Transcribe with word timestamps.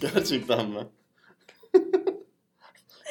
Gerçekten 0.00 0.68
mi? 0.70 0.86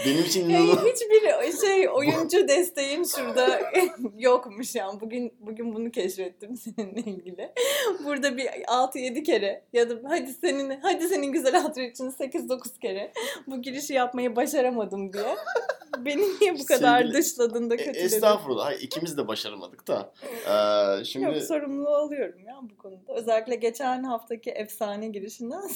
Benim 0.05 0.23
için 0.25 0.49
Yani 0.49 0.63
inanılmaz. 0.65 0.85
hiçbir 0.85 1.67
şey 1.67 1.89
oyuncu 1.89 2.47
desteğim 2.47 3.05
şurada 3.05 3.59
yokmuş 4.17 4.75
yani. 4.75 5.01
Bugün 5.01 5.33
bugün 5.39 5.75
bunu 5.75 5.91
keşfettim 5.91 6.57
seninle 6.57 6.99
ilgili. 7.01 7.51
Burada 8.05 8.37
bir 8.37 8.45
6-7 8.45 9.23
kere 9.23 9.63
ya 9.73 9.89
da 9.89 9.93
hadi 10.09 10.33
senin 10.33 10.79
hadi 10.81 11.07
senin 11.07 11.31
güzel 11.31 11.55
hatırı 11.61 11.85
için 11.85 12.09
8-9 12.11 12.79
kere 12.81 13.11
bu 13.47 13.61
girişi 13.61 13.93
yapmayı 13.93 14.35
başaramadım 14.35 15.13
diye. 15.13 15.35
Beni 16.05 16.21
niye 16.39 16.59
bu 16.59 16.65
kadar 16.65 17.01
Sevgili- 17.01 17.13
dışladın 17.13 17.69
da 17.69 17.73
E, 17.73 17.77
kötüledin? 17.77 18.05
Estağfurullah. 18.05 18.65
Hayır, 18.65 18.79
ikimiz 18.81 19.17
de 19.17 19.27
başaramadık 19.27 19.87
da. 19.87 20.13
Ee, 20.45 21.03
şimdi 21.03 21.25
Yok 21.25 21.37
sorumluluğu 21.43 21.95
alıyorum 21.95 22.39
ya 22.47 22.59
bu 22.61 22.77
konuda. 22.77 23.13
Özellikle 23.15 23.55
geçen 23.55 24.03
haftaki 24.03 24.49
efsane 24.51 25.07
girişinden 25.07 25.67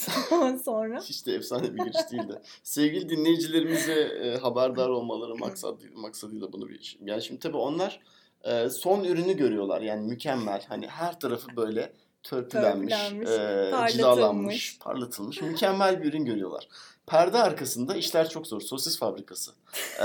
sonra. 0.64 1.00
hiç 1.00 1.26
de 1.26 1.34
efsane 1.34 1.62
bir 1.74 1.78
giriş 1.78 2.12
değildi. 2.12 2.40
Sevgili 2.62 3.08
dinleyicilerimize 3.08 3.92
e, 4.22 4.36
haberdar 4.36 4.88
olmaları 4.88 5.36
maksat, 5.36 5.74
maksadıyla 5.94 6.52
bunu 6.52 6.68
bir 6.68 6.98
Yani 7.04 7.22
şimdi 7.22 7.40
tabii 7.40 7.56
onlar 7.56 8.00
e, 8.44 8.70
son 8.70 9.04
ürünü 9.04 9.36
görüyorlar. 9.36 9.80
Yani 9.80 10.06
mükemmel. 10.06 10.64
Hani 10.68 10.88
her 10.88 11.20
tarafı 11.20 11.56
böyle 11.56 11.92
törpülenmiş, 12.22 12.94
Törpülenmiş, 12.94 13.30
e, 13.30 13.70
parlatılmış. 13.70 13.92
cilalanmış, 13.92 14.78
parlatılmış. 14.78 15.42
Mükemmel 15.42 16.02
bir 16.02 16.08
ürün 16.08 16.24
görüyorlar. 16.24 16.68
Perde 17.06 17.38
arkasında 17.38 17.96
işler 17.96 18.28
çok 18.28 18.46
zor. 18.46 18.60
Sosis 18.60 18.98
fabrikası. 18.98 19.52
Ee, 20.00 20.04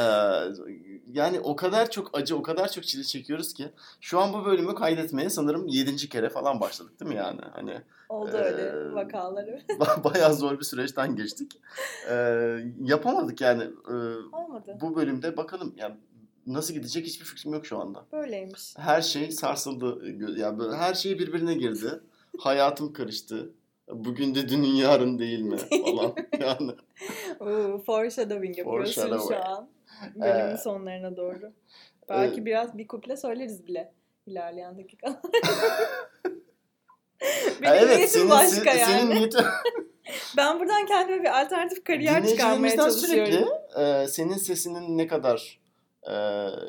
yani 1.11 1.39
o 1.39 1.55
kadar 1.55 1.89
çok 1.91 2.17
acı, 2.17 2.37
o 2.37 2.41
kadar 2.41 2.71
çok 2.71 2.83
çile 2.83 3.03
çekiyoruz 3.03 3.53
ki 3.53 3.69
şu 4.01 4.19
an 4.19 4.33
bu 4.33 4.45
bölümü 4.45 4.75
kaydetmeye 4.75 5.29
sanırım 5.29 5.67
7. 5.67 5.95
kere 6.09 6.29
falan 6.29 6.59
başladık 6.59 6.99
değil 6.99 7.11
mi 7.11 7.17
yani? 7.17 7.41
Hani 7.53 7.81
Oldu 8.09 8.31
Ee, 8.33 8.37
öyle 8.37 8.93
vakaları. 8.95 9.61
bayağı 10.03 10.33
zor 10.33 10.59
bir 10.59 10.63
süreçten 10.65 11.15
geçtik. 11.15 11.51
Ee, 12.09 12.57
yapamadık 12.83 13.41
yani. 13.41 13.63
Ee, 13.63 13.93
Olmadı. 14.35 14.77
bu 14.81 14.95
bölümde 14.95 15.37
bakalım 15.37 15.73
yani 15.77 15.95
nasıl 16.47 16.73
gidecek 16.73 17.05
hiçbir 17.05 17.25
fikrim 17.25 17.53
yok 17.53 17.65
şu 17.65 17.79
anda. 17.79 18.05
Böyleymiş. 18.11 18.73
Her 18.77 19.01
şey 19.01 19.31
sarsıldı. 19.31 20.01
Yani 20.39 20.59
böyle 20.59 20.75
her 20.75 20.93
şey 20.93 21.19
birbirine 21.19 21.53
girdi. 21.53 21.89
Hayatım 22.39 22.93
karıştı. 22.93 23.49
Bugün 23.91 24.35
de 24.35 24.49
dünün 24.49 24.75
yarın 24.75 25.19
değil 25.19 25.41
mi 25.41 25.57
falan 25.57 26.13
yani. 26.39 26.71
Oo, 27.39 27.83
foreshadowing 27.85 28.57
yapıyorsun 28.57 29.01
Foreshadowing. 29.01 29.41
şu 29.43 29.49
an. 29.49 29.69
Bölümün 30.15 30.53
Ee, 30.53 30.57
sonlarına 30.57 31.17
doğru. 31.17 31.53
Belki 32.09 32.41
e, 32.41 32.45
biraz 32.45 32.77
bir 32.77 32.87
kuple 32.87 33.17
söyleriz 33.17 33.67
bile 33.67 33.93
ilerleyen 34.25 34.77
dakikalar. 34.77 35.17
Benim 37.61 37.73
evet 37.73 37.95
niyetim 37.97 38.07
senin, 38.07 38.29
başka 38.29 38.71
se- 38.71 38.77
yani. 38.79 38.91
senin 38.91 39.15
niyetin 39.15 39.41
Ben 40.37 40.59
buradan 40.59 40.85
kendime 40.85 41.23
bir 41.23 41.41
alternatif 41.41 41.83
kariyer 41.83 42.27
çıkarmaya 42.27 42.75
çalışıyorum. 42.75 43.33
sürekli 43.33 43.81
e, 43.81 44.07
senin 44.07 44.33
sesinin 44.33 44.97
ne 44.97 45.07
kadar 45.07 45.59
e, 46.11 46.15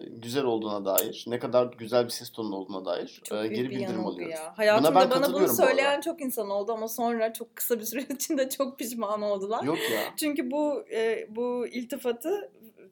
güzel 0.09 0.45
olduğuna 0.45 0.85
dair, 0.85 1.25
ne 1.27 1.39
kadar 1.39 1.67
güzel 1.67 2.05
bir 2.05 2.11
ses 2.11 2.31
tonu 2.31 2.57
olduğuna 2.57 2.85
dair 2.85 3.21
Çok 3.25 3.39
e, 3.39 3.47
geri 3.47 3.71
bir 3.71 3.77
bildirim 3.77 4.07
alıyoruz. 4.07 4.35
ya. 4.35 4.53
Hayatımda 4.57 4.89
ben 4.89 4.95
bana 4.95 5.11
bunu 5.11 5.21
katılıyorum 5.21 5.49
bu 5.59 5.63
söyleyen 5.63 6.01
çok 6.01 6.21
insan 6.21 6.51
oldu 6.51 6.73
ama 6.73 6.89
sonra 6.89 7.33
çok 7.33 7.57
kısa 7.57 7.79
bir 7.81 7.85
süre 7.85 8.03
içinde 8.15 8.49
çok 8.49 8.79
pişman 8.79 9.23
oldular. 9.23 9.63
Yok 9.65 9.79
ya. 9.93 10.01
Çünkü 10.17 10.51
bu 10.51 10.85
e, 10.93 11.27
bu 11.37 11.67
iltifatı 11.67 12.51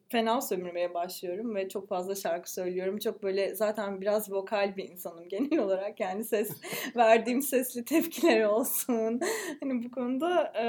fena 0.09 0.41
sömürmeye 0.41 0.93
başlıyorum 0.93 1.55
ve 1.55 1.69
çok 1.69 1.87
fazla 1.87 2.15
şarkı 2.15 2.53
söylüyorum. 2.53 2.99
Çok 2.99 3.23
böyle 3.23 3.55
zaten 3.55 4.01
biraz 4.01 4.31
vokal 4.31 4.77
bir 4.77 4.89
insanım 4.89 5.29
genel 5.29 5.59
olarak. 5.59 5.99
Yani 5.99 6.23
ses 6.23 6.49
verdiğim 6.95 7.41
sesli 7.41 7.85
tepkiler 7.85 8.43
olsun. 8.43 9.19
Hani 9.59 9.83
bu 9.83 9.91
konuda 9.91 10.53
e, 10.57 10.65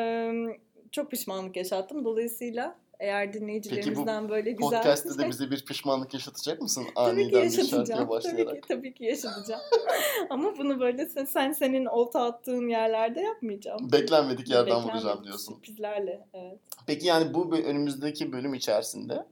çok 0.93 1.11
pişmanlık 1.11 1.57
yaşattım. 1.57 2.05
Dolayısıyla 2.05 2.79
eğer 3.01 3.33
dinleyicilerimizden 3.33 4.29
böyle 4.29 4.51
güzel 4.51 4.71
Podcast'te 4.83 5.19
de 5.19 5.29
bize 5.31 5.51
bir 5.51 5.65
pişmanlık 5.65 6.15
yaşatacak 6.15 6.62
mısın? 6.62 6.87
Tabii 6.95 6.95
ki 6.95 7.01
Aniden 7.01 7.27
bir 7.27 7.33
şarkıya 7.33 7.45
yaşatacağım. 7.45 8.01
Tabii 8.01 8.11
başlayarak. 8.11 8.62
ki, 8.62 8.69
tabii 8.69 8.95
ki 8.95 9.05
yaşatacağım. 9.05 9.61
Ama 10.31 10.59
bunu 10.59 10.81
böyle 10.81 11.06
sen, 11.06 11.25
sen 11.25 11.53
senin 11.53 11.87
olta 11.87 12.23
attığın 12.23 12.69
yerlerde 12.69 13.21
yapmayacağım. 13.21 13.93
Beklenmedik 13.93 14.51
yerden 14.51 14.67
Beklenmedik 14.67 14.95
vuracağım 14.95 15.25
diyorsun. 15.25 15.55
Sürprizlerle. 15.55 16.27
Evet. 16.35 16.59
Peki 16.87 17.06
yani 17.06 17.35
bu 17.35 17.56
önümüzdeki 17.56 18.33
bölüm 18.33 18.55
içerisinde 18.55 19.27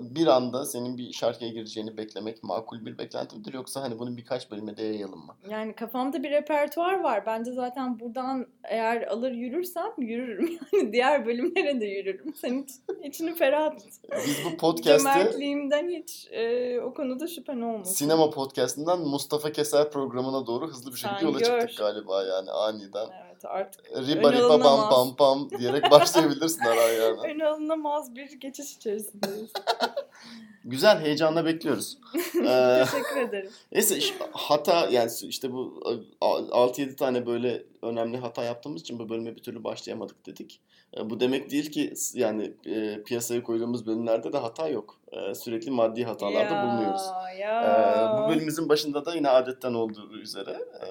bir 0.00 0.26
anda 0.26 0.64
senin 0.64 0.98
bir 0.98 1.12
şarkıya 1.12 1.50
gireceğini 1.50 1.96
beklemek 1.96 2.42
makul 2.42 2.86
bir 2.86 2.98
beklenti 2.98 3.36
midir 3.36 3.54
yoksa 3.54 3.82
hani 3.82 3.98
bunu 3.98 4.16
birkaç 4.16 4.50
bölüme 4.50 4.76
de 4.76 4.82
yayalım 4.82 5.18
mı? 5.26 5.34
Yani 5.50 5.74
kafamda 5.74 6.22
bir 6.22 6.30
repertuar 6.30 7.00
var. 7.00 7.26
Bence 7.26 7.52
zaten 7.52 8.00
buradan 8.00 8.46
eğer 8.64 9.02
alır 9.02 9.32
yürürsem 9.32 9.92
yürürüm. 9.98 10.58
Yani 10.72 10.92
diğer 10.92 11.26
bölümlere 11.26 11.80
de 11.80 11.84
yürürüm. 11.86 12.34
Sen 12.34 12.62
hiç, 12.62 12.70
içini 13.04 13.34
ferah 13.34 13.70
tut. 13.70 13.92
Biz 14.26 14.36
bu 14.44 14.56
podcast'te 14.56 14.98
Cömertliğimden 14.98 15.88
hiç 15.88 16.28
e, 16.30 16.80
o 16.80 16.94
konuda 16.94 17.26
şüphen 17.26 17.60
olmasın. 17.60 17.94
sinema 17.94 18.30
podcast'inden 18.30 19.00
Mustafa 19.00 19.52
Keser 19.52 19.90
programına 19.90 20.46
doğru 20.46 20.68
hızlı 20.68 20.92
bir 20.92 20.96
şekilde 20.96 21.18
Sen 21.20 21.26
yola 21.26 21.38
gör. 21.38 21.60
çıktık 21.60 21.78
galiba 21.78 22.24
yani 22.24 22.50
aniden. 22.50 23.06
Evet 23.22 23.25
artık 23.44 23.86
Riba 23.96 24.28
Ön 24.28 24.32
riba 24.32 24.64
bam 24.64 24.88
pam 24.90 25.16
pam 25.16 25.50
diyerek 25.58 25.82
başlayabilirsin 25.90 26.60
araya 26.60 26.92
yani. 26.92 27.20
ön 27.34 27.40
alınamaz 27.40 28.14
bir 28.16 28.32
geçiş 28.32 28.76
içerisindeyiz. 28.76 29.52
Güzel 30.64 31.00
heyecanla 31.00 31.44
bekliyoruz. 31.44 31.98
Ee, 32.46 32.84
Teşekkür 32.90 33.20
ederim. 33.20 33.50
Neyse 33.72 33.98
hata 34.32 34.88
yani 34.90 35.10
işte 35.22 35.52
bu 35.52 35.82
a- 36.20 36.38
6-7 36.66 36.96
tane 36.96 37.26
böyle 37.26 37.62
önemli 37.82 38.16
hata 38.16 38.44
yaptığımız 38.44 38.80
için 38.82 38.98
bu 38.98 39.08
bölüme 39.08 39.36
bir 39.36 39.42
türlü 39.42 39.64
başlayamadık 39.64 40.26
dedik. 40.26 40.60
E, 40.96 41.10
Bu 41.10 41.20
demek 41.20 41.50
değil 41.50 41.70
ki 41.70 41.94
yani 42.14 42.52
e, 42.66 43.02
piyasaya 43.02 43.42
koyduğumuz 43.42 43.86
bölümlerde 43.86 44.32
de 44.32 44.38
hata 44.38 44.68
yok. 44.68 44.98
E, 45.12 45.34
Sürekli 45.34 45.70
maddi 45.70 46.04
hatalarda 46.04 46.54
Ya, 46.54 46.62
bulunuyoruz. 46.66 47.02
Ya. 47.38 47.62
E, 47.62 48.18
Bu 48.24 48.28
bölümümüzün 48.28 48.68
başında 48.68 49.04
da 49.04 49.14
yine 49.14 49.28
adetten 49.28 49.74
olduğu 49.74 50.16
üzere 50.18 50.50
e, 50.50 50.86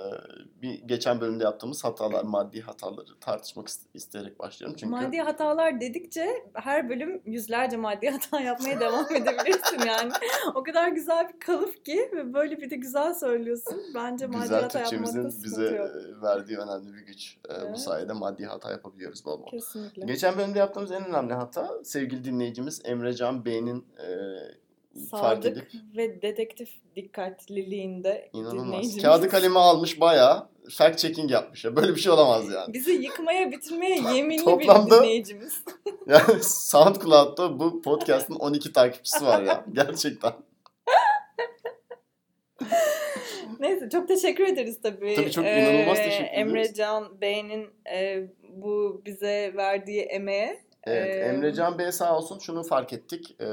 bir 0.61 0.81
geçen 0.81 1.21
bölümde 1.21 1.43
yaptığımız 1.43 1.83
hatalar, 1.83 2.23
maddi 2.23 2.61
hataları 2.61 3.19
tartışmak 3.21 3.67
ist- 3.67 3.85
isteyerek 3.93 4.39
başlıyorum. 4.39 4.77
Çünkü 4.79 4.91
Maddi 4.91 5.17
hatalar 5.17 5.81
dedikçe 5.81 6.27
her 6.53 6.89
bölüm 6.89 7.21
yüzlerce 7.25 7.77
maddi 7.77 8.09
hata 8.09 8.41
yapmaya 8.41 8.79
devam 8.79 9.05
edebilirsin 9.15 9.79
yani. 9.87 10.11
O 10.55 10.63
kadar 10.63 10.87
güzel 10.89 11.29
bir 11.33 11.39
kalıp 11.39 11.85
ki 11.85 12.09
ve 12.13 12.33
böyle 12.33 12.57
bir 12.61 12.69
de 12.69 12.75
güzel 12.75 13.13
söylüyorsun. 13.13 13.81
Bence 13.95 14.27
maddi 14.27 14.41
güzel 14.41 14.61
hata 14.61 14.79
yapmakta 14.79 15.25
bize 15.43 15.63
yok. 15.75 15.89
verdiği 16.23 16.57
önemli 16.57 16.93
bir 16.93 17.01
güç. 17.05 17.37
E, 17.49 17.49
Bu 17.49 17.65
Evet. 17.65 17.79
sayede 17.79 18.13
maddi 18.13 18.45
hata 18.45 18.71
yapabiliyoruz 18.71 19.25
bol 19.25 19.41
bol. 19.41 19.47
Kesinlikle. 19.47 20.05
Geçen 20.05 20.37
bölümde 20.37 20.59
yaptığımız 20.59 20.91
en 20.91 21.05
önemli 21.05 21.33
hata 21.33 21.69
sevgili 21.83 22.23
dinleyicimiz 22.23 22.81
Emrecan 22.85 23.45
Bey'in 23.45 23.85
e, 23.97 24.04
fark 25.11 25.43
Sadık 25.43 25.57
edip 25.57 25.67
ve 25.97 26.21
dedektif 26.21 26.69
dikkatliliğinde 26.95 28.29
inanılmaz. 28.33 28.97
Kağıdı 28.97 29.29
kalemi 29.29 29.59
almış 29.59 29.99
bayağı 29.99 30.47
fact 30.69 30.97
checking 30.99 31.31
yapmış. 31.31 31.65
Ya. 31.65 31.75
Böyle 31.75 31.95
bir 31.95 32.01
şey 32.01 32.11
olamaz 32.11 32.49
yani. 32.53 32.73
Bizi 32.73 32.91
yıkmaya 32.91 33.51
bitirmeye 33.51 34.01
yeminli 34.15 34.43
Toplamda- 34.43 34.85
bir 34.85 35.03
dinleyicimiz. 35.03 35.63
Yani 36.07 36.43
SoundCloud'da 36.43 37.59
bu 37.59 37.81
podcast'ın 37.81 38.35
12 38.35 38.73
takipçisi 38.73 39.25
var 39.25 39.41
ya. 39.43 39.65
Gerçekten. 39.73 40.33
Neyse 43.59 43.89
çok 43.89 44.07
teşekkür 44.07 44.47
ederiz 44.47 44.81
tabii. 44.81 45.15
Tabii, 45.15 45.31
çok 45.31 45.45
inanılmaz 45.45 45.99
Ee, 45.99 46.03
teşekkür 46.03 46.25
ediyoruz. 46.25 46.53
Emre 46.53 46.73
Can 46.73 47.21
Bey'in 47.21 47.69
e, 47.93 48.27
bu 48.49 49.01
bize 49.05 49.53
verdiği 49.55 50.01
emeğe. 50.01 50.64
Evet, 50.85 51.15
Ee, 51.15 51.19
Emrecan 51.19 51.77
Bey 51.79 51.91
sağ 51.91 52.17
olsun 52.17 52.39
şunu 52.39 52.63
fark 52.63 52.93
ettik. 52.93 53.41
E, 53.41 53.47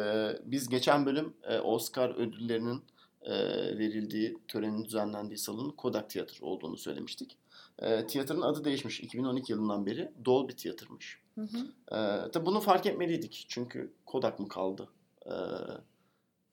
biz 0.45 0.69
geçen 0.69 1.07
bölüm 1.07 1.35
e, 1.49 1.59
Oscar 1.59 2.11
ödüllerinin 2.11 2.83
e, 3.23 3.33
verildiği, 3.79 4.39
törenin 4.49 4.85
düzenlendiği 4.85 5.39
salonun 5.39 5.71
Kodak 5.71 6.11
Tiyatro 6.11 6.47
olduğunu 6.47 6.77
söylemiştik. 6.77 7.37
E, 7.79 8.07
tiyatronun 8.07 8.43
adı 8.43 8.65
değişmiş. 8.65 9.01
2012 9.01 9.53
yılından 9.53 9.87
beri 9.87 10.11
Dolby 10.25 10.53
Tiyatro'muş. 10.53 11.23
Hı 11.35 11.41
hı. 11.41 11.59
Ee, 11.97 12.31
tabii 12.31 12.47
bunu 12.47 12.61
fark 12.61 12.87
etmeliydik. 12.87 13.47
Çünkü 13.49 13.93
Kodak 14.07 14.39
mı 14.39 14.49
kaldı? 14.49 14.89
Ee, 15.27 15.31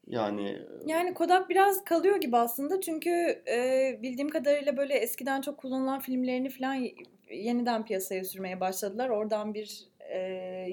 yani 0.07 0.59
Yani 0.85 1.13
Kodak 1.13 1.49
biraz 1.49 1.83
kalıyor 1.83 2.15
gibi 2.15 2.37
aslında 2.37 2.81
çünkü 2.81 3.09
e, 3.47 3.99
bildiğim 4.01 4.29
kadarıyla 4.29 4.77
böyle 4.77 4.93
eskiden 4.93 5.41
çok 5.41 5.57
kullanılan 5.57 5.99
filmlerini 5.99 6.49
falan 6.49 6.87
yeniden 7.31 7.85
piyasaya 7.85 8.23
sürmeye 8.23 8.59
başladılar. 8.59 9.09
Oradan 9.09 9.53
bir 9.53 9.88
e, 10.09 10.17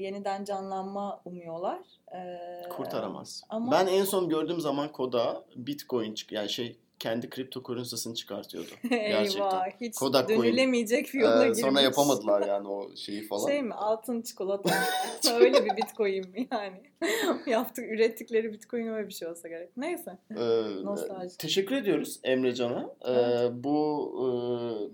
yeniden 0.01 0.45
canlanma 0.45 1.21
umuyorlar. 1.25 1.79
E, 2.15 2.19
kurtaramaz. 2.69 3.43
ama- 3.49 3.73
Ben 3.73 3.87
en 3.87 4.05
son 4.05 4.29
gördüğüm 4.29 4.61
zaman 4.61 4.93
Kodak'a 4.93 5.45
Bitcoin 5.57 6.15
çık 6.15 6.33
yani 6.33 6.49
şey 6.49 6.79
kendi 6.99 7.31
kripto 7.31 7.63
currency'sini 7.63 8.15
çıkartıyordu. 8.15 8.71
Eyvah 8.91 9.67
hiç 9.81 9.95
Kodak 9.95 10.29
dönülemeyecek 10.29 11.15
bir 11.15 11.21
yola 11.21 11.43
Ee, 11.45 11.47
girmiş. 11.49 11.61
sonra 11.61 11.81
yapamadılar 11.81 12.47
yani 12.49 12.69
o 12.69 12.97
şeyi 12.97 13.23
falan. 13.29 13.47
Şey 13.49 13.63
mi 13.63 13.75
altın 13.75 14.23
çikolata 14.23 14.75
öyle 15.41 15.65
bir 15.65 15.77
bitcoin 15.77 16.31
mi 16.31 16.49
yani? 16.53 16.83
Yaptık 17.47 17.85
ürettikleri 17.93 18.53
bitcoin 18.53 18.87
öyle 18.87 19.09
bir 19.09 19.13
şey 19.13 19.29
olsa 19.29 19.49
gerek. 19.49 19.77
Neyse. 19.77 20.19
Ee, 20.31 20.37
Nostalji. 20.85 21.37
teşekkür 21.39 21.77
ediyoruz 21.77 22.21
Emrecan'a. 22.25 22.91
Ee, 23.05 23.13
Evet. 23.13 23.53
bu 23.55 23.77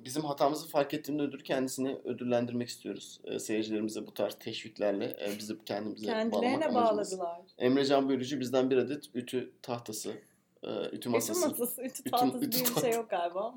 e, 0.00 0.04
bizim 0.04 0.22
hatamızı 0.24 0.68
fark 0.68 0.94
ettiğinde 0.94 1.22
ödül 1.22 1.44
kendisini 1.44 1.96
ödüllendirmek 2.04 2.68
istiyoruz. 2.68 3.20
Ee, 3.24 3.38
seyircilerimize 3.38 4.06
bu 4.06 4.14
tarz 4.14 4.34
teşviklerle 4.34 5.04
e, 5.04 5.38
bizi 5.38 5.64
kendimize 5.64 6.06
Kendilerine 6.06 6.74
bağladılar. 6.74 7.40
Emrecan 7.58 8.08
Bölücü 8.08 8.40
bizden 8.40 8.70
bir 8.70 8.76
adet 8.76 9.04
ütü 9.14 9.52
tahtası, 9.62 10.12
e, 10.62 10.68
ütü 10.86 10.96
Ütü 10.96 11.08
masası. 11.08 11.48
masası, 11.48 11.82
ütü 11.82 12.02
Ütü- 12.02 12.10
tahtası 12.10 12.44
ütü 12.44 12.52
diye 12.52 12.64
bir 12.76 12.80
şey 12.80 12.90
yok 12.92 13.10
galiba. 13.10 13.54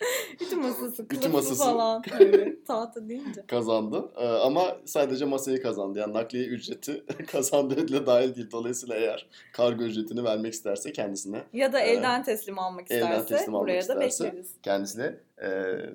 ütü 0.40 0.56
masası, 0.56 1.08
kılıfı 1.08 1.28
masası. 1.28 1.64
falan. 1.64 2.02
Öyle, 2.20 2.64
tahta 2.64 3.08
deyince. 3.08 3.46
kazandı. 3.46 4.04
Ee, 4.16 4.26
ama 4.28 4.76
sadece 4.84 5.24
masayı 5.24 5.62
kazandı. 5.62 5.98
Yani 5.98 6.12
nakliye 6.14 6.44
ücreti 6.46 7.04
kazandığı 7.26 7.74
ödüle 7.74 8.06
dahil 8.06 8.34
değil. 8.34 8.50
Dolayısıyla 8.52 8.96
eğer 8.96 9.26
kargo 9.52 9.82
ücretini 9.84 10.24
vermek 10.24 10.52
isterse 10.52 10.92
kendisine 10.92 11.42
Ya 11.52 11.72
da 11.72 11.80
elden 11.80 12.22
teslim 12.24 12.58
almak 12.58 12.90
elden 12.90 13.10
isterse 13.20 13.26
teslim 13.36 13.54
almak 13.54 13.62
buraya 13.68 13.88
da 13.88 14.04
isterse 14.04 14.24
bekleriz. 14.24 14.50
kendisine 14.62 15.14
e, 15.42 15.48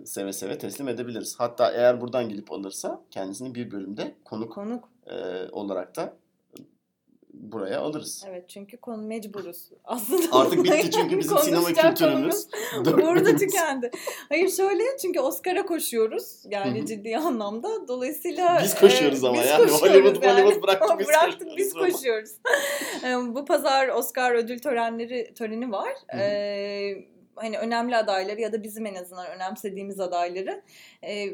seve 0.05 0.33
seve 0.33 0.57
teslim 0.57 0.87
edebiliriz. 0.87 1.35
Hatta 1.39 1.71
eğer 1.71 2.01
buradan 2.01 2.29
gelip 2.29 2.51
alırsa 2.51 3.01
kendisini 3.11 3.55
bir 3.55 3.71
bölümde 3.71 4.11
konuk 4.25 4.51
Konuk. 4.51 4.89
e, 5.07 5.15
olarak 5.51 5.95
da 5.95 6.13
buraya 7.41 7.79
alırız. 7.79 8.23
Evet 8.27 8.49
çünkü 8.49 8.77
konu 8.77 9.01
mecburuz. 9.01 9.69
Aslında 9.85 10.37
Artık 10.37 10.63
bitti 10.63 10.91
çünkü 10.91 11.17
bizim 11.19 11.37
sinema 11.37 11.67
kültürümüz. 11.73 12.47
Burada 12.85 13.35
tükendi. 13.35 13.91
Hayır 14.29 14.49
şöyle 14.49 14.83
çünkü 15.01 15.19
Oscar'a 15.19 15.65
koşuyoruz. 15.65 16.43
Yani 16.49 16.81
hı. 16.81 16.85
ciddi 16.85 17.17
anlamda. 17.17 17.87
Dolayısıyla 17.87 18.59
Biz 18.63 18.75
koşuyoruz 18.75 19.23
e, 19.23 19.27
ama 19.27 19.37
biz 19.37 19.49
yani 19.49 19.61
koşuyoruz 19.61 19.81
Hollywood 19.81 20.25
Hollywood 20.25 20.63
bıraktık 20.67 20.99
biz 20.99 21.07
bıraktık 21.07 21.47
biz 21.57 21.73
koşuyoruz. 21.73 22.31
E, 23.03 23.35
Bu 23.35 23.45
pazar 23.45 23.87
Oscar 23.87 24.35
ödül 24.35 24.59
törenleri 24.59 25.33
töreni 25.33 25.71
var. 25.71 25.93
Hı 26.11 26.17
hı. 26.17 26.21
E, 26.21 27.11
hani 27.41 27.57
önemli 27.57 27.95
adayları 27.95 28.41
ya 28.41 28.53
da 28.53 28.63
bizim 28.63 28.85
en 28.85 28.95
azından 28.95 29.27
önemsediğimiz 29.27 29.99
adayları 29.99 30.61
e, 31.03 31.27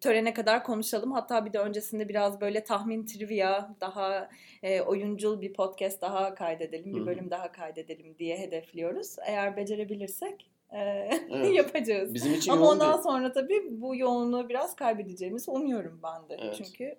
törene 0.00 0.34
kadar 0.34 0.64
konuşalım. 0.64 1.12
Hatta 1.12 1.44
bir 1.46 1.52
de 1.52 1.58
öncesinde 1.58 2.08
biraz 2.08 2.40
böyle 2.40 2.64
tahmin 2.64 3.06
trivia, 3.06 3.68
daha 3.80 4.28
e, 4.62 4.80
oyuncul 4.80 5.40
bir 5.40 5.52
podcast 5.52 6.02
daha 6.02 6.34
kaydedelim, 6.34 6.94
bir 6.94 7.06
bölüm 7.06 7.30
daha 7.30 7.52
kaydedelim 7.52 8.18
diye 8.18 8.38
hedefliyoruz. 8.38 9.16
Eğer 9.26 9.56
becerebilirsek 9.56 10.50
e, 10.70 10.78
Evet. 11.30 11.54
yapacağız. 11.54 12.14
Bizim 12.14 12.34
için 12.34 12.52
Ama 12.52 12.68
ondan 12.70 12.98
bir- 12.98 13.02
sonra 13.02 13.32
tabii 13.32 13.66
bu 13.70 13.96
yoğunluğu 13.96 14.48
biraz 14.48 14.76
kaybedeceğimizi 14.76 15.50
umuyorum 15.50 16.00
ben 16.02 16.28
de. 16.28 16.42
Evet. 16.44 16.54
Çünkü 16.64 16.96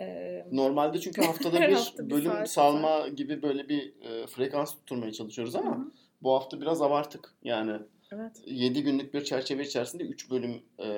e, 0.00 0.44
Normalde 0.52 1.00
çünkü 1.00 1.22
haftada 1.22 1.60
bir 1.68 1.72
hafta 1.72 2.10
bölüm 2.10 2.46
salma 2.46 3.08
gibi 3.08 3.42
böyle 3.42 3.68
bir 3.68 3.92
e, 4.02 4.26
frekans 4.26 4.72
tutturmaya 4.72 5.12
çalışıyoruz 5.12 5.56
ama 5.56 5.76
Hı 5.76 5.80
hı. 5.80 5.90
Bu 6.22 6.32
hafta 6.32 6.60
biraz 6.60 6.82
abarttık. 6.82 7.34
Yani 7.44 7.78
evet. 8.12 8.32
7 8.46 8.82
günlük 8.82 9.14
bir 9.14 9.24
çerçeve 9.24 9.62
içerisinde 9.62 10.02
3 10.02 10.30
bölüm 10.30 10.62
e, 10.78 10.88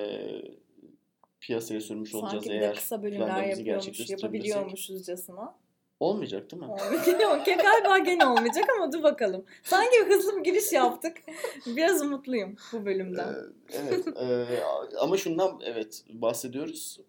piyasaya 1.39 1.81
sürmüş 1.81 2.15
olacağız 2.15 2.43
Sanki 2.43 2.49
de 2.49 2.63
eğer 2.65 2.75
kısa 2.75 3.03
bölümler 3.03 3.43
yapıyormuş, 3.43 4.09
yapabiliyormuşuzcasına. 4.09 5.55
olmayacak 5.99 6.51
değil 6.51 6.63
mi? 6.63 6.67
Olmayacak. 6.69 7.45
Galiba 7.63 7.97
gene 7.97 8.25
olmayacak 8.25 8.65
ama 8.77 8.91
dur 8.93 9.03
bakalım. 9.03 9.45
Sanki 9.63 9.97
hızlı 10.07 10.37
bir 10.37 10.43
giriş 10.43 10.71
yaptık. 10.73 11.17
Biraz 11.67 12.01
umutluyum 12.01 12.55
bu 12.73 12.77
Ee, 12.77 12.85
bölümden. 12.85 13.35
evet 13.73 14.07
e, 14.07 14.45
ama 14.99 15.17
şundan 15.17 15.59
evet 15.63 16.03
bahsediyoruz. 16.09 16.99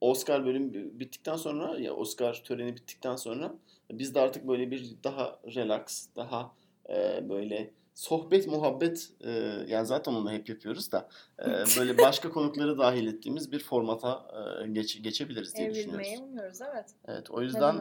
Oscar 0.00 0.46
bölümü 0.46 1.00
bittikten 1.00 1.36
sonra 1.36 1.78
ya 1.78 1.94
Oscar 1.94 2.42
töreni 2.44 2.76
bittikten 2.76 3.16
sonra 3.16 3.54
biz 3.92 4.14
de 4.14 4.20
artık 4.20 4.48
böyle 4.48 4.70
bir 4.70 4.90
daha 5.04 5.40
relax, 5.54 6.06
daha 6.16 6.52
e, 6.88 7.28
böyle 7.28 7.70
sohbet 7.94 8.46
muhabbet 8.46 9.10
e, 9.20 9.30
yani 9.68 9.86
zaten 9.86 10.12
onu 10.12 10.32
hep 10.32 10.48
yapıyoruz 10.48 10.92
da 10.92 11.08
e, 11.38 11.46
böyle 11.78 11.98
başka 11.98 12.30
konukları 12.30 12.78
dahil 12.78 13.06
ettiğimiz 13.06 13.52
bir 13.52 13.58
formata 13.58 14.26
e, 14.64 14.68
geç, 14.68 15.02
geçebiliriz 15.02 15.54
diye 15.54 15.70
düşünüyoruz. 15.70 16.06
Evrilmeyi 16.06 16.30
umuyoruz 16.30 16.60
evet. 16.72 16.86
Evet 17.08 17.30
o 17.30 17.42
yüzden 17.42 17.76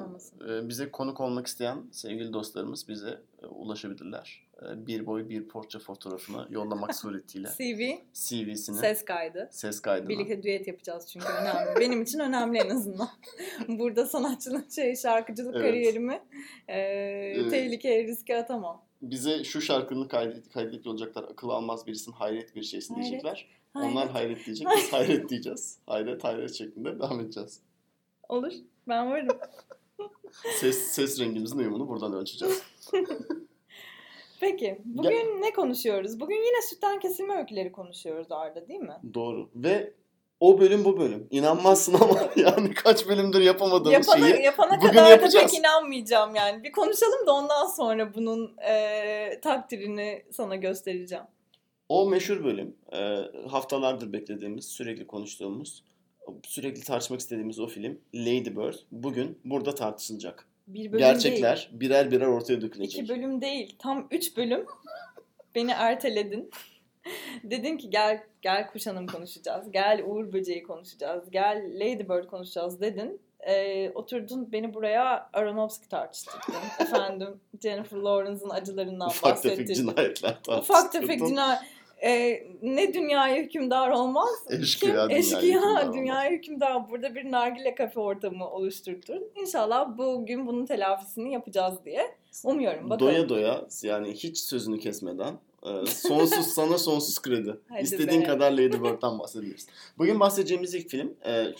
e, 0.49 0.69
bize 0.69 0.91
konuk 0.91 1.19
olmak 1.19 1.47
isteyen 1.47 1.77
sevgili 1.91 2.33
dostlarımız 2.33 2.87
bize 2.87 3.21
e, 3.43 3.45
ulaşabilirler. 3.45 4.47
E, 4.61 4.87
bir 4.87 5.05
boy 5.05 5.29
bir 5.29 5.47
portre 5.47 5.79
fotoğrafını 5.79 6.47
yollamak 6.49 6.95
suretiyle 6.95 7.47
CV, 7.57 7.81
CV'sini 8.13 8.77
ses 8.77 9.05
kaydı. 9.05 9.49
ses 9.51 9.79
kaydına. 9.79 10.09
Birlikte 10.09 10.43
düet 10.43 10.67
yapacağız 10.67 11.07
çünkü 11.11 11.27
önemli. 11.27 11.79
Benim 11.79 12.01
için 12.01 12.19
önemli 12.19 12.57
en 12.57 12.69
azından. 12.69 13.09
Burada 13.67 14.05
sanatçılık, 14.05 14.71
şey, 14.71 14.95
şarkıcılık 14.95 15.55
Evet. 15.55 15.65
kariyerimi 15.65 16.21
e, 16.67 17.49
tehlikeye, 17.49 18.03
riske 18.03 18.37
atamam. 18.37 18.90
Bize 19.01 19.43
şu 19.43 19.61
şarkını 19.61 20.07
kaydet, 20.07 20.49
kaydedip 20.49 20.87
olacaklar. 20.87 21.23
Akıl 21.23 21.49
almaz 21.49 21.87
birisin, 21.87 22.11
hayret 22.11 22.55
bir 22.55 22.63
şeysin 22.63 22.93
Hayret, 22.93 23.09
diyecekler. 23.09 23.47
Hayret. 23.73 23.91
Onlar 23.91 24.09
hayret 24.09 24.45
diyecek, 24.45 24.67
biz 24.77 24.93
hayret 24.93 25.29
diyeceğiz. 25.29 25.79
Hayret 25.87 26.23
hayret 26.23 26.53
şeklinde 26.53 26.99
devam 26.99 27.19
edeceğiz. 27.19 27.61
Olur. 28.29 28.53
Ben 28.87 29.11
varım. 29.11 29.27
Ses 30.59 30.77
ses 30.77 31.19
rengimizin 31.19 31.57
uyumunu 31.57 31.87
buradan 31.87 32.13
ölçeceğiz. 32.13 32.63
Peki. 34.39 34.81
Bugün 34.85 35.41
ne 35.41 35.53
konuşuyoruz? 35.53 36.19
Bugün 36.19 36.35
yine 36.35 36.61
sütten 36.61 36.99
kesilme 36.99 37.37
öyküleri 37.37 37.71
konuşuyoruz 37.71 38.31
Arda 38.31 38.67
değil 38.67 38.79
mi? 38.79 38.97
Doğru. 39.13 39.49
Ve 39.55 39.93
o 40.41 40.59
bölüm 40.59 40.85
bu 40.85 40.99
bölüm. 40.99 41.27
İnanmazsın 41.31 41.93
ama 41.93 42.19
yani 42.35 42.73
kaç 42.73 43.07
bölümdür 43.07 43.41
yapamadığımız 43.41 44.07
Yapana, 44.07 44.29
şeyi 44.29 44.43
yapana 44.43 44.77
bugün 44.77 44.87
kadar 44.89 45.05
da 45.05 45.09
yapacağız. 45.09 45.51
pek 45.51 45.59
inanmayacağım 45.59 46.35
yani. 46.35 46.63
Bir 46.63 46.71
konuşalım 46.71 47.27
da 47.27 47.33
ondan 47.33 47.65
sonra 47.65 48.13
bunun 48.13 48.57
e, 48.69 49.39
takdirini 49.41 50.23
sana 50.31 50.55
göstereceğim. 50.55 51.23
O 51.89 52.09
meşhur 52.09 52.43
bölüm, 52.43 52.75
e, 52.93 53.17
haftalardır 53.49 54.13
beklediğimiz, 54.13 54.65
sürekli 54.65 55.07
konuştuğumuz, 55.07 55.83
sürekli 56.43 56.81
tartışmak 56.83 57.19
istediğimiz 57.19 57.59
o 57.59 57.67
film 57.67 57.99
Lady 58.13 58.55
Bird 58.55 58.75
bugün 58.91 59.39
burada 59.45 59.75
tartışılacak. 59.75 60.47
Bir 60.67 60.85
bölüm 60.91 60.97
Gerçekler 60.97 61.57
değil. 61.57 61.79
birer 61.81 62.11
birer 62.11 62.27
ortaya 62.27 62.61
dökülecek. 62.61 63.03
İki 63.03 63.09
bölüm 63.09 63.41
değil. 63.41 63.75
Tam 63.79 64.07
üç 64.11 64.37
bölüm. 64.37 64.65
Beni 65.55 65.71
erteledin. 65.71 66.49
Dedin 67.43 67.77
ki 67.77 67.89
gel 67.89 68.23
gel 68.41 68.67
Kuşanım 68.67 69.07
konuşacağız. 69.07 69.71
Gel 69.71 70.03
Uğur 70.05 70.33
Böceği 70.33 70.63
konuşacağız. 70.63 71.31
Gel 71.31 71.65
Lady 71.75 72.09
Bird 72.09 72.25
konuşacağız 72.27 72.81
dedin. 72.81 73.21
Ee, 73.47 73.91
oturdun 73.95 74.51
beni 74.51 74.73
buraya 74.73 75.29
Aronofsky 75.33 75.89
tartıştırdın. 75.89 76.53
Efendim 76.79 77.39
Jennifer 77.63 77.97
Lawrence'ın 77.97 78.49
acılarından 78.49 79.07
Ufak 79.07 79.41
tefek 79.43 79.59
bahsettin. 79.59 79.73
cinayetler 79.73 80.37
Ufak 80.47 80.91
tefek 80.91 81.19
cinayet. 81.27 81.59
Ee, 82.03 82.43
ne 82.61 82.93
dünyaya 82.93 83.43
hükümdar 83.43 83.89
olmaz. 83.89 84.29
Eşkıya 84.49 84.91
Kim? 84.91 85.09
dünyaya 85.09 85.19
Eşkıya 85.19 85.41
hükümdar 85.41 85.81
olmaz. 85.81 85.95
dünyaya 85.95 86.31
hükümdar. 86.31 86.89
Burada 86.89 87.15
bir 87.15 87.31
nargile 87.31 87.75
kafe 87.75 87.99
ortamı 87.99 88.49
oluşturdun. 88.49 89.23
İnşallah 89.35 89.97
bugün 89.97 90.47
bunun 90.47 90.65
telafisini 90.65 91.33
yapacağız 91.33 91.85
diye 91.85 92.15
umuyorum. 92.43 92.89
Bakalım. 92.89 93.13
Doya 93.13 93.29
doya 93.29 93.61
yani 93.83 94.11
hiç 94.13 94.37
sözünü 94.37 94.79
kesmeden 94.79 95.33
e, 95.65 95.85
sonsuz 95.85 96.47
sana 96.47 96.77
sonsuz 96.77 97.21
kredi. 97.21 97.57
Hadi 97.69 97.81
İstediğin 97.83 98.21
be. 98.21 98.25
kadar 98.25 98.51
Lady 98.51 98.83
Bird'den 98.83 99.19
bahsedebiliriz. 99.19 99.67
Bugün 99.97 100.19
bahsedeceğimiz 100.19 100.73
ilk 100.73 100.89
film 100.89 101.15
e, 101.25 101.53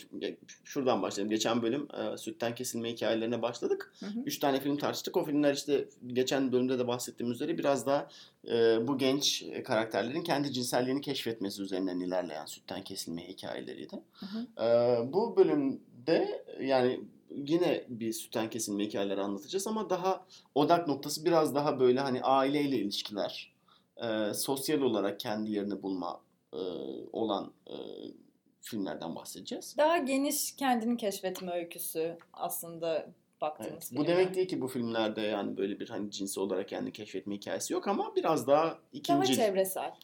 şuradan 0.64 1.02
başlayalım. 1.02 1.30
Geçen 1.30 1.62
bölüm 1.62 1.88
e, 1.94 2.16
sütten 2.18 2.54
kesilme 2.54 2.92
hikayelerine 2.92 3.42
başladık. 3.42 3.92
Hı 4.00 4.06
hı. 4.06 4.18
Üç 4.26 4.38
tane 4.38 4.60
film 4.60 4.76
tartıştık. 4.76 5.16
O 5.16 5.24
filmler 5.24 5.54
işte 5.54 5.88
geçen 6.06 6.52
bölümde 6.52 6.78
de 6.78 6.86
bahsettiğim 6.86 7.32
üzere 7.32 7.58
biraz 7.58 7.86
daha 7.86 8.08
e, 8.48 8.88
bu 8.88 8.98
genç 8.98 9.44
karakterlerin 9.64 10.22
kendi 10.22 10.52
cinselliğini 10.52 11.00
keşfetmesi 11.00 11.62
üzerinden 11.62 12.00
ilerleyen 12.00 12.46
sütten 12.46 12.84
kesilme 12.84 13.28
hikayeleriydi. 13.28 13.96
Hı 14.12 14.26
hı. 14.26 14.64
Ee, 14.64 15.12
bu 15.12 15.36
bölümde 15.36 16.44
yani 16.60 17.00
yine 17.30 17.84
bir 17.88 18.12
sütten 18.12 18.50
kesilme 18.50 18.84
hikayeleri 18.84 19.20
anlatacağız 19.20 19.66
ama 19.66 19.90
daha 19.90 20.26
odak 20.54 20.88
noktası 20.88 21.24
biraz 21.24 21.54
daha 21.54 21.80
böyle 21.80 22.00
hani 22.00 22.22
aileyle 22.22 22.76
ilişkiler, 22.78 23.51
e, 23.96 24.34
sosyal 24.34 24.80
olarak 24.80 25.20
kendi 25.20 25.50
yerini 25.50 25.82
bulma 25.82 26.20
e, 26.52 26.60
olan 27.12 27.52
e, 27.66 27.76
filmlerden 28.60 29.14
bahsedeceğiz. 29.14 29.74
Daha 29.78 29.98
geniş 29.98 30.56
kendini 30.56 30.96
keşfetme 30.96 31.52
öyküsü 31.52 32.18
aslında 32.32 33.12
baktığımız 33.40 33.90
Evet. 33.92 34.00
Bu 34.02 34.06
demek 34.06 34.34
değil 34.34 34.48
ki 34.48 34.60
bu 34.60 34.68
filmlerde 34.68 35.20
yani 35.20 35.56
böyle 35.56 35.80
bir 35.80 35.88
hani 35.88 36.10
cinsi 36.10 36.40
olarak 36.40 36.68
kendini 36.68 36.92
keşfetme 36.92 37.34
hikayesi 37.34 37.72
yok 37.72 37.88
ama 37.88 38.16
biraz 38.16 38.46
daha 38.46 38.64
Daha 38.64 38.78
ikinci 38.92 39.34
çevresel. 39.34 39.94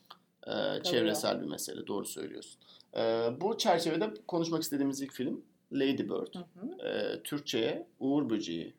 Ee, 0.47 0.83
çevresel 0.83 1.41
bir 1.41 1.47
mesele. 1.47 1.87
Doğru 1.87 2.05
söylüyorsun. 2.05 2.61
Ee, 2.97 3.29
bu 3.41 3.59
çerçevede 3.59 4.15
konuşmak 4.29 4.63
istediğimiz 4.63 5.01
ilk 5.03 5.13
film 5.13 5.45
Lady 5.73 6.03
Bird. 6.03 6.35
Hı 6.35 6.39
hı. 6.39 6.89
Ee, 6.89 7.23
Türkçe'ye 7.23 7.87
Uğur 8.01 8.31
Böceği 8.31 8.67
e, 8.67 8.78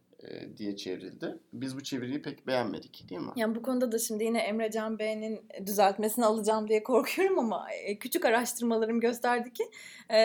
diye 0.57 0.75
çevrildi. 0.75 1.39
Biz 1.53 1.75
bu 1.77 1.83
çeviriyi 1.83 2.21
pek 2.21 2.47
beğenmedik 2.47 3.09
değil 3.09 3.21
mi? 3.21 3.31
Yani 3.35 3.55
bu 3.55 3.61
konuda 3.61 3.91
da 3.91 3.99
şimdi 3.99 4.23
yine 4.23 4.39
Emre 4.39 4.71
Can 4.71 4.99
Bey'in 4.99 5.41
düzeltmesini 5.65 6.25
alacağım 6.25 6.67
diye 6.67 6.83
korkuyorum 6.83 7.39
ama 7.39 7.67
e, 7.71 7.99
küçük 7.99 8.25
araştırmalarım 8.25 8.99
gösterdi 8.99 9.53
ki 9.53 9.63
e, 10.09 10.17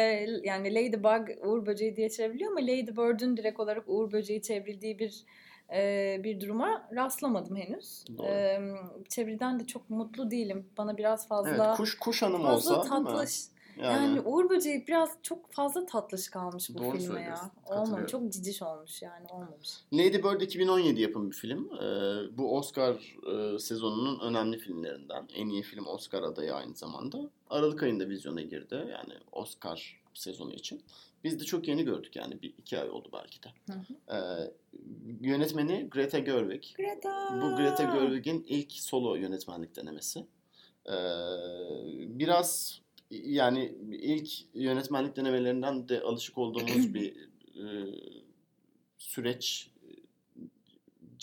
yani 0.45 0.75
Ladybug 0.75 1.47
Uğur 1.47 1.67
Böceği 1.67 1.97
diye 1.97 2.11
çevriliyor 2.11 2.51
ama 2.51 2.61
Ladybird'ün 2.61 3.37
direkt 3.37 3.61
olarak 3.61 3.85
Uğur 3.87 4.13
Böceği 4.13 4.43
çevrildiği 4.43 4.99
bir 4.99 5.25
e, 5.73 6.21
bir 6.25 6.41
duruma 6.41 6.89
rastlamadım 6.95 7.57
henüz. 7.57 8.05
Doğru. 8.19 8.27
E, 8.27 8.61
çeviriden 9.09 9.61
de 9.61 9.67
çok 9.67 9.91
mutlu 9.91 10.31
değilim. 10.31 10.67
Bana 10.79 10.97
biraz 10.97 11.29
fazla 11.29 11.67
Evet, 11.67 11.77
kuş 11.77 11.99
kuş 11.99 12.23
hanım 12.23 12.43
fazla 12.43 12.79
olsa 12.79 12.91
değil 12.91 13.03
mi? 13.03 13.27
Yani, 13.83 14.07
Yani, 14.07 14.21
Uğur 14.21 14.51
Böceği 14.51 14.87
biraz 14.87 15.11
çok 15.23 15.53
fazla 15.53 15.87
tatlış 15.87 16.29
kalmış 16.29 16.71
bu 16.71 16.79
Doğru 16.79 16.99
filme 16.99 17.21
ya. 17.21 17.51
Olmamış. 17.67 18.11
Çok 18.11 18.33
ciciş 18.33 18.63
olmuş 18.63 19.03
yani 19.03 19.27
olmamış. 19.31 19.71
Lady 19.93 20.23
Bird 20.23 20.41
2017 20.41 21.01
yapımı 21.01 21.31
bir 21.31 21.37
film. 21.37 21.71
Ee, 21.75 22.39
bu 22.39 22.57
Oscar 22.57 22.95
e, 23.33 23.59
sezonunun 23.59 24.21
önemli 24.21 24.59
filmlerinden. 24.59 25.29
En 25.35 25.49
iyi 25.49 25.63
film 25.63 25.87
Oscar 25.87 26.23
adayı 26.23 26.55
aynı 26.55 26.75
zamanda. 26.75 27.31
Aralık 27.51 27.83
ayında 27.83 28.09
vizyona 28.09 28.43
girdi. 28.43 28.75
Yani 28.75 29.15
Oscar 29.33 30.01
sezonu 30.15 30.53
için. 30.53 30.83
Biz 31.25 31.41
de 31.41 31.45
çok 31.45 31.69
yeni 31.69 31.85
gördük 31.85 32.17
yani. 32.17 32.43
Bir 32.43 32.55
iki 32.59 32.79
ay 32.79 32.91
oldu 32.91 33.09
belki 33.13 33.43
de. 33.43 33.49
Hı 33.67 33.79
hı. 33.79 34.17
Ee, 34.17 34.53
yönetmeni 35.21 35.89
Greta 35.91 36.19
Gerwig. 36.19 36.65
Greta. 36.77 37.41
Bu 37.43 37.57
Greta 37.57 37.83
Gerwig'in 37.85 38.45
ilk 38.49 38.73
solo 38.73 39.15
yönetmenlik 39.15 39.77
denemesi. 39.77 40.27
Ee, 40.87 40.93
biraz 42.19 42.81
yani 43.25 43.73
ilk 43.91 44.29
yönetmenlik 44.55 45.17
denemelerinden 45.17 45.89
de 45.89 46.01
alışık 46.01 46.39
olduğumuz 46.39 46.95
bir 46.95 47.17
e, 47.57 47.65
süreci 48.99 49.71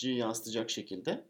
yansıtacak 0.02 0.70
şekilde 0.70 1.24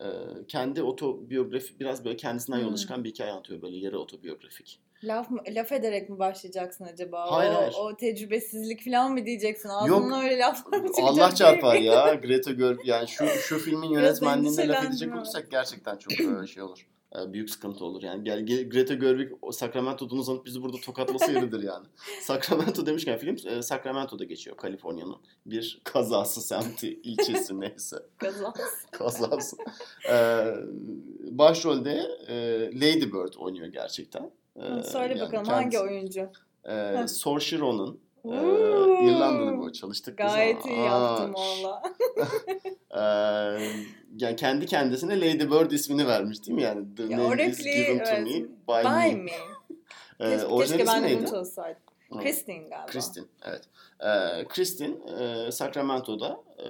e, 0.00 0.06
kendi 0.48 0.82
otobiyografi 0.82 1.80
biraz 1.80 2.04
böyle 2.04 2.16
kendisinden 2.16 2.58
yola 2.58 2.68
Hmm. 2.68 2.76
çıkan 2.76 3.04
bir 3.04 3.10
hikaye 3.10 3.30
anlatıyor 3.32 3.62
böyle 3.62 3.76
yarı 3.76 3.98
otobiyografik. 3.98 4.80
Laf, 5.04 5.30
mı, 5.30 5.42
laf 5.48 5.72
ederek 5.72 6.08
mi 6.10 6.18
başlayacaksın 6.18 6.84
acaba? 6.84 7.32
Hayır, 7.32 7.52
o, 7.52 7.54
hayır. 7.54 7.74
o 7.78 7.96
tecrübesizlik 7.96 8.84
falan 8.84 9.12
mı 9.12 9.26
diyeceksin? 9.26 9.68
Yok. 9.68 9.78
Ağzından 9.82 10.24
öyle 10.24 10.38
laflar 10.38 10.78
mı 10.80 10.86
çıkacak? 10.86 11.08
Allah 11.08 11.34
çarpar 11.34 11.76
ya 11.76 12.14
Greta 12.22 12.52
Gerwig 12.52 12.86
yani 12.86 13.08
şu 13.08 13.26
şu 13.26 13.58
filmin 13.58 13.90
Biraz 13.90 14.22
yönetmenliğine 14.22 14.68
laf 14.68 14.84
edecek 14.84 15.14
olursak 15.16 15.50
gerçekten 15.50 15.96
çok 15.96 16.12
şey 16.48 16.62
olur. 16.62 16.86
E, 17.18 17.32
Büyük 17.32 17.50
sıkıntı 17.50 17.84
olur 17.84 18.02
yani. 18.02 18.24
Gel, 18.24 18.40
Ge- 18.40 18.68
Greta 18.68 18.94
Gerwig 18.94 19.30
Sacramento'dan 19.52 20.18
uzanıp 20.18 20.46
bizi 20.46 20.62
burada 20.62 20.76
tokatlasa 20.80 21.32
yeridir 21.32 21.62
yani. 21.62 21.86
Sacramento 22.22 22.86
demişken 22.86 23.18
film 23.18 23.36
e, 23.46 23.62
Sacramento'da 23.62 24.24
geçiyor 24.24 24.56
Kaliforniya'nın 24.56 25.16
bir 25.46 25.80
kazası 25.84 26.40
semti 26.40 26.88
ilçesi 27.02 27.60
neyse 27.60 27.96
Kazas. 28.18 28.54
kazası. 28.90 29.56
E, 30.10 30.44
başrolde 31.30 31.92
e, 32.28 32.34
Lady 32.74 33.12
Bird 33.12 33.34
oynuyor 33.38 33.66
gerçekten. 33.66 34.30
E, 34.56 34.82
Söyle 34.82 35.14
yani 35.14 35.20
bakalım 35.20 35.44
kendisi- 35.44 35.52
hangi 35.52 35.78
oyuncu? 35.78 36.28
E, 36.68 37.06
Saoirse 37.08 37.58
Ronan. 37.58 37.96
E, 38.24 38.28
Uuu. 38.28 39.08
İrlandalı 39.08 39.58
bu 39.58 39.72
çalıştık 39.72 40.18
Gayet 40.18 40.66
iyi 40.66 40.78
yaptım 40.80 41.34
valla. 41.34 41.82
Ee, 42.94 43.00
yani 44.18 44.36
kendi 44.36 44.66
kendisine 44.66 45.20
Lady 45.20 45.50
Bird 45.50 45.70
ismini 45.70 46.06
vermiş 46.06 46.46
değil 46.46 46.56
mi 46.56 46.62
yani? 46.62 46.94
The 46.96 47.02
Ya 47.02 47.08
name 47.18 47.22
o 47.22 47.32
is 47.34 47.38
repliği, 47.58 47.86
given 47.86 47.98
to 48.04 48.10
evet. 48.10 48.26
me 48.26 48.32
by, 48.68 48.84
By 48.84 49.14
me. 49.16 49.22
me. 49.22 49.30
Ee, 50.20 50.38
Keşke, 50.58 50.86
ben 50.86 51.02
neydi? 51.02 51.24
bunu. 51.26 52.22
Christine 52.22 52.58
galiba. 52.58 52.86
Kristin, 52.86 53.28
evet. 53.42 53.62
Ee, 54.00 54.44
Kristin 54.48 55.02
e, 55.20 55.52
Sacramento'da 55.52 56.40
e, 56.58 56.66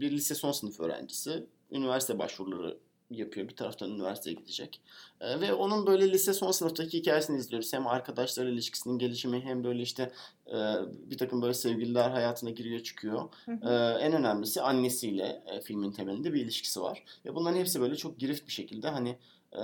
bir 0.00 0.10
lise 0.10 0.34
son 0.34 0.52
sınıf 0.52 0.80
öğrencisi. 0.80 1.46
Üniversite 1.70 2.18
başvuruları 2.18 2.78
yapıyor. 3.18 3.48
Bir 3.48 3.56
taraftan 3.56 3.90
üniversiteye 3.90 4.36
gidecek. 4.36 4.80
E, 5.20 5.40
ve 5.40 5.52
onun 5.52 5.86
böyle 5.86 6.12
lise 6.12 6.32
son 6.32 6.50
sınıftaki 6.50 6.98
hikayesini 6.98 7.38
izliyoruz. 7.38 7.72
Hem 7.72 7.86
arkadaşlarla 7.86 8.50
ilişkisinin 8.50 8.98
gelişimi 8.98 9.40
hem 9.40 9.64
böyle 9.64 9.82
işte 9.82 10.12
e, 10.46 10.56
bir 11.10 11.18
takım 11.18 11.42
böyle 11.42 11.54
sevgililer 11.54 12.10
hayatına 12.10 12.50
giriyor 12.50 12.80
çıkıyor. 12.80 13.28
Ee, 13.48 13.74
en 14.00 14.12
önemlisi 14.12 14.62
annesiyle 14.62 15.42
e, 15.46 15.60
filmin 15.60 15.92
temelinde 15.92 16.32
bir 16.32 16.40
ilişkisi 16.40 16.82
var. 16.82 17.04
Ve 17.26 17.34
bunların 17.34 17.58
hepsi 17.58 17.80
böyle 17.80 17.96
çok 17.96 18.18
girift 18.18 18.46
bir 18.46 18.52
şekilde 18.52 18.88
hani 18.88 19.18
e, 19.52 19.62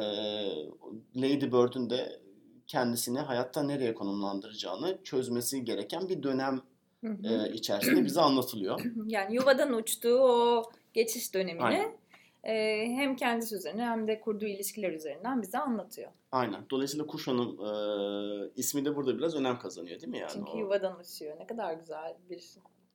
Lady 1.16 1.46
Bird'ün 1.46 1.90
de 1.90 2.20
kendisini 2.66 3.18
hayatta 3.18 3.62
nereye 3.62 3.94
konumlandıracağını 3.94 4.98
çözmesi 5.04 5.64
gereken 5.64 6.08
bir 6.08 6.22
dönem 6.22 6.60
e, 7.04 7.52
içerisinde 7.52 8.04
bize 8.04 8.20
anlatılıyor. 8.20 8.80
Yani 9.06 9.34
yuvadan 9.34 9.72
uçtuğu 9.72 10.18
o 10.18 10.70
geçiş 10.94 11.34
dönemini 11.34 11.64
Aynen. 11.64 11.96
E, 12.44 12.52
hem 12.88 13.16
kendisi 13.16 13.54
üzerine 13.54 13.82
hem 13.82 14.08
de 14.08 14.20
kurduğu 14.20 14.46
ilişkiler 14.46 14.92
üzerinden 14.92 15.42
bize 15.42 15.58
anlatıyor. 15.58 16.10
Aynen. 16.32 16.60
Dolayısıyla 16.70 17.06
Kuş 17.06 17.28
Hanım 17.28 17.48
e, 17.66 18.50
ismi 18.56 18.84
de 18.84 18.96
burada 18.96 19.18
biraz 19.18 19.34
önem 19.36 19.58
kazanıyor 19.58 20.00
değil 20.00 20.10
mi 20.10 20.18
yani? 20.18 20.30
Çünkü 20.32 20.50
o- 20.50 20.58
yuvadan 20.58 21.00
uçuyor. 21.00 21.38
Ne 21.38 21.46
kadar 21.46 21.72
güzel 21.74 22.16
bir 22.30 22.44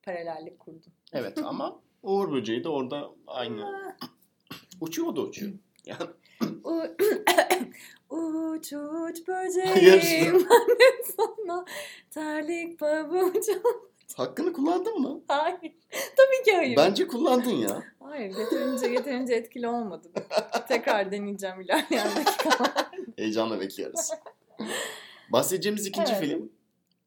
paralellik 0.03 0.59
kurdun. 0.59 0.93
Evet 1.13 1.37
ama 1.43 1.79
Uğur 2.03 2.31
Böceği 2.31 2.63
de 2.63 2.69
orada 2.69 3.09
aynı. 3.27 3.95
Uçuyor 4.81 5.15
da 5.15 5.21
uçuyor. 5.21 5.51
Yani 5.85 6.03
u- 6.63 6.95
uç 8.15 8.73
uç 8.73 9.27
böceğim 9.27 10.45
ben 10.49 11.03
sana 11.17 11.65
terlik 12.11 12.79
pabucu. 12.79 13.61
Hakkını 14.17 14.53
kullandın 14.53 14.99
mı? 15.01 15.21
Hayır. 15.27 15.57
Tabii 15.91 16.43
ki 16.45 16.55
hayır. 16.55 16.77
Bence 16.77 17.07
kullandın 17.07 17.51
ya. 17.51 17.83
Hayır 17.99 18.37
yeterince 18.37 18.87
yeterince 18.87 19.33
etkili 19.35 19.67
olmadı. 19.67 20.07
Tekrar 20.67 21.11
deneyeceğim 21.11 21.61
ilerleyen 21.61 22.07
dakikalar. 22.15 22.71
Heyecanla 23.17 23.59
bekliyoruz. 23.59 24.09
Bahsedeceğimiz 25.31 25.85
ikinci 25.85 26.11
Evet. 26.13 26.21
film 26.25 26.51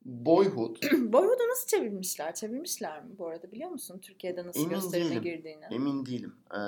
Boyhood. 0.04 0.76
Boyhood'u 0.92 1.48
nasıl 1.50 1.66
çevirmişler? 1.66 2.34
Çevirmişler 2.34 3.04
mi 3.04 3.10
bu 3.18 3.26
arada 3.26 3.52
biliyor 3.52 3.70
musun? 3.70 3.98
Türkiye'de 3.98 4.46
nasıl 4.46 4.60
Emin 4.60 4.70
gösterime 4.70 5.10
değilim. 5.10 5.22
girdiğini. 5.22 5.64
Emin 5.70 6.06
değilim. 6.06 6.34
Ee, 6.54 6.58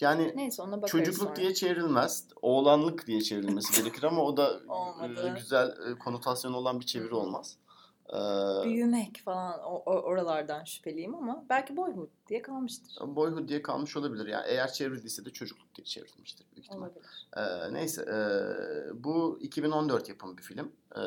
yani 0.00 0.32
Neyse 0.36 0.62
ona 0.62 0.86
çocukluk 0.86 1.22
sonra. 1.24 1.36
diye 1.36 1.54
çevrilmez. 1.54 2.26
Oğlanlık 2.42 3.06
diye 3.06 3.20
çevrilmesi 3.20 3.82
gerekir 3.82 4.02
ama 4.02 4.22
o 4.22 4.36
da 4.36 4.60
Olmadı. 4.68 5.32
e, 5.36 5.38
güzel 5.38 5.68
e, 5.68 5.98
konotasyon 5.98 6.52
olan 6.52 6.80
bir 6.80 6.86
çeviri 6.86 7.14
olmaz. 7.14 7.56
Ee, 8.08 8.64
Büyümek 8.64 9.20
falan 9.24 9.60
o, 9.60 9.82
oralardan 9.84 10.64
şüpheliyim 10.64 11.14
ama 11.14 11.44
belki 11.48 11.76
Boyhood 11.76 12.08
diye 12.28 12.42
kalmıştır. 12.42 13.16
Boyhood 13.16 13.48
diye 13.48 13.62
kalmış 13.62 13.96
olabilir. 13.96 14.26
Yani 14.26 14.44
eğer 14.48 14.72
çevrildiyse 14.72 15.24
de 15.24 15.30
çocukluk 15.30 15.74
diye 15.74 15.84
çevrilmiştir 15.84 16.46
büyük 16.52 16.66
ihtimal. 16.66 16.88
Olabilir. 16.88 17.26
Ee, 17.36 17.72
neyse 17.72 18.02
e, 18.02 19.04
bu 19.04 19.38
2014 19.42 20.08
yapımı 20.08 20.38
bir 20.38 20.42
film. 20.42 20.72
Ee, 20.96 21.00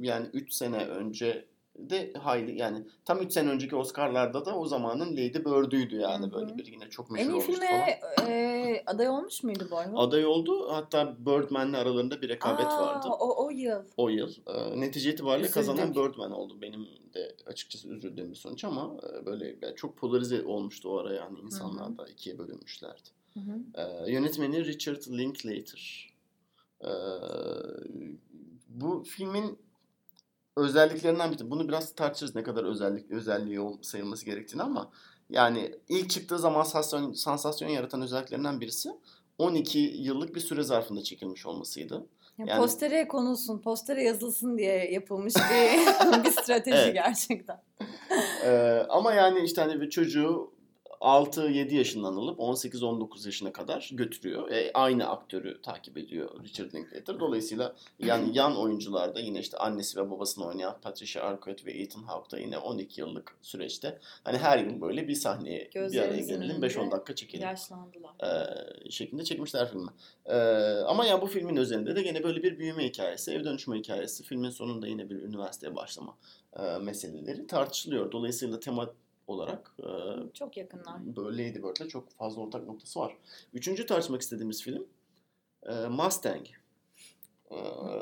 yani 0.00 0.26
3 0.32 0.52
sene 0.52 0.86
önce 0.86 1.46
de 1.78 2.12
hayli 2.12 2.58
yani 2.58 2.86
tam 3.04 3.20
3 3.22 3.32
sene 3.32 3.50
önceki 3.50 3.76
Oscar'larda 3.76 4.44
da 4.46 4.58
o 4.58 4.66
zamanın 4.66 5.12
Lady 5.12 5.34
Bird'üydü 5.44 5.96
yani 5.96 6.22
Hı 6.24 6.28
hı. 6.28 6.32
böyle 6.32 6.58
bir 6.58 6.66
yine 6.66 6.90
çok 6.90 7.06
En 7.06 7.12
meşhur 7.12 7.30
iyi 7.30 7.32
olmuştu 7.32 7.52
filme 7.52 8.00
falan. 8.16 8.30
e, 8.30 8.82
aday 8.86 9.08
olmuş 9.08 9.42
muydu 9.42 9.68
Boyhood? 9.70 10.08
Aday 10.08 10.26
oldu. 10.26 10.72
Hatta 10.72 11.16
Birdman'le 11.26 11.72
aralarında 11.74 12.22
bir 12.22 12.28
rekabet 12.28 12.66
Aa, 12.66 12.86
vardı 12.86 13.08
O, 13.20 13.44
o 13.46 13.50
yıl. 13.50 13.82
o 13.96 14.08
yıl. 14.08 14.30
Ee, 14.46 14.80
netice 14.80 15.12
itibariyle 15.12 15.46
Üzüldük. 15.48 15.54
kazanan 15.54 15.90
Birdman 15.94 16.30
oldu. 16.32 16.58
Benim 16.62 16.88
de 17.14 17.36
açıkçası 17.46 17.88
üzüldüğüm 17.88 18.30
bir 18.30 18.36
sonuç 18.36 18.64
ama 18.64 18.96
e, 19.12 19.26
böyle 19.26 19.56
yani 19.62 19.76
çok 19.76 19.96
polarize 19.96 20.44
olmuştu 20.44 20.88
o 20.90 20.98
ara 20.98 21.14
yani 21.14 21.38
insanlar 21.40 21.98
da 21.98 22.06
ikiye 22.08 22.38
bölünmüşlerdi. 22.38 23.08
Ee, 23.74 24.10
yönetmeni 24.12 24.64
Richard 24.64 25.02
Linklater. 25.18 26.10
Ee, 26.84 26.88
bu 28.68 29.04
filmin 29.06 29.58
özelliklerinden 30.56 31.32
biri. 31.32 31.50
Bunu 31.50 31.68
biraz 31.68 31.94
tartışırız 31.94 32.34
ne 32.34 32.42
kadar 32.42 32.64
özellik 32.64 33.10
özelliği 33.10 33.60
sayılması 33.82 34.24
gerektiğini 34.24 34.62
ama 34.62 34.90
yani 35.30 35.74
ilk 35.88 36.10
çıktığı 36.10 36.38
zaman 36.38 36.62
sansasyon, 36.62 37.12
sansasyon 37.12 37.68
yaratan 37.68 38.02
özelliklerinden 38.02 38.60
birisi 38.60 38.90
12 39.38 39.78
yıllık 39.78 40.34
bir 40.34 40.40
süre 40.40 40.62
zarfında 40.62 41.02
çekilmiş 41.02 41.46
olmasıydı. 41.46 42.06
Ya 42.38 42.46
Yani- 42.48 42.60
Postere 42.60 43.08
konulsun, 43.08 43.58
postere 43.58 44.02
yazılsın 44.02 44.58
diye 44.58 44.92
yapılmış 44.92 45.34
bir, 45.50 46.24
bir 46.24 46.30
strateji 46.30 46.76
Evet. 46.76 46.94
gerçekten. 46.94 47.62
Ee, 48.44 48.86
ama 48.88 49.12
yani 49.12 49.40
işte 49.40 49.60
hani 49.60 49.80
bir 49.80 49.90
çocuğu 49.90 50.52
6-7 51.00 51.74
yaşından 51.74 52.16
alıp 52.16 52.38
18-19 52.38 53.26
yaşına 53.26 53.52
kadar 53.52 53.90
götürüyor. 53.92 54.50
E, 54.50 54.70
aynı 54.74 55.08
aktörü 55.08 55.62
takip 55.62 55.98
ediyor 55.98 56.44
Richard 56.44 56.74
Linklater. 56.74 57.20
Dolayısıyla 57.20 57.76
yani 57.98 58.30
yan 58.38 58.56
oyuncularda 58.56 59.20
yine 59.20 59.40
işte 59.40 59.58
annesi 59.58 60.00
ve 60.00 60.10
babasını 60.10 60.46
oynayan 60.46 60.76
Patricia 60.82 61.22
Arquette 61.22 61.66
ve 61.66 61.72
Ethan 61.72 62.02
Hawke 62.02 62.30
da 62.30 62.40
yine 62.40 62.58
12 62.58 63.00
yıllık 63.00 63.36
süreçte 63.42 63.98
hani 64.24 64.38
her 64.38 64.58
yıl 64.58 64.80
böyle 64.80 65.08
bir 65.08 65.14
sahneye 65.14 65.70
bir 65.74 66.00
araya 66.00 66.20
gelelim 66.20 66.50
önünde 66.50 66.66
5-10 66.66 66.90
dakika 66.90 67.14
çekelim 67.14 67.44
Yaşlandılar. 67.44 68.10
e, 68.22 68.90
şeklinde 68.90 69.24
çekmişler 69.24 69.70
filmi. 69.70 69.90
E, 70.26 70.36
ama 70.86 71.06
yani 71.06 71.22
bu 71.22 71.26
filmin 71.26 71.56
üzerinde 71.56 71.96
de 71.96 72.02
gene 72.02 72.22
böyle 72.22 72.42
bir 72.42 72.58
büyüme 72.58 72.84
hikayesi, 72.84 73.32
ev 73.32 73.44
dönüşme 73.44 73.78
hikayesi, 73.78 74.24
filmin 74.24 74.50
sonunda 74.50 74.86
yine 74.86 75.10
bir 75.10 75.22
üniversiteye 75.22 75.76
başlama 75.76 76.16
e, 76.58 76.62
meseleleri 76.62 77.46
tartışılıyor. 77.46 78.12
Dolayısıyla 78.12 78.60
tema 78.60 78.90
olarak 79.26 79.74
e, 79.78 79.86
Çok 80.34 80.56
yakınlar. 80.56 81.16
böyle 81.16 81.48
Lady 81.48 81.58
Bird'le 81.62 81.88
çok 81.88 82.10
fazla 82.10 82.40
ortak 82.42 82.66
noktası 82.66 83.00
var. 83.00 83.16
Üçüncü 83.54 83.86
tartışmak 83.86 84.22
istediğimiz 84.22 84.62
film 84.62 84.86
e, 85.62 85.72
Mustang. 85.86 86.46
E, 87.50 87.56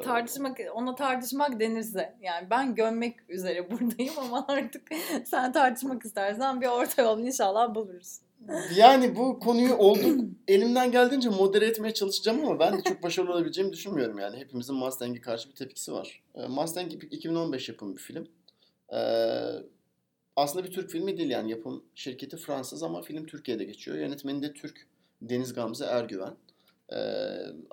Tartışmak, 0.04 0.58
ona 0.74 0.94
tartışmak 0.94 1.60
denirse. 1.60 2.16
Yani 2.22 2.50
ben 2.50 2.74
gömmek 2.74 3.16
üzere 3.30 3.70
buradayım 3.70 4.14
ama 4.18 4.44
artık 4.48 4.82
sen 5.24 5.52
tartışmak 5.52 6.04
istersen 6.04 6.60
bir 6.60 6.66
orta 6.66 7.02
yol 7.02 7.18
inşallah 7.20 7.74
buluruz. 7.74 8.20
Yani 8.76 9.16
bu 9.16 9.38
konuyu 9.40 9.74
olduk 9.76 10.20
elimden 10.48 10.92
geldiğince 10.92 11.28
modere 11.28 11.66
etmeye 11.66 11.94
çalışacağım 11.94 12.44
ama 12.46 12.58
ben 12.58 12.78
de 12.78 12.82
çok 12.82 13.02
başarılı 13.02 13.32
olabileceğimi 13.32 13.72
düşünmüyorum 13.72 14.18
yani. 14.18 14.36
Hepimizin 14.36 14.76
Mustang'e 14.76 15.20
karşı 15.20 15.48
bir 15.48 15.54
tepkisi 15.54 15.92
var. 15.92 16.22
E, 16.34 16.46
Mustang 16.46 16.92
2015 16.92 17.68
yapımı 17.68 17.96
bir 17.96 18.00
film. 18.02 18.28
E, 18.92 18.98
aslında 20.38 20.64
bir 20.66 20.70
Türk 20.72 20.90
filmi 20.90 21.16
değil 21.18 21.30
yani 21.30 21.50
yapım 21.50 21.84
şirketi 21.94 22.36
Fransız 22.36 22.82
ama 22.82 23.02
film 23.02 23.26
Türkiye'de 23.26 23.64
geçiyor. 23.64 23.96
Yönetmeni 23.98 24.42
de 24.42 24.52
Türk 24.54 24.86
Deniz 25.22 25.54
Gamze 25.54 25.84
Ergüven. 25.84 26.34
E, 26.92 26.98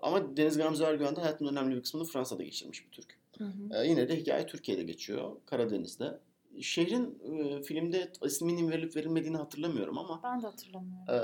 ama 0.01 0.37
Deniz 0.37 0.57
Gamze 0.57 0.83
Ergüven 0.83 1.15
de 1.15 1.21
hayatının 1.21 1.51
önemli 1.51 1.75
bir 1.75 1.81
kısmını 1.81 2.05
Fransa'da 2.05 2.43
geçirmiş 2.43 2.85
bir 2.85 2.91
Türk. 2.91 3.19
Hı 3.37 3.43
hı. 3.43 3.83
E, 3.83 3.87
yine 3.87 4.09
de 4.09 4.15
hikaye 4.15 4.45
Türkiye'de 4.45 4.83
geçiyor. 4.83 5.31
Karadeniz'de. 5.45 6.19
Şehrin 6.61 7.19
e, 7.39 7.61
filmde 7.61 8.11
isminin 8.25 8.71
verilip 8.71 8.95
verilmediğini 8.95 9.37
hatırlamıyorum 9.37 9.97
ama 9.97 10.19
Ben 10.23 10.41
de 10.41 10.45
hatırlamıyorum. 10.47 11.05
e, 11.09 11.17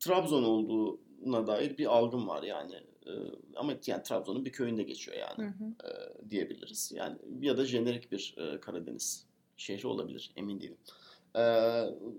Trabzon 0.00 0.42
olduğuna 0.42 1.46
dair 1.46 1.78
bir 1.78 1.86
algım 1.96 2.28
var 2.28 2.42
yani. 2.42 2.74
E, 3.06 3.10
ama 3.56 3.72
yani 3.86 4.02
Trabzon'un 4.02 4.44
bir 4.44 4.52
köyünde 4.52 4.82
geçiyor 4.82 5.16
yani 5.16 5.48
Hı 5.50 5.64
hı. 5.64 5.88
e, 5.88 6.30
diyebiliriz. 6.30 6.92
Yani 6.94 7.16
ya 7.40 7.56
da 7.56 7.64
jenerik 7.64 8.12
bir 8.12 8.34
e, 8.38 8.60
Karadeniz 8.60 9.29
şehri 9.60 9.86
olabilir 9.86 10.30
emin 10.36 10.60
değilim. 10.60 10.76
E, 11.36 11.42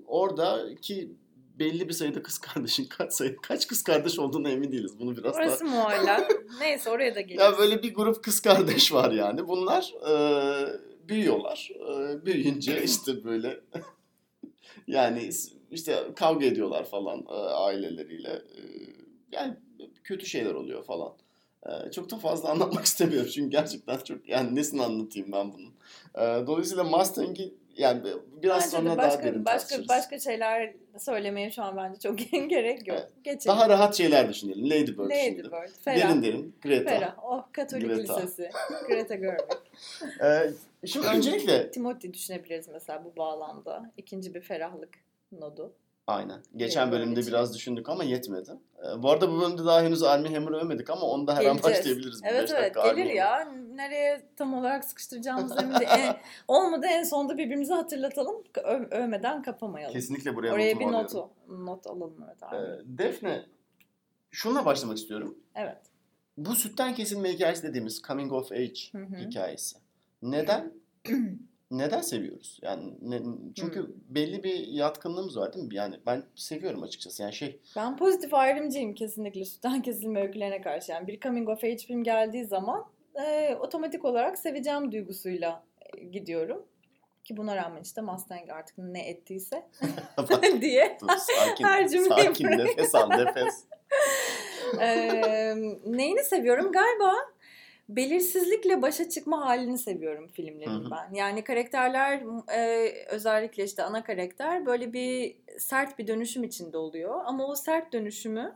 oradaki 0.08 1.12
belli 1.60 1.88
bir 1.90 1.94
sayıda 1.94 2.24
kız 2.24 2.38
kardeşin 2.38 2.86
kaç 2.90 3.14
sayı 3.14 3.36
kaç 3.36 3.68
kız 3.68 3.84
kardeş 3.84 4.20
olduğuna 4.20 4.50
emin 4.50 4.72
değiliz. 4.72 5.00
Bunu 5.00 5.18
biraz 5.18 5.34
daha 5.34 5.44
Orası 5.44 5.66
muallak. 5.66 6.32
Neyse 6.60 6.90
oraya 6.90 7.16
da 7.16 7.22
geliriz. 7.22 7.42
ya 7.42 7.58
böyle 7.58 7.84
bir 7.84 7.94
grup 7.94 8.24
kız 8.24 8.42
kardeş 8.42 8.94
var 8.94 9.12
yani. 9.12 9.48
Bunlar 9.48 9.94
e, 10.10 10.14
büyüyorlar. 11.10 11.72
E, 11.76 12.26
büyüyünce 12.26 12.84
işte 12.84 13.24
böyle 13.24 13.60
yani 14.88 15.30
işte 15.72 16.12
kavga 16.16 16.46
ediyorlar 16.46 16.84
falan 16.84 17.26
e, 17.30 17.34
aileleriyle. 17.34 18.30
E, 18.30 18.62
yani 19.32 19.58
kötü 20.04 20.26
şeyler 20.26 20.54
oluyor 20.54 20.84
falan. 20.84 21.14
E, 21.66 21.92
çok 21.92 22.12
da 22.12 22.18
fazla 22.18 22.50
anlatmak 22.52 22.86
istemiyorum 22.86 23.30
çünkü 23.34 23.50
gerçekten 23.50 23.98
çok 23.98 24.30
yani 24.30 24.56
nesini 24.56 24.84
anlatayım 24.84 25.32
ben 25.32 25.54
bunun. 25.54 25.74
E, 26.16 26.48
dolayısıyla 26.48 26.84
Mustang'i 26.84 27.54
yani 27.78 28.04
biraz 28.42 28.64
Bence 28.64 28.70
sonra 28.78 28.98
başka, 28.98 29.12
daha 29.20 29.24
derin 29.24 29.46
başka, 29.46 29.60
tartışırız. 29.60 29.90
başka 29.90 30.20
şeyler 30.20 30.74
söylemeye 30.98 31.52
şu 31.52 31.64
an 31.64 31.78
bence 31.78 32.00
çok 32.00 32.18
gerek 32.50 32.88
yok. 32.88 32.98
Evet. 33.00 33.10
Geçelim. 33.24 33.58
Daha 33.58 33.70
rahat 33.70 33.96
şeyler 33.96 34.30
düşünelim. 34.30 34.70
Lady 34.70 34.88
Bird 34.88 35.00
Lady 35.00 35.10
düşünelim. 35.10 35.52
Bird, 35.52 35.70
Ferah. 35.84 35.98
Derin 35.98 36.24
derin. 36.24 36.56
Greta. 36.62 36.90
Ferah. 36.90 37.16
Oh 37.24 37.44
Katolik 37.52 37.88
Greta. 37.88 38.18
Lisesi. 38.18 38.50
Greta 38.88 39.16
Gerwig. 39.16 39.58
E, 40.24 40.88
şimdi 40.88 41.08
öncelikle 41.08 41.72
Timothy 41.72 42.14
düşünebiliriz 42.14 42.68
mesela 42.68 43.06
bu 43.06 43.18
bağlamda. 43.18 43.92
İkinci 43.98 44.34
bir 44.34 44.42
ferahlık 44.42 44.90
nodu. 45.32 45.74
Aynen. 46.08 46.42
Geçen 46.56 46.88
Bird 46.88 46.94
bölümde 46.98 47.20
için. 47.20 47.32
biraz 47.34 47.56
düşündük 47.56 47.90
ama 47.90 48.04
yetmedi. 48.04 48.52
Ee, 48.80 49.04
bu 49.04 49.12
arada 49.12 49.32
bu 49.32 49.42
bölümde 49.42 49.66
daha 49.66 49.82
henüz 49.82 50.04
Armie 50.04 50.34
Hammer'ı 50.34 50.58
övmedik 50.58 50.90
ama 50.90 51.02
onu 51.02 51.28
da 51.28 51.36
her 51.36 51.46
an 51.46 51.54
Geleceğiz. 51.58 51.78
başlayabiliriz. 51.80 52.24
bir 52.24 52.28
Evet 52.30 52.52
evet 52.58 52.76
gelir 52.76 53.06
ya. 53.06 53.40
Nereye 53.76 54.22
tam 54.36 54.54
olarak 54.54 54.86
sıkıştıracağımız 54.86 55.58
emin 55.64 55.80
de. 55.80 55.84
En, 55.84 56.16
olmadı 56.48 56.86
en 56.90 57.04
sonunda 57.04 57.38
birbirimize 57.38 57.74
hatırlatalım. 57.74 58.44
Ö- 58.64 58.88
övmeden 58.92 59.42
kapamayalım. 59.42 59.94
Kesinlikle 59.94 60.36
buraya 60.36 60.54
Oraya 60.54 60.80
bir 60.80 60.88
notu, 60.88 61.30
not 61.48 61.88
alalım 61.88 62.26
evet 62.28 62.44
abi. 62.44 62.56
Ee, 62.56 62.82
Defne, 62.86 63.46
şununla 64.32 64.66
başlamak 64.66 64.98
istiyorum. 64.98 65.38
Evet. 65.56 65.78
Bu 66.38 66.56
sütten 66.56 66.96
kesilme 66.96 67.34
hikayesi 67.34 67.64
dediğimiz 67.64 68.02
coming 68.02 68.34
of 68.34 68.52
age 68.52 68.74
Hı 68.92 68.98
hı. 68.98 69.16
hikayesi. 69.16 69.78
Neden? 70.22 70.74
neden 71.72 72.02
seviyoruz? 72.02 72.60
Yani 72.62 72.94
ne- 73.02 73.22
çünkü 73.56 73.80
Hı. 73.80 73.88
belli 74.10 74.44
bir 74.44 74.68
yatkınlığımız 74.68 75.38
var 75.38 75.54
değil 75.54 75.66
mi? 75.66 75.76
Yani 75.76 75.96
ben 76.06 76.24
seviyorum 76.36 76.84
açıkçası. 76.84 77.24
Yani 77.24 77.34
şey 77.34 77.60
Ben 77.76 77.98
pozitif 77.98 78.34
ayrımcıyım 78.34 78.94
kesinlikle 78.94 79.46
sütten 79.46 79.82
kesilme 79.82 80.22
öykülerine 80.22 80.62
karşı. 80.62 80.92
Yani 80.92 81.08
bir 81.08 81.20
coming 81.20 81.50
of 81.50 81.64
age 81.64 81.78
film 81.78 82.04
geldiği 82.04 82.46
zaman 82.46 82.86
e, 83.16 83.56
otomatik 83.56 84.06
olarak 84.06 84.38
seveceğim 84.40 84.92
duygusuyla 84.92 85.64
e, 85.82 86.04
gidiyorum. 86.04 86.66
Ki 87.24 87.38
buna 87.38 87.56
rağmen 87.56 87.82
işte 87.82 88.02
Mustang 88.02 88.50
artık 88.50 88.78
ne 88.78 89.10
ettiyse 89.10 89.68
diye. 90.62 90.98
Dur, 91.02 91.08
sakin, 91.18 91.66
Her 91.66 91.88
cümleyi 91.88 92.08
sakin 92.10 92.48
nefes 92.48 92.96
al 92.96 93.10
nefes. 93.10 93.66
Ee, 94.80 95.56
neyini 95.86 96.24
seviyorum? 96.24 96.72
Galiba 96.72 97.14
belirsizlikle 97.90 98.82
başa 98.82 99.10
çıkma 99.10 99.46
halini 99.46 99.78
seviyorum 99.78 100.28
filmlerin 100.28 100.92
ben. 100.92 101.14
Yani 101.14 101.44
karakterler 101.44 102.24
e, 102.54 102.92
özellikle 103.10 103.64
işte 103.64 103.84
ana 103.84 104.04
karakter 104.04 104.66
böyle 104.66 104.94
bir 104.94 105.38
sert 105.58 106.00
bir 106.00 106.08
dönüşüm 106.08 106.44
içinde 106.44 106.78
oluyor. 106.78 107.22
Ama 107.26 107.46
o 107.48 107.56
sert 107.56 107.94
dönüşümü 107.94 108.56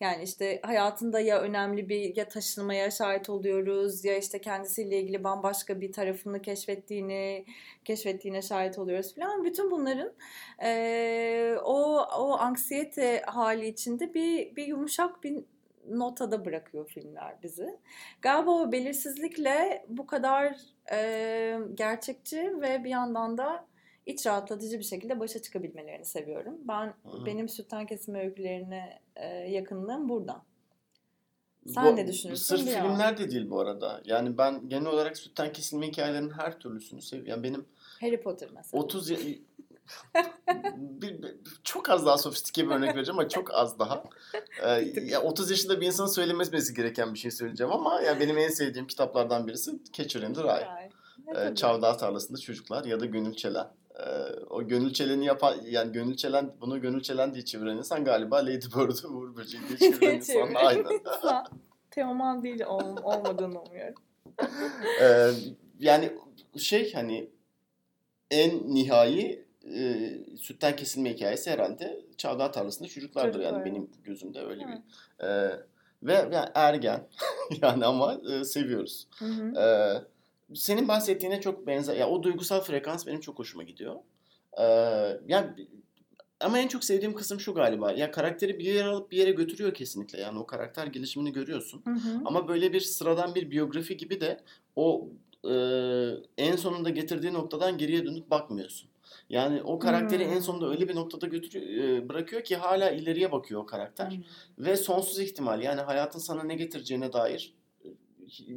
yani 0.00 0.22
işte 0.22 0.60
hayatında 0.62 1.20
ya 1.20 1.40
önemli 1.40 1.88
bir 1.88 2.16
ya 2.16 2.28
taşınmaya 2.28 2.90
şahit 2.90 3.30
oluyoruz 3.30 4.04
ya 4.04 4.18
işte 4.18 4.40
kendisiyle 4.40 5.00
ilgili 5.00 5.24
bambaşka 5.24 5.80
bir 5.80 5.92
tarafını 5.92 6.42
keşfettiğini 6.42 7.44
keşfettiğine 7.84 8.42
şahit 8.42 8.78
oluyoruz 8.78 9.14
falan. 9.14 9.44
Bütün 9.44 9.70
bunların 9.70 10.12
e, 10.62 11.56
o 11.64 11.98
o 12.18 12.38
anksiyete 12.38 13.22
hali 13.26 13.68
içinde 13.68 14.14
bir 14.14 14.56
bir 14.56 14.66
yumuşak 14.66 15.24
bir 15.24 15.44
notada 15.90 16.44
bırakıyor 16.44 16.88
filmler 16.88 17.34
bizi. 17.42 17.76
Galiba 18.22 18.50
o 18.50 18.72
belirsizlikle 18.72 19.84
bu 19.88 20.06
kadar 20.06 20.56
e, 20.92 21.58
gerçekçi 21.74 22.60
ve 22.60 22.84
bir 22.84 22.90
yandan 22.90 23.38
da 23.38 23.66
iç 24.06 24.26
rahatlatıcı 24.26 24.78
bir 24.78 24.84
şekilde 24.84 25.20
başa 25.20 25.42
çıkabilmelerini 25.42 26.04
seviyorum. 26.04 26.54
Ben 26.68 26.86
Hı. 26.86 27.26
benim 27.26 27.48
sütten 27.48 27.86
kesme 27.86 28.24
öykülerine 28.24 29.00
e, 29.16 29.26
yakınlığım 29.28 30.08
buradan. 30.08 30.42
Bu- 31.66 31.70
Sen 31.72 31.96
ne 31.96 32.06
düşünürsün? 32.08 32.56
Sırf 32.56 32.66
Bir 32.66 32.76
an. 32.76 32.82
filmler 32.88 33.18
de 33.18 33.30
değil 33.30 33.50
bu 33.50 33.60
arada. 33.60 34.02
Yani 34.04 34.38
ben 34.38 34.68
genel 34.68 34.86
olarak 34.86 35.16
sütten 35.18 35.52
kesilme 35.52 35.86
hikayelerinin 35.86 36.30
her 36.30 36.58
türlüsünü 36.58 37.02
seviyorum. 37.02 37.30
Yani 37.30 37.42
benim 37.42 37.64
Harry 38.00 38.20
Potter 38.20 38.48
mesela. 38.54 38.82
30 38.82 39.10
ya- 39.10 39.18
bir, 40.76 41.22
bir- 41.22 41.34
çok 41.64 41.90
az 41.90 42.06
daha 42.06 42.18
sofistike 42.18 42.66
bir 42.66 42.74
örnek 42.74 42.96
vereceğim 42.96 43.18
ama 43.18 43.28
çok 43.28 43.54
az 43.54 43.78
daha. 43.78 44.04
Ee, 44.62 44.70
ya 45.04 45.22
30 45.22 45.50
yaşında 45.50 45.80
bir 45.80 45.86
insanın 45.86 46.08
söylemesi 46.08 46.74
gereken 46.74 47.14
bir 47.14 47.18
şey 47.18 47.30
söyleyeceğim 47.30 47.72
ama 47.72 48.00
ya 48.00 48.20
benim 48.20 48.38
en 48.38 48.48
sevdiğim 48.48 48.86
kitaplardan 48.86 49.46
birisi 49.46 49.70
Catcher 49.92 50.22
in 50.22 50.34
the 50.34 50.42
Rye. 50.42 50.90
Ee. 51.36 51.54
Çavdağ 51.54 51.96
Tarlası'nda 51.96 52.38
Çocuklar 52.38 52.84
ya 52.84 53.00
da 53.00 53.06
Gönül 53.06 53.34
Çelen. 53.34 53.66
Ee, 53.98 54.02
o 54.50 54.68
Gönül 54.68 54.92
Çelen'i 54.92 55.24
yapan 55.24 55.56
yani 55.64 55.92
Gönül 55.92 56.16
Çelen 56.16 56.52
bunu 56.60 56.80
Gönül 56.80 57.02
Çelen 57.02 57.34
diye 57.34 57.44
çeviren 57.44 57.76
insan 57.76 58.04
galiba 58.04 58.36
Lady 58.36 58.52
Bird'ü 58.76 59.06
Uğur 59.06 59.36
Böceği 59.36 59.62
diye 59.68 59.78
çeviren 59.78 60.16
insan 60.16 60.48
insan. 61.06 61.46
Teoman 61.90 62.42
değil 62.42 62.64
ol, 62.66 62.96
olmadığını 63.02 63.62
umuyorum. 63.62 63.94
Ee, 65.00 65.30
yani 65.78 66.12
şey 66.58 66.92
hani 66.92 67.30
en 68.30 68.74
nihai 68.74 69.45
e, 69.74 70.12
sütten 70.36 70.76
kesilme 70.76 71.14
hikayesi 71.14 71.50
herhalde 71.50 72.00
Çavdağ 72.16 72.50
Tarlası'nda 72.50 72.88
çocuklardır 72.88 73.32
Çocuklar, 73.32 73.52
yani 73.52 73.64
benim 73.64 73.90
gözümde 74.04 74.40
öyle 74.40 74.64
Evet. 74.68 74.78
bir. 75.20 75.24
Ee, 75.24 75.60
ve 76.02 76.12
yani 76.12 76.48
ergen 76.54 77.08
yani 77.62 77.84
ama 77.84 78.20
e, 78.30 78.44
seviyoruz. 78.44 79.08
Hı 79.18 79.24
hı. 79.24 79.60
Ee, 79.60 80.54
senin 80.54 80.88
bahsettiğine 80.88 81.40
çok 81.40 81.66
benzer. 81.66 81.96
Ya 81.96 82.08
o 82.08 82.22
duygusal 82.22 82.60
frekans 82.60 83.06
benim 83.06 83.20
çok 83.20 83.38
hoşuma 83.38 83.62
gidiyor. 83.62 83.96
Ee, 84.60 84.62
yani 85.28 85.50
ama 86.40 86.58
en 86.58 86.68
çok 86.68 86.84
sevdiğim 86.84 87.14
kısım 87.14 87.40
şu 87.40 87.54
galiba. 87.54 87.92
Ya 87.92 88.10
karakteri 88.10 88.58
bir 88.58 88.64
yere 88.64 88.88
alıp 88.88 89.10
bir 89.10 89.16
yere 89.16 89.30
götürüyor 89.30 89.74
kesinlikle. 89.74 90.20
Yani 90.20 90.38
o 90.38 90.46
karakter 90.46 90.86
gelişimini 90.86 91.32
görüyorsun. 91.32 91.82
Hı 91.84 91.90
hı. 91.90 92.20
Ama 92.24 92.48
böyle 92.48 92.72
bir 92.72 92.80
sıradan 92.80 93.34
bir 93.34 93.50
biyografi 93.50 93.96
gibi 93.96 94.20
de 94.20 94.40
o 94.76 95.08
e, 95.44 95.54
en 96.38 96.56
sonunda 96.56 96.90
getirdiği 96.90 97.32
noktadan 97.32 97.78
geriye 97.78 98.06
dönüp 98.06 98.30
bakmıyorsun. 98.30 98.90
Yani 99.30 99.62
o 99.62 99.78
karakteri 99.78 100.24
Hmm. 100.26 100.32
en 100.32 100.40
sonunda 100.40 100.68
öyle 100.68 100.88
bir 100.88 100.94
noktada 100.94 101.26
götürüyor, 101.26 102.08
bırakıyor 102.08 102.44
ki 102.44 102.56
hala 102.56 102.90
ileriye 102.90 103.32
bakıyor 103.32 103.60
o 103.60 103.66
karakter. 103.66 104.10
Hı. 104.10 104.16
Ve 104.64 104.76
sonsuz 104.76 105.18
ihtimal 105.20 105.62
yani 105.62 105.80
hayatın 105.80 106.18
sana 106.18 106.42
ne 106.42 106.54
getireceğine 106.54 107.12
dair 107.12 107.54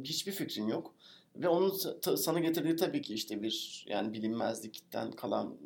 hiçbir 0.04 0.32
fikrin 0.32 0.68
yok. 0.68 0.94
Ve 1.36 1.48
onun 1.48 1.68
sana 2.16 2.38
getirdiği 2.40 2.76
tabii 2.76 3.02
ki 3.02 3.14
işte 3.14 3.42
bir 3.42 3.84
yani 3.88 4.12
bilinmezlikten 4.12 5.10
kalan 5.12 5.56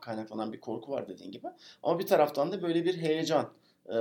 kaynaklanan 0.00 0.52
bir 0.52 0.60
korku 0.60 0.92
var 0.92 1.08
dediğin 1.08 1.32
gibi. 1.32 1.46
Ama 1.82 1.98
bir 1.98 2.06
taraftan 2.06 2.52
da 2.52 2.62
böyle 2.62 2.84
bir 2.84 2.96
heyecan. 2.96 3.52
E, 3.90 3.98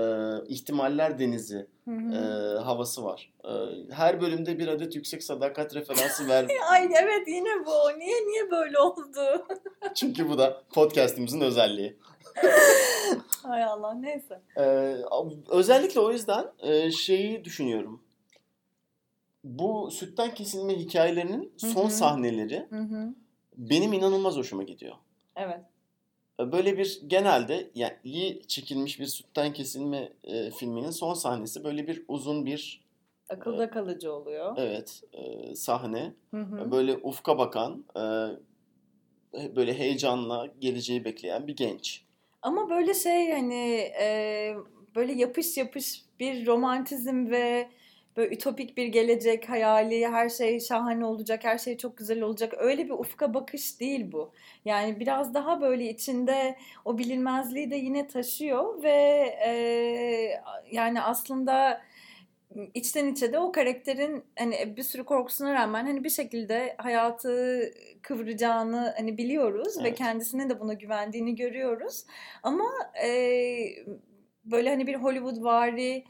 ihtimaller 0.47 1.19
denizi 1.19 1.67
Hı 1.85 1.91
e, 1.91 2.59
havası 2.59 3.03
var. 3.03 3.33
E, 3.45 3.51
her 3.93 4.21
bölümde 4.21 4.59
bir 4.59 4.67
adet 4.67 4.95
yüksek 4.95 5.23
sadakat 5.23 5.75
referansı 5.75 6.27
ver. 6.27 6.47
Ay 6.71 6.89
evet 7.03 7.27
yine 7.27 7.65
bu. 7.65 7.99
Niye 7.99 8.27
niye 8.27 8.51
böyle 8.51 8.79
oldu? 8.79 9.47
Çünkü 9.95 10.29
bu 10.29 10.37
da 10.37 10.61
podcast'imizin 10.73 11.41
özelliği. 11.41 11.97
Ay 13.43 13.63
Allah 13.63 13.93
neyse. 13.93 14.41
Ee, 14.57 14.95
özellikle 15.49 15.99
o 15.99 16.11
yüzden 16.11 16.45
e, 16.59 16.91
şeyi 16.91 17.45
düşünüyorum. 17.45 18.03
Bu 19.43 19.91
sütten 19.91 20.33
kesilme 20.33 20.75
hikayelerinin 20.75 21.53
son 21.57 21.83
Hı 21.83 21.87
hı. 21.87 21.91
sahneleri 21.91 22.67
Hı 22.69 22.79
hı. 22.79 23.13
benim 23.57 23.93
inanılmaz 23.93 24.35
hoşuma 24.35 24.63
gidiyor. 24.63 24.95
Evet. 25.35 25.59
Ee, 26.39 26.51
Böyle 26.51 26.77
bir 26.77 27.01
genelde 27.07 27.69
yani 27.75 27.93
iyi 28.03 28.41
çekilmiş 28.47 28.99
bir 28.99 29.05
sütten 29.05 29.53
kesilme 29.53 30.13
e, 30.23 30.51
filminin 30.51 30.91
son 30.91 31.13
sahnesi 31.13 31.63
böyle 31.63 31.87
bir 31.87 32.03
uzun 32.07 32.45
bir 32.45 32.81
Akılda 33.29 33.69
kalıcı 33.69 34.13
oluyor. 34.13 34.55
evet 34.57 35.01
e, 35.13 35.55
sahne. 35.55 36.13
Hı 36.31 36.41
hı. 36.41 36.71
Böyle 36.71 36.93
ufka 36.97 37.37
bakan 37.37 37.85
e, 37.95 38.01
böyle 39.55 39.73
heyecanla 39.79 40.47
geleceği 40.59 41.05
bekleyen 41.05 41.47
bir 41.47 41.55
genç. 41.55 42.03
Ama 42.41 42.69
böyle 42.69 42.93
şey 42.93 43.31
hani 43.31 43.91
e, 44.01 44.55
böyle 44.95 45.13
yapış 45.13 45.57
yapış 45.57 46.01
bir 46.19 46.45
romantizm 46.45 47.29
ve 47.31 47.69
böyle 48.19 48.35
ütopik 48.35 48.77
bir 48.77 48.87
gelecek 48.87 49.49
hayali, 49.49 50.07
her 50.07 50.29
şey 50.29 50.59
şahane 50.59 51.05
olacak, 51.05 51.43
her 51.43 51.57
şey 51.57 51.77
çok 51.77 51.97
güzel 51.97 52.21
olacak. 52.21 52.53
Öyle 52.57 52.85
bir 52.85 52.93
ufka 52.93 53.33
bakış 53.33 53.79
değil 53.79 54.11
bu. 54.11 54.31
Yani 54.65 54.99
biraz 54.99 55.33
daha 55.33 55.61
böyle 55.61 55.89
içinde 55.89 56.55
o 56.85 56.97
bilinmezliği 56.97 57.71
de 57.71 57.75
yine 57.75 58.07
taşıyor 58.07 58.83
ve 58.83 58.91
e, 59.45 59.51
yani 60.71 61.01
aslında 61.01 61.81
içten 62.73 63.07
içe 63.07 63.33
de 63.33 63.39
o 63.39 63.51
karakterin 63.51 64.23
hani 64.39 64.77
bir 64.77 64.83
sürü 64.83 65.03
korkusuna 65.03 65.53
rağmen 65.53 65.85
hani 65.85 66.03
bir 66.03 66.09
şekilde 66.09 66.75
hayatı 66.77 67.61
kıvıracağını 68.01 68.93
hani 68.97 69.17
biliyoruz 69.17 69.77
ve 69.83 69.87
Evet. 69.87 69.97
kendisine 69.97 70.49
de 70.49 70.59
buna 70.59 70.73
güvendiğini 70.73 71.35
görüyoruz. 71.35 72.05
Ama 72.43 72.65
e, 73.05 73.09
böyle 74.45 74.69
hani 74.69 74.87
bir 74.87 74.95
Hollywood 74.95 75.43
vari 75.43 76.03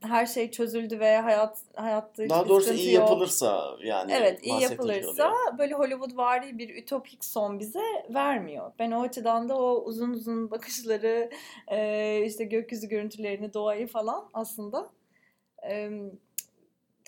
her 0.00 0.26
şey 0.26 0.50
çözüldü 0.50 1.00
ve 1.00 1.16
hayat 1.20 1.58
hayatta 1.76 2.28
Daha 2.28 2.48
doğrusu 2.48 2.72
iyi 2.74 2.94
yok. 2.94 3.08
yapılırsa 3.10 3.76
yani 3.84 4.12
Evet 4.12 4.46
iyi 4.46 4.52
bahsettiği 4.54 4.70
yapılırsa 4.70 5.28
oluyor. 5.28 5.58
böyle 5.58 5.74
Hollywood 5.74 6.16
vari 6.16 6.58
bir 6.58 6.76
ütopik 6.76 7.24
son 7.24 7.58
bize 7.58 7.82
vermiyor. 8.14 8.72
Ben 8.78 8.90
o 8.90 9.02
açıdan 9.02 9.48
da 9.48 9.58
o 9.58 9.82
uzun 9.84 10.10
uzun 10.10 10.50
bakışları 10.50 11.30
e, 11.68 12.22
işte 12.26 12.44
gökyüzü 12.44 12.88
görüntülerini 12.88 13.54
doğayı 13.54 13.86
falan 13.86 14.30
aslında 14.34 14.90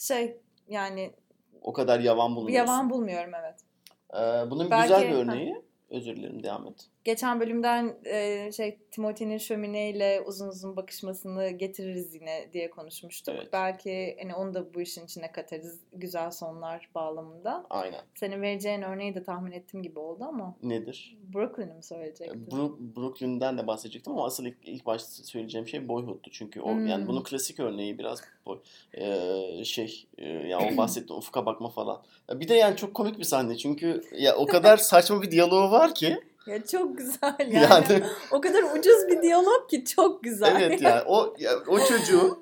şey 0.01 0.37
yani 0.69 1.13
O 1.63 1.73
kadar 1.73 2.01
yavan 2.01 2.31
bir 2.33 2.37
bulmuyorsun. 2.37 2.73
yavan 2.73 2.91
bulmuyorum 2.91 3.33
evet. 3.41 3.55
Ee, 4.15 4.51
bunun 4.51 4.71
Belki- 4.71 4.83
güzel 4.83 5.11
bir 5.11 5.15
örneği. 5.17 5.63
Özür 5.91 6.17
dilerim 6.17 6.43
devam 6.43 6.67
et. 6.67 6.87
Geçen 7.07 7.41
bölümden 7.41 7.95
e, 8.05 8.53
şey 8.53 8.79
Timothy'nin 8.91 9.39
şömineyle 9.39 10.23
uzun 10.27 10.49
uzun 10.49 10.77
bakışmasını 10.77 11.51
getiririz 11.51 12.15
yine 12.15 12.49
diye 12.53 12.71
konuşmuştuk. 12.71 13.35
Evet. 13.39 13.49
Belki 13.53 14.17
hani 14.23 14.35
onu 14.35 14.55
da 14.55 14.75
bu 14.75 14.81
işin 14.81 15.05
içine 15.05 15.33
katarız 15.33 15.81
güzel 15.93 16.31
sonlar 16.31 16.91
bağlamında. 16.95 17.67
Aynen. 17.71 18.01
Senin 18.15 18.43
vereceğin 18.43 18.83
örneği 18.83 19.15
de 19.15 19.23
tahmin 19.23 19.53
ettiğim 19.53 19.83
gibi 19.83 19.99
oldu 19.99 20.25
ama 20.25 20.57
Nedir? 20.63 21.17
Brooklyn'i 21.35 21.75
mi 21.75 21.83
söyleyecektin? 21.83 22.47
Bru- 22.51 22.97
Brooklyn'den 22.97 23.59
de 23.59 23.67
bahsedecektim 23.67 24.13
ama 24.13 24.27
asıl 24.27 24.45
ilk, 24.45 24.57
ilk 24.63 24.87
başta 24.87 25.09
söyleyeceğim 25.25 25.69
şey 25.69 25.89
Boyhood'tu. 25.89 26.31
Çünkü 26.31 26.61
o 26.61 26.71
Hmm. 26.73 26.87
yani 26.87 27.07
bunun 27.07 27.23
klasik 27.23 27.61
örneği 27.61 27.99
biraz 27.99 28.23
boy, 28.47 28.59
e, 28.95 29.65
şey 29.65 30.07
e, 30.19 30.29
yani 30.29 30.73
o 30.75 30.77
bahsettiğim 30.77 31.19
ufka 31.19 31.47
bakma 31.47 31.69
falan. 31.69 32.03
Ya 32.31 32.41
Bir 32.41 32.49
de 32.49 32.55
yani 32.55 32.77
çok 32.77 32.95
komik 32.95 33.19
bir 33.19 33.25
sahne 33.25 33.57
çünkü 33.57 34.03
ya 34.19 34.37
o 34.37 34.47
kadar 34.47 34.77
saçma 34.93 35.23
bir 35.23 35.31
diyaloğu 35.31 35.71
var 35.71 35.95
ki 35.95 36.19
Ya 36.47 36.67
çok 36.67 36.99
güzel 36.99 37.37
yani. 37.39 37.55
yani 37.55 38.05
O 38.31 38.41
kadar 38.41 38.63
ucuz 38.79 39.09
bir 39.09 39.23
diyalog 39.23 39.71
ki 39.71 39.85
çok 39.85 40.25
güzel. 40.25 40.57
evet 40.61 40.83
yani 40.83 41.03
o 41.07 41.35
ya, 41.39 41.53
o 41.67 41.79
çocuğun 41.79 42.39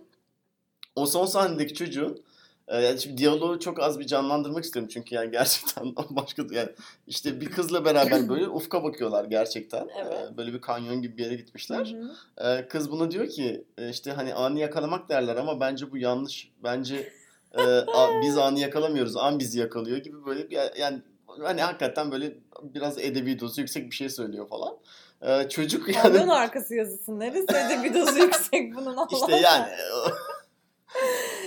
o 0.96 1.06
son 1.06 1.26
sahnedeki 1.26 1.74
çocuğun 1.74 2.24
e, 2.68 2.80
yani 2.82 3.00
şimdi 3.00 3.18
diyaloğu 3.18 3.60
çok 3.60 3.80
az 3.80 4.00
bir 4.00 4.06
canlandırmak 4.06 4.64
istiyorum 4.64 4.90
çünkü 4.92 5.14
yani 5.14 5.30
gerçekten 5.30 5.96
başka 6.10 6.42
yani 6.50 6.68
işte 7.06 7.40
bir 7.40 7.50
kızla 7.50 7.84
beraber 7.84 8.28
böyle 8.28 8.48
ufka 8.48 8.84
bakıyorlar 8.84 9.24
gerçekten. 9.24 9.88
Evet. 10.02 10.28
E, 10.32 10.36
böyle 10.36 10.52
bir 10.52 10.60
kanyon 10.60 11.02
gibi 11.02 11.16
bir 11.16 11.24
yere 11.24 11.34
gitmişler. 11.34 11.94
hı. 12.38 12.46
Ee, 12.46 12.68
kız 12.68 12.90
buna 12.90 13.10
diyor 13.10 13.28
ki 13.28 13.64
e, 13.78 13.90
işte 13.90 14.12
hani 14.12 14.34
anı 14.34 14.58
yakalamak 14.58 15.08
derler 15.08 15.36
ama 15.36 15.60
bence 15.60 15.92
bu 15.92 15.98
yanlış. 15.98 16.50
Bence 16.64 17.12
e, 17.58 17.62
biz 18.22 18.38
anı 18.38 18.58
yakalamıyoruz. 18.60 19.16
An 19.16 19.38
bizi 19.38 19.58
yakalıyor 19.58 19.98
gibi 19.98 20.26
böyle 20.26 20.50
bir 20.50 20.78
yani 20.78 21.02
hani 21.42 21.62
hakikaten 21.62 22.12
böyle 22.12 22.38
biraz 22.62 22.98
edebi 22.98 23.40
dozu 23.40 23.60
yüksek 23.60 23.90
bir 23.90 23.96
şey 23.96 24.08
söylüyor 24.08 24.48
falan. 24.48 24.76
Ee, 25.22 25.48
çocuk 25.48 25.88
yani 26.04 26.32
arkası 26.32 26.74
yazısı. 26.74 27.18
Neresi 27.18 27.48
de 27.48 27.80
bir 27.84 27.94
dozu 27.94 28.18
yüksek 28.18 28.76
bunun 28.76 28.96
Allah 28.96 29.08
işte 29.12 29.36
yani 29.36 29.66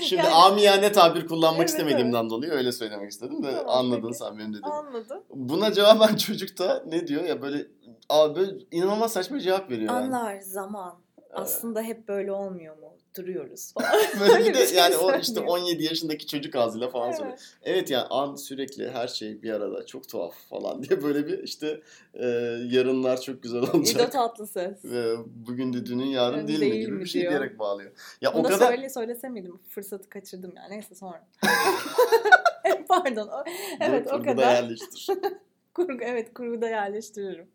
Şimdi 0.01 0.21
Yani- 0.21 0.33
amiyane 0.35 0.91
tabir 0.91 1.27
kullanmak 1.27 1.59
Evet, 1.59 1.69
istemediğimden 1.69 2.29
dolayı 2.29 2.51
öyle 2.51 2.71
söylemek 2.71 3.11
istedim 3.11 3.43
de 3.43 3.51
Tamam, 3.55 3.75
anladın 3.77 4.01
peki. 4.01 4.13
sen 4.17 4.37
benim 4.37 4.49
dediğimi. 4.49 4.73
Anladım. 4.73 5.23
Buna 5.29 5.73
cevaben 5.73 6.15
çocuk 6.15 6.57
da 6.59 6.83
ne 6.87 7.07
diyor 7.07 7.23
ya 7.23 7.41
böyle 7.41 7.67
abi 8.09 8.39
böyle 8.39 8.51
inanılmaz 8.71 9.13
saçma 9.13 9.39
cevap 9.39 9.71
veriyor 9.71 9.93
yani. 9.93 10.15
Anlar 10.15 10.39
zaman. 10.41 10.95
Aslında 11.33 11.81
hep 11.81 12.07
böyle 12.07 12.31
olmuyor 12.31 12.77
mu? 12.77 12.96
Duruyoruz 13.17 13.73
falan. 13.77 13.91
Böyle 14.19 14.33
Öyle 14.33 14.49
bir 14.49 14.53
de 14.53 14.67
şey 14.67 14.77
yani 14.77 14.97
o 14.97 15.11
işte 15.15 15.33
söylüyor. 15.33 15.57
17 15.57 15.83
yaşındaki 15.83 16.27
çocuk 16.27 16.55
ağzıyla 16.55 16.89
falan 16.89 17.11
söylüyor. 17.11 17.37
Evet. 17.37 17.57
Evet 17.63 17.89
yani 17.91 18.03
an 18.09 18.35
sürekli 18.35 18.89
her 18.91 19.07
şey 19.07 19.41
bir 19.41 19.51
arada 19.53 19.85
çok 19.85 20.09
tuhaf 20.09 20.33
falan 20.49 20.83
diye 20.89 21.03
böyle 21.03 21.27
bir 21.27 21.43
işte 21.43 21.81
e, 22.13 22.25
yarınlar 22.69 23.21
çok 23.21 23.43
güzel 23.43 23.63
İdo 23.63 23.77
olacak. 23.77 24.11
tatlı 24.11 24.47
ses. 24.47 24.85
Ve 24.85 25.13
bugün 25.47 25.73
de 25.73 25.85
dünün 25.85 26.05
yarın 26.05 26.37
Yani 26.37 26.47
değil, 26.47 26.61
değil 26.61 26.73
mi 26.73 26.79
gibi 26.79 26.91
mi 26.91 27.01
bir 27.01 27.05
şey 27.05 27.21
diyor. 27.21 27.31
diyerek 27.31 27.59
bağlıyor. 27.59 27.91
Ya 28.21 28.33
Bunu 28.33 28.41
o 28.41 28.43
da 28.43 28.49
kadar 28.49 28.67
söyle, 28.67 28.89
söylese 28.89 29.29
miydim? 29.29 29.59
Fırsatı 29.69 30.09
kaçırdım 30.09 30.53
yani. 30.57 30.73
Neyse 30.73 30.95
sonra. 30.95 31.27
Pardon. 32.89 33.27
o- 33.27 33.43
Evet 33.79 34.05
Dur, 34.09 34.19
o 34.19 34.23
kadar. 34.23 34.53
yerleştir. 34.55 35.07
Kurgu, 35.73 35.97
evet 36.03 36.33
kurguda 36.33 36.69
yerleştiririm. 36.69 37.47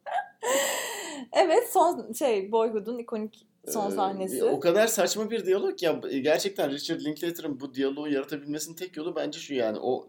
evet 1.32 1.70
son 1.72 2.12
şey 2.12 2.52
Boyhood'un 2.52 2.98
ikonik 2.98 3.46
son 3.68 3.90
Ee, 3.90 3.94
sahnesi. 3.94 4.44
O 4.44 4.60
kadar 4.60 4.86
saçma 4.86 5.30
bir 5.30 5.46
diyalog 5.46 5.82
ya 5.82 6.00
gerçekten 6.22 6.70
Richard 6.70 7.00
Linklater'ın 7.00 7.60
bu 7.60 7.74
diyaloğu 7.74 8.08
yaratabilmesinin 8.08 8.76
tek 8.76 8.96
yolu 8.96 9.16
bence 9.16 9.38
şu 9.38 9.54
yani 9.54 9.78
o 9.80 10.08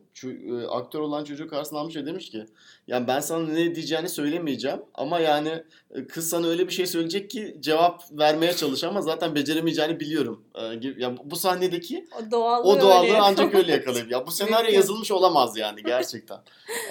aktör 0.69 0.99
olan 0.99 1.23
çocuğu 1.23 1.47
karşısına 1.47 1.79
almış 1.79 1.95
ve 1.95 2.05
demiş 2.05 2.29
ki 2.29 2.45
yani 2.87 3.07
ben 3.07 3.19
sana 3.19 3.47
ne 3.47 3.75
diyeceğini 3.75 4.09
söylemeyeceğim 4.09 4.79
ama 4.93 5.19
yani 5.19 5.63
e, 5.91 6.07
kız 6.07 6.29
sana 6.29 6.47
öyle 6.47 6.67
bir 6.67 6.73
şey 6.73 6.85
söyleyecek 6.85 7.29
ki 7.29 7.57
cevap 7.59 8.03
vermeye 8.11 8.53
çalış 8.53 8.83
ama 8.83 9.01
zaten 9.01 9.35
beceremeyeceğini 9.35 9.99
biliyorum. 9.99 10.43
Gibi- 10.81 11.01
yani 11.01 11.17
bu 11.23 11.35
sahnedeki 11.35 12.07
o 12.19 12.31
doğallığı, 12.31 12.67
o 12.67 12.81
doğallığı 12.81 13.05
öyle 13.05 13.21
ancak 13.21 13.55
öyle 13.55 13.71
yakalayıp 13.71 14.11
ya 14.11 14.27
bu 14.27 14.31
senaryo 14.31 14.71
yazılmış 14.73 15.11
olamaz 15.11 15.57
yani 15.57 15.83
gerçekten. 15.85 16.39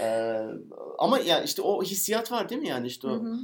Ee, 0.01 0.41
ama 0.99 1.19
yani 1.19 1.45
işte 1.45 1.63
o 1.63 1.83
hissiyat 1.83 2.33
var 2.33 2.49
değil 2.49 2.61
mi 2.61 2.69
yani 2.69 2.87
işte 2.87 3.09
o 3.09 3.11
hı. 3.11 3.39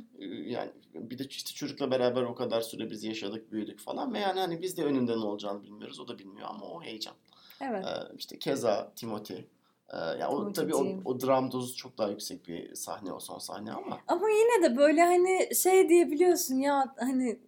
yani 0.47 0.71
bir 0.95 1.19
de 1.19 1.25
işte 1.25 1.55
çocukla 1.55 1.91
beraber 1.91 2.23
o 2.23 2.35
kadar 2.35 2.61
süre 2.61 2.91
biz 2.91 3.05
yaşadık, 3.05 3.53
büyüdük 3.53 3.81
falan 3.81 4.14
ve 4.14 4.19
yani 4.19 4.41
hani 4.41 4.62
biz 4.62 4.77
de 4.77 4.85
önünde 4.85 5.12
ne 5.12 5.25
olacağını 5.25 5.62
bilmiyoruz. 5.62 6.01
O 6.01 6.09
da 6.09 6.19
bilmiyor 6.19 6.49
ama 6.51 6.67
o 6.67 6.83
heyecan. 6.83 7.14
Evet. 7.61 7.85
Ee, 7.87 8.14
işte 8.17 8.38
keza 8.38 8.93
Timothy. 8.97 9.45
Ee, 9.92 9.96
ya 10.20 10.29
o 10.31 10.53
tabii 10.53 10.74
o, 10.74 10.87
o 11.05 11.20
dram 11.20 11.53
dozu 11.53 11.77
çok 11.77 11.98
daha 11.98 12.09
yüksek 12.09 12.48
bir 12.48 12.74
sahne 12.74 13.12
o 13.12 13.20
son 13.20 13.38
sahne 13.38 13.72
ama 13.72 13.98
Ama 14.09 14.29
yine 14.31 14.62
de 14.62 14.77
böyle 14.77 15.03
hani 15.05 15.55
şey 15.55 15.88
diyebiliyorsun 15.88 16.55
ya 16.55 16.94
hani 16.98 17.38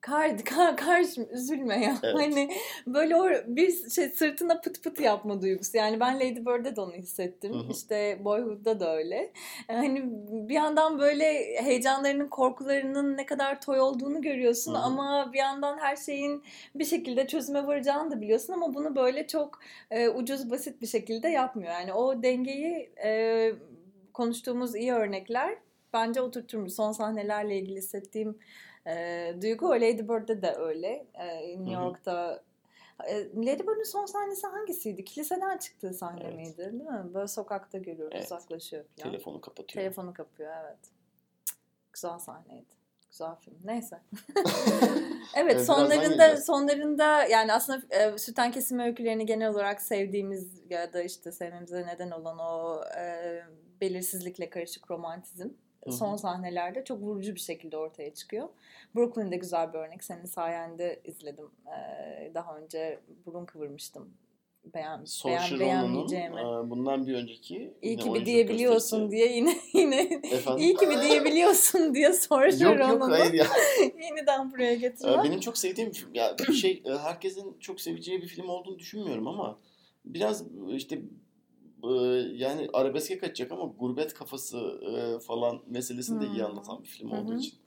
kar, 0.00 0.38
kar, 0.44 0.76
karşım 0.76 1.26
üzülme 1.32 1.84
ya. 1.84 1.98
Evet. 2.02 2.14
Hani 2.14 2.50
böyle 2.86 3.16
o 3.16 3.28
bir 3.46 3.90
şey 3.90 4.08
sırtına 4.08 4.60
pıt 4.60 4.82
pıt 4.82 5.00
yapma 5.00 5.42
duygusu. 5.42 5.76
Yani 5.76 6.00
ben 6.00 6.16
Lady 6.16 6.46
Bird'de 6.46 6.76
de 6.76 6.80
onu 6.80 6.92
hissettim. 6.92 7.54
Hı 7.54 7.58
hı. 7.58 7.72
İşte 7.72 8.18
Boyhood'da 8.24 8.80
da 8.80 8.96
öyle. 8.96 9.32
Hani 9.66 10.02
bir 10.48 10.54
yandan 10.54 10.98
böyle 10.98 11.24
heyecanlarının, 11.62 12.28
korkularının 12.28 13.16
ne 13.16 13.26
kadar 13.26 13.60
toy 13.60 13.80
olduğunu 13.80 14.22
görüyorsun 14.22 14.74
Hı 14.74 14.78
hı. 14.78 14.82
ama 14.82 15.30
bir 15.32 15.38
yandan 15.38 15.78
her 15.78 15.96
şeyin 15.96 16.42
bir 16.74 16.84
şekilde 16.84 17.26
çözüme 17.26 17.66
varacağını 17.66 18.10
da 18.10 18.20
biliyorsun 18.20 18.52
ama 18.52 18.74
bunu 18.74 18.96
böyle 18.96 19.26
çok 19.26 19.60
e, 19.90 20.08
ucuz 20.08 20.50
basit 20.50 20.82
bir 20.82 20.86
şekilde 20.86 21.28
yapmıyor. 21.28 21.72
Yani 21.72 21.92
o 21.92 22.22
dengeyi 22.22 22.90
e, 23.04 23.52
konuştuğumuz 24.14 24.74
iyi 24.74 24.92
örnekler 24.92 25.58
bence 25.92 26.20
oturturmuş. 26.20 26.72
Son 26.72 26.92
sahnelerle 26.92 27.58
ilgili 27.58 27.76
hissettiğim 27.76 28.38
e, 28.88 29.34
duygu 29.42 29.66
o 29.66 29.70
Lady 29.70 30.08
Bird'de 30.08 30.42
de 30.42 30.54
öyle. 30.54 31.06
E, 31.14 31.58
New. 31.58 31.72
York'ta 31.72 32.42
e, 33.06 33.14
Lady 33.36 33.62
Bird'ün 33.62 33.82
son 33.82 34.06
sahnesi 34.06 34.46
hangisiydi? 34.46 35.04
Kiliseden 35.04 35.58
çıktığı 35.58 35.94
sahne 35.94 36.20
Evet. 36.24 36.34
miydi? 36.36 36.58
Değil 36.58 36.90
mi? 36.90 37.14
Böyle 37.14 37.28
sokakta 37.28 37.78
görüyoruz, 37.78 38.14
Evet. 38.16 38.26
uzaklaşıyor 38.26 38.84
falan. 38.84 39.12
telefonu 39.12 39.40
kapatıyor. 39.40 39.82
Telefonu 39.84 40.14
kapıyor 40.14 40.52
evet. 40.62 40.78
Güzel 41.92 42.18
sahneydi. 42.18 42.74
güzel 43.10 43.34
film. 43.36 43.58
Neyse. 43.64 44.00
Evet, 45.34 45.64
sonlarında 45.66 46.36
sonlarında 46.36 47.24
yani 47.24 47.52
aslında 47.52 47.96
e, 47.96 48.18
Sütten 48.18 48.50
Kesim 48.52 48.78
öykülerini 48.78 49.26
genel 49.26 49.50
olarak 49.50 49.82
sevdiğimiz 49.82 50.62
ya 50.70 50.92
da 50.92 51.02
işte 51.02 51.32
sevmemize 51.32 51.86
neden 51.86 52.10
olan 52.10 52.38
o 52.38 52.80
e, 52.98 53.42
belirsizlikle 53.80 54.50
karışık 54.50 54.90
romantizm 54.90 55.48
Son 55.90 56.16
sahnelerde 56.16 56.84
çok 56.84 57.00
vurucu 57.02 57.34
bir 57.34 57.40
şekilde 57.40 57.76
ortaya 57.76 58.14
çıkıyor. 58.14 58.48
Brooklyn'de 58.96 59.36
güzel 59.36 59.72
bir 59.72 59.78
örnek. 59.78 60.04
Senin 60.04 60.24
sayende 60.24 61.00
izledim. 61.04 61.46
E, 61.66 62.30
daha 62.34 62.58
önce 62.58 62.98
burun 63.26 63.44
kıvırmıştım. 63.46 64.10
Beğen, 64.74 65.04
beğen, 65.26 65.60
beğenmeyeceğimi. 65.60 66.40
E, 66.40 66.70
bundan 66.70 67.06
bir 67.06 67.14
önceki 67.14 67.74
İyi 67.82 67.96
ki 67.96 68.14
bir 68.14 68.26
diyebiliyorsun 68.26 69.00
gösterisi. 69.10 69.10
diye 69.28 69.36
yine 69.36 69.58
yine 69.72 70.00
Efendim? 70.32 70.62
iyi 70.64 70.74
ki 70.76 70.90
bir 70.90 71.00
diyebiliyorsun 71.00 71.94
diye 71.94 72.12
Saoirse 72.12 72.64
Yok 72.64 72.78
yok 72.80 72.90
Ronan'ı 72.90 73.18
yeniden 74.02 74.52
buraya 74.52 74.72
Ee, 74.72 74.76
getirmem. 74.76 75.24
Benim 75.24 75.40
çok 75.40 75.58
sevdiğim 75.58 75.92
film. 75.92 76.14
Ya 76.14 76.36
bir 76.48 76.52
şey 76.52 76.82
herkesin 77.02 77.56
çok 77.60 77.80
seveceği 77.80 78.22
bir 78.22 78.26
film 78.26 78.48
olduğunu 78.48 78.78
düşünmüyorum 78.78 79.28
ama 79.28 79.58
biraz 80.04 80.44
işte 80.68 80.98
e, 81.84 81.88
yani 82.34 82.68
arabeske 82.72 83.18
kaçacak 83.18 83.52
ama 83.52 83.64
gurbet 83.78 84.14
kafası 84.14 84.58
e, 84.58 85.20
falan 85.20 85.60
meselesini 85.66 86.20
de 86.20 86.26
iyi 86.26 86.38
Hmm. 86.42 86.44
anlatan 86.50 86.82
bir 86.82 86.88
film 86.88 87.10
olduğu 87.10 87.38
için. 87.38 87.58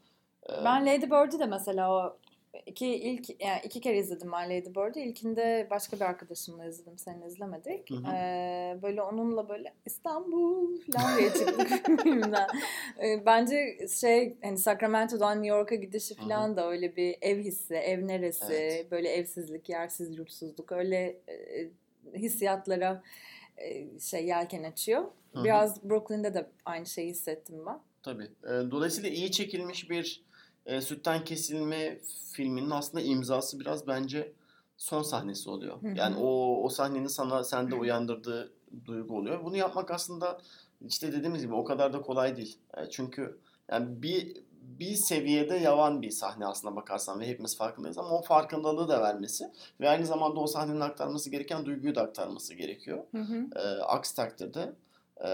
E, 0.49 0.53
Ben 0.65 0.85
Lady 0.85 1.05
Bird'ü 1.05 1.39
de 1.39 1.45
mesela 1.45 1.91
o 1.93 2.17
iki 2.65 2.87
ilk 2.87 3.41
yani 3.41 3.59
iki 3.63 3.81
kere 3.81 3.97
izledim 3.97 4.31
ben 4.31 4.49
Lady 4.49 4.69
Bird'ü. 4.69 4.99
İlkinde 4.99 5.67
başka 5.71 5.95
bir 5.95 6.01
arkadaşımla 6.01 6.65
izledim. 6.65 6.97
Seninle 6.97 7.27
izlemedik. 7.27 7.89
Hı 7.89 7.95
hı. 7.95 8.11
Ee, 8.15 8.79
böyle 8.81 9.01
onunla 9.01 9.49
böyle 9.49 9.73
İstanbul 9.85 10.77
falan 10.93 11.17
diye 11.17 11.29
çıktık 11.29 11.67
filmden. 12.03 12.47
Ee, 13.03 13.25
bence 13.25 13.77
şey 14.01 14.37
hani 14.43 14.57
Sacramento'dan 14.57 15.43
New 15.43 15.57
York'a 15.57 15.75
gidişi 15.75 16.15
Hı 16.17 16.21
hı. 16.21 16.23
falan 16.23 16.57
da 16.57 16.69
öyle 16.69 16.95
bir 16.95 17.17
ev 17.21 17.39
hissi, 17.39 17.75
ev 17.75 18.07
neresi, 18.07 18.53
Evet. 18.53 18.91
böyle 18.91 19.09
evsizlik, 19.09 19.69
yersiz, 19.69 20.17
yurtsuzluk 20.17 20.71
öyle 20.71 21.17
e, 21.27 21.69
hissiyatlara 22.15 23.03
şey 23.99 24.25
yelken 24.25 24.63
açıyor. 24.63 25.03
Hı 25.33 25.39
hı. 25.39 25.43
Biraz 25.43 25.83
Brooklyn'de 25.83 26.33
de 26.33 26.49
aynı 26.65 26.85
şeyi 26.85 27.09
hissettim 27.09 27.65
ben. 27.65 27.79
Tabii. 28.03 28.31
E, 28.43 28.71
Dolayısıyla 28.71 29.09
iyi 29.09 29.31
çekilmiş 29.31 29.89
bir 29.89 30.23
e, 30.65 30.81
sütten 30.81 31.23
kesilme 31.23 31.99
filminin 32.33 32.69
aslında 32.69 33.03
imzası 33.03 33.59
biraz 33.59 33.87
bence 33.87 34.33
son 34.77 35.01
sahnesi 35.01 35.49
oluyor. 35.49 35.81
Hı 35.81 35.87
hı. 35.87 35.93
Yani 35.95 36.15
o 36.15 36.61
o 36.63 36.69
sahnenin 36.69 37.07
sana 37.07 37.43
sende 37.43 37.75
uyandırdığı 37.75 38.53
duygu 38.85 39.17
oluyor. 39.17 39.43
Bunu 39.43 39.57
yapmak 39.57 39.91
aslında 39.91 40.41
işte 40.87 41.11
dediğimiz 41.11 41.41
gibi 41.41 41.53
o 41.53 41.63
kadar 41.63 41.93
da 41.93 42.01
kolay 42.01 42.37
değil. 42.37 42.57
E, 42.77 42.89
çünkü 42.89 43.37
yani 43.71 44.01
bir 44.01 44.43
bir 44.81 44.95
seviyede 44.95 45.55
yavan 45.55 46.01
bir 46.01 46.11
sahne 46.11 46.45
aslına 46.45 46.75
bakarsan 46.75 47.19
ve 47.19 47.27
hepimiz 47.27 47.57
farkındayız 47.57 47.97
ama 47.97 48.09
o 48.09 48.21
farkındalığı 48.21 48.89
da 48.89 49.01
vermesi 49.01 49.51
ve 49.79 49.89
aynı 49.89 50.05
zamanda 50.05 50.39
o 50.39 50.47
sahnenin 50.47 50.79
aktarması 50.79 51.29
gereken 51.29 51.65
duyguyu 51.65 51.95
da 51.95 52.01
aktarması 52.01 52.53
gerekiyor. 52.53 53.03
Hı 53.11 53.21
hı. 53.21 53.45
E, 53.55 53.81
aksi 53.81 54.15
takdirde 54.15 54.73
e, 55.25 55.29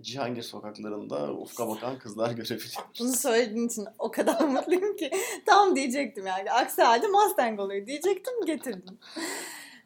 Cihangir 0.00 0.42
sokaklarında 0.42 1.32
ufka 1.32 1.68
bakan 1.68 1.98
kızlar 1.98 2.30
görebiliyoruz. 2.30 2.76
Bunu 3.00 3.12
söylediğin 3.12 3.68
için 3.68 3.86
o 3.98 4.10
kadar 4.10 4.40
mutluyum 4.40 4.96
ki 4.96 5.10
tam 5.46 5.76
diyecektim 5.76 6.26
yani. 6.26 6.52
Aksi 6.52 6.82
halde 6.82 7.06
Mustang 7.06 7.60
oluyor 7.60 7.86
diyecektim 7.86 8.46
getirdim. 8.46 8.98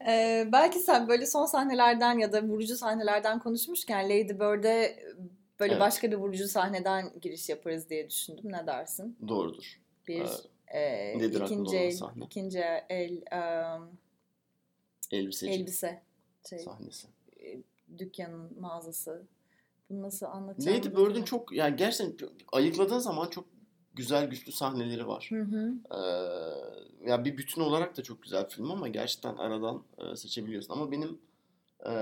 Ee, 0.06 0.48
belki 0.52 0.78
sen 0.78 1.08
böyle 1.08 1.26
son 1.26 1.46
sahnelerden 1.46 2.18
ya 2.18 2.32
da 2.32 2.42
vurucu 2.42 2.76
sahnelerden 2.76 3.38
konuşmuşken 3.38 4.04
Lady 4.04 4.40
Bird'e 4.40 4.96
böyle 5.60 5.72
Evet. 5.72 5.80
başka 5.80 6.10
bir 6.10 6.16
vurucu 6.16 6.48
sahneden 6.48 7.12
giriş 7.22 7.48
yaparız 7.48 7.90
diye 7.90 8.10
düşündüm. 8.10 8.52
Ne 8.52 8.66
dersin? 8.66 9.16
Doğrudur. 9.28 9.80
Bir 10.08 10.20
Evet. 10.20 10.46
e, 10.68 11.18
Nedir 11.18 11.40
ikinci 11.40 11.76
el, 11.76 11.90
sahne? 11.90 12.24
ikinci 12.24 12.58
el 12.88 13.12
um, 13.76 13.88
Elbiseci 15.12 15.52
elbise 15.52 16.02
şey, 16.48 16.58
sahnesi. 16.58 17.08
dükkanın 17.98 18.60
mağazası. 18.60 19.22
Bunu 19.90 20.02
nasıl 20.02 20.26
anlatacağım? 20.26 20.78
Lady 20.78 20.88
Bird'ün 20.88 21.22
çok 21.22 21.52
yani 21.52 21.76
gerçekten 21.76 22.28
ayıkladığın 22.52 22.98
zaman 22.98 23.28
çok 23.30 23.44
güzel 23.94 24.26
güçlü 24.26 24.52
sahneleri 24.52 25.06
var. 25.08 25.26
Hı 25.30 25.42
hı. 25.42 25.72
Ee, 25.94 27.10
ya 27.10 27.24
bir 27.24 27.36
bütün 27.36 27.60
olarak 27.62 27.96
da 27.96 28.02
çok 28.02 28.22
güzel 28.22 28.48
film 28.48 28.70
ama 28.70 28.88
gerçekten 28.88 29.36
aradan 29.36 29.82
e, 29.98 30.16
seçebiliyorsun. 30.16 30.72
Ama 30.74 30.90
benim 30.92 31.18
e, 31.86 31.92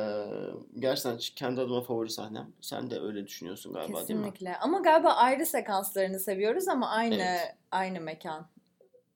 gerçekten 0.78 1.18
kendi 1.36 1.60
adıma 1.60 1.80
favori 1.82 2.10
sahnem. 2.10 2.52
Sen 2.60 2.90
de 2.90 3.00
öyle 3.00 3.26
düşünüyorsun 3.26 3.72
galiba 3.72 4.08
değil 4.08 4.18
mi? 4.20 4.24
Kesinlikle. 4.24 4.56
Ama 4.56 4.78
galiba 4.78 5.08
ayrı 5.08 5.46
sekanslarını 5.46 6.20
seviyoruz 6.20 6.68
ama 6.68 6.88
aynı 6.90 7.14
Evet. 7.14 7.56
aynı 7.70 8.00
mekan 8.00 8.48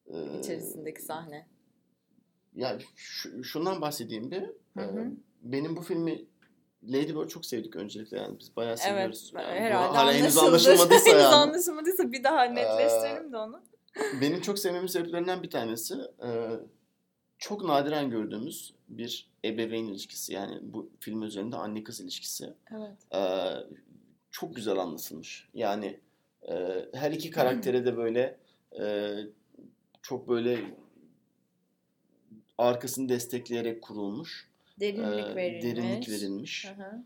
Ee, 0.07 0.39
içerisindeki 0.39 1.03
sahne. 1.03 1.47
Ya 2.55 2.79
şu- 2.97 3.45
şundan 3.45 3.81
bahsedeyim 3.81 4.31
bir. 4.31 4.43
Hı 4.43 4.51
Ee, 4.81 4.83
hı. 4.83 5.07
benim 5.43 5.77
bu 5.77 5.83
filmi 5.83 6.25
Lady 6.85 7.15
Bird 7.15 7.29
çok 7.29 7.47
sevdik 7.47 7.77
öncelikle 7.77 8.19
yani 8.19 8.39
biz 8.39 8.57
bayağı 8.57 8.71
Evet, 8.73 8.81
seviyoruz. 8.83 9.33
Yani 9.35 9.45
bu 9.47 9.51
herhalde 9.65 9.97
hala 9.97 10.13
henüz 10.13 10.39
anlaşılmadıysa 10.39 11.11
henüz 11.11 11.23
yani. 11.23 11.35
anlaşılmadıysa 11.35 12.13
bir 12.13 12.25
daha 12.25 12.43
netleştirelim 12.45 13.33
de 13.33 13.37
onu. 13.37 13.63
Benim 14.21 14.41
çok 14.41 14.59
sevmemin 14.59 14.87
sebeplerinden 14.87 15.43
bir 15.43 15.51
tanesi 15.51 15.95
e, 16.25 16.29
çok 17.43 17.65
nadiren 17.65 18.11
gördüğümüz 18.11 18.75
bir 18.89 19.27
ebeveyn 19.45 19.85
ilişkisi. 19.85 20.33
Yani 20.33 20.59
bu 20.63 20.91
film 21.01 21.23
üzerinde 21.23 21.57
anne 21.57 21.85
kız 21.85 22.01
ilişkisi. 22.01 22.55
Evet. 22.71 23.15
E, 23.15 23.21
çok 24.31 24.57
güzel 24.57 24.77
anlatılmış. 24.77 25.49
Yani 25.55 26.01
e, 26.49 26.55
her 26.95 27.11
iki 27.11 27.31
karaktere 27.31 27.85
de 27.85 27.97
böyle 27.97 28.39
e, 28.81 29.15
çok 30.03 30.29
böyle 30.29 30.59
arkasını 32.59 33.09
destekleyerek 33.09 33.83
kurulmuş. 33.83 34.49
Derinlik 34.81 35.27
e, 35.27 35.37
verilmiş. 35.37 35.65
Derinlik 35.65 36.09
verilmiş. 36.09 36.67
Hı 36.77 36.83
hı. 36.83 37.05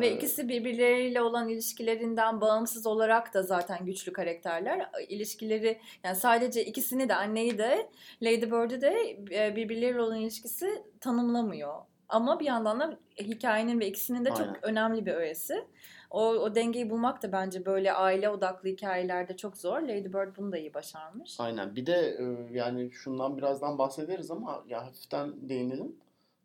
Ve 0.00 0.16
ikisi 0.16 0.48
birbirleriyle 0.48 1.22
olan 1.22 1.48
ilişkilerinden 1.48 2.40
bağımsız 2.40 2.86
olarak 2.86 3.34
da 3.34 3.42
zaten 3.42 3.86
güçlü 3.86 4.12
karakterler. 4.12 4.90
İlişkileri 5.08 5.80
yani 6.04 6.16
sadece 6.16 6.64
ikisini 6.64 7.08
de 7.08 7.14
anneyi 7.14 7.58
de 7.58 7.90
Lady 8.22 8.42
Bird'ü 8.42 8.80
de 8.80 9.16
e, 9.32 9.56
birbirleriyle 9.56 10.00
olan 10.00 10.18
ilişkisi 10.18 10.82
tanımlamıyor. 11.00 11.74
Ama 12.08 12.40
bir 12.40 12.44
yandan 12.44 12.80
da 12.80 12.98
hikayenin 13.18 13.80
ve 13.80 13.86
ikisinin 13.86 14.24
de 14.24 14.28
çok 14.28 14.40
Aynen. 14.40 14.64
önemli 14.64 15.06
bir 15.06 15.12
öğesi. 15.12 15.64
O, 16.10 16.28
o 16.28 16.54
dengeyi 16.54 16.90
bulmak 16.90 17.22
da 17.22 17.32
bence 17.32 17.66
böyle 17.66 17.92
aile 17.92 18.28
odaklı 18.28 18.68
hikayelerde 18.68 19.36
çok 19.36 19.56
zor. 19.56 19.80
Lady 19.80 20.04
Bird 20.04 20.36
bunu 20.36 20.52
da 20.52 20.58
iyi 20.58 20.74
başarmış. 20.74 21.40
Aynen. 21.40 21.76
Bir 21.76 21.86
de 21.86 21.92
e, 21.92 22.56
yani 22.56 22.92
şundan 22.92 23.36
birazdan 23.36 23.78
bahsederiz 23.78 24.30
ama 24.30 24.64
ya 24.68 24.86
hafiften 24.86 25.48
değinelim. 25.48 25.96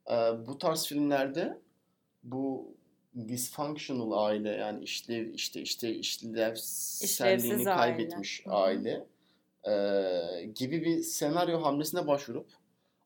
E, 0.10 0.14
bu 0.48 0.58
tarz 0.58 0.86
filmlerde 0.86 1.58
bu 2.24 2.76
dysfunctional 3.28 4.26
aile 4.26 4.50
yani 4.50 4.84
işlev 4.84 5.34
işte 5.34 5.62
işte 5.62 5.96
işlevselliğini 5.96 7.64
kaybetmiş 7.64 8.44
aile. 8.48 9.06
Aile 9.66 10.42
e, 10.42 10.46
gibi 10.46 10.86
bir 10.86 11.04
senaryo 11.04 11.64
hamlesine 11.64 12.08
başvurup 12.08 12.48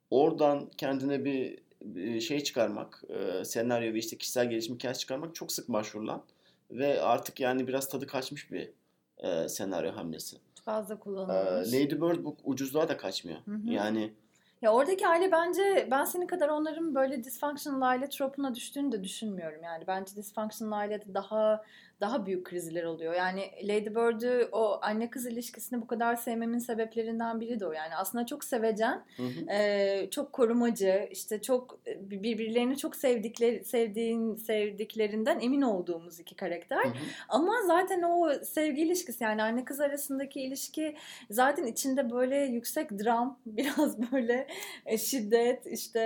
oradan 0.09 0.71
kendine 0.77 1.25
bir, 1.25 1.59
bir 1.81 2.21
şey 2.21 2.43
çıkarmak, 2.43 3.03
e, 3.09 3.45
senaryo 3.45 3.93
ve 3.93 3.97
işte 3.97 4.17
kişisel 4.17 4.49
gelişim 4.49 4.75
hikayesi 4.75 4.99
çıkarmak 4.99 5.35
çok 5.35 5.51
sık 5.51 5.69
başvurulan 5.69 6.23
ve 6.71 7.01
artık 7.01 7.39
yani 7.39 7.67
biraz 7.67 7.89
tadı 7.89 8.07
kaçmış 8.07 8.51
bir 8.51 8.69
e, 9.17 9.49
senaryo 9.49 9.91
hamlesi. 9.91 10.37
Fazla 10.65 10.99
kullanılmış. 10.99 11.73
Lady 11.73 11.91
Bird 11.91 12.23
bu 12.23 12.37
ucuzluğa 12.43 12.89
da 12.89 12.97
kaçmıyor. 12.97 13.39
Hı 13.45 13.51
hı. 13.51 13.69
Yani 13.69 14.13
Ya 14.61 14.73
oradaki 14.73 15.07
aile 15.07 15.31
bence 15.31 15.87
ben 15.91 16.05
senin 16.05 16.27
kadar 16.27 16.49
onların 16.49 16.95
böyle 16.95 17.23
dysfunctional 17.23 17.81
aile 17.81 18.09
tropuna 18.09 18.55
düştüğünü 18.55 18.91
de 18.91 19.03
düşünmüyorum. 19.03 19.63
Yani 19.63 19.83
bence 19.87 20.15
dysfunctional 20.15 20.79
ailede 20.79 21.13
daha 21.13 21.63
daha 22.01 22.25
büyük 22.25 22.45
krizler 22.45 22.83
oluyor. 22.83 23.13
Yani 23.13 23.51
Lady 23.63 23.89
Bird'ü 23.89 24.49
o 24.51 24.79
anne 24.81 25.09
kız 25.09 25.25
ilişkisini 25.25 25.81
bu 25.81 25.87
kadar 25.87 26.15
sevmemin 26.15 26.59
sebeplerinden 26.59 27.41
biri 27.41 27.59
de 27.59 27.67
o. 27.67 27.71
Yani 27.71 27.95
aslında 27.95 28.25
çok 28.25 28.43
sevecen, 28.43 29.03
hı 29.17 29.23
hı. 29.23 29.51
e, 29.51 30.09
çok 30.11 30.33
korumacı, 30.33 31.07
işte 31.11 31.41
çok 31.41 31.79
e, 31.87 32.09
birbirlerini 32.09 32.77
çok 32.77 32.95
sevdikleri 32.95 33.65
sevdiğin 33.65 34.35
sevdiklerinden 34.35 35.39
emin 35.39 35.61
olduğumuz 35.61 36.19
iki 36.19 36.35
karakter. 36.35 36.83
Hı 36.83 36.89
hı. 36.89 36.93
Ama 37.29 37.53
zaten 37.67 38.01
o 38.01 38.33
sevgi 38.43 38.81
ilişkisi 38.81 39.23
yani 39.23 39.43
anne 39.43 39.65
kız 39.65 39.79
arasındaki 39.79 40.41
ilişki 40.41 40.95
zaten 41.29 41.65
içinde 41.65 42.11
böyle 42.11 42.37
yüksek 42.37 42.91
dram, 42.91 43.39
biraz 43.45 44.11
böyle 44.11 44.47
e, 44.85 44.97
şiddet, 44.97 45.67
işte 45.67 45.99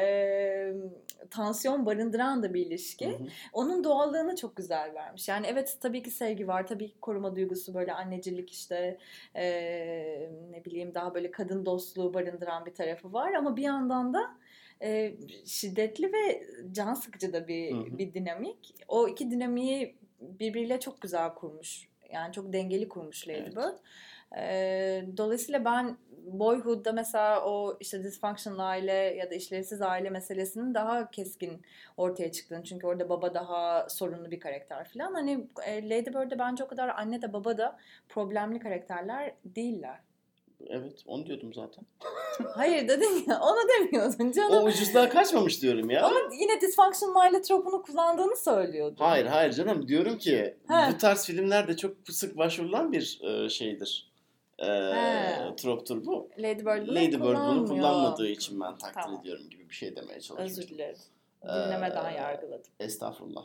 e, 0.00 0.04
tansiyon 1.30 1.86
barındıran 1.86 2.42
da 2.42 2.54
bir 2.54 2.66
ilişki. 2.66 3.06
Hı 3.06 3.10
hı. 3.10 3.28
Onun 3.52 3.84
doğallığını 3.84 4.36
çok 4.36 4.56
güzel 4.56 4.94
vermiş. 4.94 5.28
Yani 5.32 5.46
evet 5.46 5.78
tabii 5.80 6.02
ki 6.02 6.10
sevgi 6.10 6.48
var, 6.48 6.66
tabii 6.66 6.88
ki 6.88 7.00
koruma 7.00 7.36
duygusu 7.36 7.74
böyle 7.74 7.92
annecilik 7.92 8.52
işte 8.52 8.98
e, 9.34 9.44
ne 10.50 10.64
bileyim 10.64 10.94
daha 10.94 11.14
böyle 11.14 11.30
kadın 11.30 11.66
dostluğu 11.66 12.14
barındıran 12.14 12.66
bir 12.66 12.74
tarafı 12.74 13.12
var 13.12 13.32
ama 13.32 13.56
bir 13.56 13.62
yandan 13.62 14.14
da 14.14 14.36
e, 14.82 15.14
şiddetli 15.46 16.12
ve 16.12 16.42
can 16.72 16.94
sıkıcı 16.94 17.32
da 17.32 17.48
bir 17.48 17.72
Hı 17.72 17.76
hı. 17.76 17.98
bir 17.98 18.14
dinamik. 18.14 18.74
O 18.88 19.08
iki 19.08 19.30
dinamiği 19.30 19.96
birbiriyle 20.20 20.80
çok 20.80 21.00
güzel 21.00 21.34
kurmuş. 21.34 21.88
Yani 22.12 22.32
çok 22.32 22.52
dengeli 22.52 22.88
kurmuş 22.88 23.28
Lady 23.28 23.38
Evet. 23.38 23.80
Ee, 24.36 25.04
dolayısıyla 25.16 25.64
ben 25.64 25.96
Boyhood'da 26.26 26.92
mesela 26.92 27.44
o 27.44 27.76
işte 27.80 28.04
dysfunctional 28.04 28.58
aile 28.58 28.92
ya 28.92 29.30
da 29.30 29.34
işlevsiz 29.34 29.82
aile 29.82 30.10
meselesinin 30.10 30.74
daha 30.74 31.10
keskin 31.10 31.62
ortaya 31.96 32.32
çıktığını 32.32 32.64
çünkü 32.64 32.86
orada 32.86 33.08
baba 33.08 33.34
daha 33.34 33.88
sorunlu 33.88 34.30
bir 34.30 34.40
karakter 34.40 34.88
falan. 34.88 35.14
Hani 35.14 35.46
e, 35.66 35.88
Lady 35.88 36.06
Bird'de 36.10 36.38
bence 36.38 36.64
o 36.64 36.68
kadar 36.68 36.88
anne 36.88 37.22
de 37.22 37.32
baba 37.32 37.58
da 37.58 37.78
problemli 38.08 38.58
karakterler 38.58 39.34
değiller. 39.44 39.98
Evet 40.68 41.02
onu 41.06 41.26
diyordum 41.26 41.54
zaten. 41.54 41.84
Hayır 42.54 42.88
dedin 42.88 43.24
ya 43.28 43.40
onu 43.40 43.68
demiyordun 43.68 44.32
canım. 44.32 44.62
O 44.62 44.64
ucuzluğa 44.64 45.08
kaçmamış 45.08 45.62
diyorum 45.62 45.90
ya. 45.90 46.06
Ama 46.06 46.18
yine 46.40 46.60
dysfunctional 46.60 47.20
aile 47.20 47.42
tropunu 47.42 47.82
kullandığını 47.82 48.36
söylüyordun. 48.36 49.04
Hayır 49.04 49.26
hayır 49.26 49.52
canım 49.52 49.88
diyorum 49.88 50.18
ki 50.18 50.56
He. 50.68 50.92
bu 50.92 50.98
tarz 50.98 51.26
filmlerde 51.26 51.76
çok 51.76 51.96
sık 52.10 52.38
başvurulan 52.38 52.92
bir 52.92 53.20
e, 53.22 53.48
şeydir. 53.48 54.11
E, 54.58 54.66
He. 54.66 55.56
troptur 55.56 56.06
bu. 56.06 56.30
Lady 56.38 56.58
Bird 56.64 56.86
bunu 56.88 56.94
Lady 56.94 57.12
Bird 57.12 57.22
bunu 57.48 57.66
kullanmadığı 57.66 58.28
için 58.28 58.60
ben 58.60 58.78
takdir 58.78 59.02
Tamam. 59.02 59.20
ediyorum 59.20 59.50
gibi 59.50 59.68
bir 59.68 59.74
şey 59.74 59.96
demeye 59.96 60.20
çalışıyorum. 60.20 60.44
Özür 60.44 60.68
dilerim. 60.68 60.96
Dinlemeden 61.44 62.12
Ee, 62.12 62.16
yargıladım. 62.16 62.70
Estağfurullah. 62.80 63.44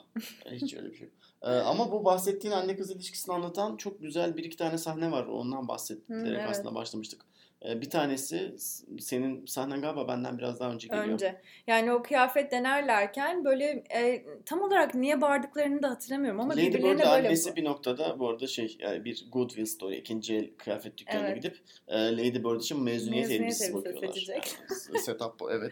Hiç 0.52 0.74
öyle 0.74 0.89
bir 0.91 0.96
şey 0.98 1.08
yok. 1.08 1.15
Ee, 1.41 1.48
ama 1.48 1.91
bu 1.91 2.06
bahsettiğin 2.06 2.54
anne 2.54 2.76
kız 2.76 2.91
ilişkisini 2.91 3.36
anlatan 3.36 3.78
çok 3.78 4.02
güzel 4.02 4.38
bir 4.38 4.43
iki 4.43 4.58
tane 4.58 4.78
sahne 4.78 5.12
var. 5.12 5.26
Ondan 5.26 5.67
bahsettirerek 5.67 6.26
Hı, 6.28 6.32
evet. 6.41 6.50
aslında 6.50 6.76
başlamıştık. 6.76 7.22
Ee, 7.65 7.82
bir 7.82 7.89
tanesi 7.89 8.56
senin 9.00 9.46
sahnen 9.46 9.82
galiba 9.82 10.08
benden 10.08 10.38
biraz 10.38 10.60
daha 10.60 10.72
önce 10.72 10.88
geliyor. 10.88 11.06
Önce. 11.08 11.41
Yani 11.67 11.91
o 11.91 12.04
kıyafet 12.04 12.52
denerlerken 12.52 13.46
böyle 13.46 13.84
e, 13.96 14.26
tam 14.46 14.62
olarak 14.62 14.96
niye 14.96 15.22
bağırdıklarını 15.22 15.84
da 15.84 15.89
hatırlamıyorum 15.89 16.39
ama 16.39 16.54
Lady 16.54 16.62
birbirlerine 16.62 16.91
Bird'le 16.91 17.00
böyle 17.00 17.28
annesi 17.28 17.56
bir 17.56 17.63
noktada 17.65 18.20
bu 18.20 18.30
arada 18.30 18.48
şey 18.48 18.78
yani 18.80 19.06
bir 19.06 19.26
Goodwill 19.32 19.65
Story 19.65 19.96
ikinci 19.96 20.36
el 20.36 20.50
kıyafet 20.58 20.98
dükkanına 20.98 21.28
Evet. 21.28 21.43
gidip 21.43 21.60
e, 21.88 22.17
Lady 22.17 22.43
Bird 22.43 22.60
için 22.62 22.84
mezuniyet, 22.84 23.30
Mezuniyet 23.30 23.32
elbisesi 23.41 23.63
elbisesi 23.63 23.74
bakıyorlar. 23.74 24.08
seçecek. 24.08 24.56
Yani 24.89 25.00
setup 25.04 25.39
bu 25.39 25.52
evet. 25.52 25.72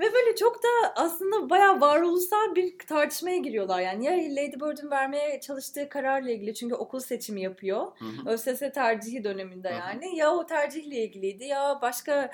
Ve 0.00 0.04
böyle 0.14 0.36
çok 0.36 0.62
da 0.62 0.68
aslında 0.96 1.50
bayağı 1.50 1.80
varoluşsal 1.80 2.54
bir 2.54 2.78
tartışmaya 2.78 3.36
giriyorlar. 3.36 3.80
Yani 3.80 4.04
ya 4.04 4.12
Lady 4.12 4.54
Bird'ün 4.54 4.90
vermeye 4.90 5.40
çalıştığı 5.40 5.88
kararla 5.88 6.30
ilgili 6.30 6.54
çünkü 6.54 6.74
okul 6.74 7.00
seçimi 7.00 7.42
yapıyor. 7.42 7.86
Hı 7.98 8.04
hı. 8.04 8.30
ÖSS 8.30 8.60
tercihi 8.74 9.24
döneminde 9.24 9.70
Hı 9.70 9.74
hı. 9.74 9.78
yani. 9.78 10.16
Ya 10.16 10.30
o 10.30 10.46
tercihle 10.46 10.96
ilgiliydi 10.96 11.44
ya 11.44 11.78
başka 11.82 12.30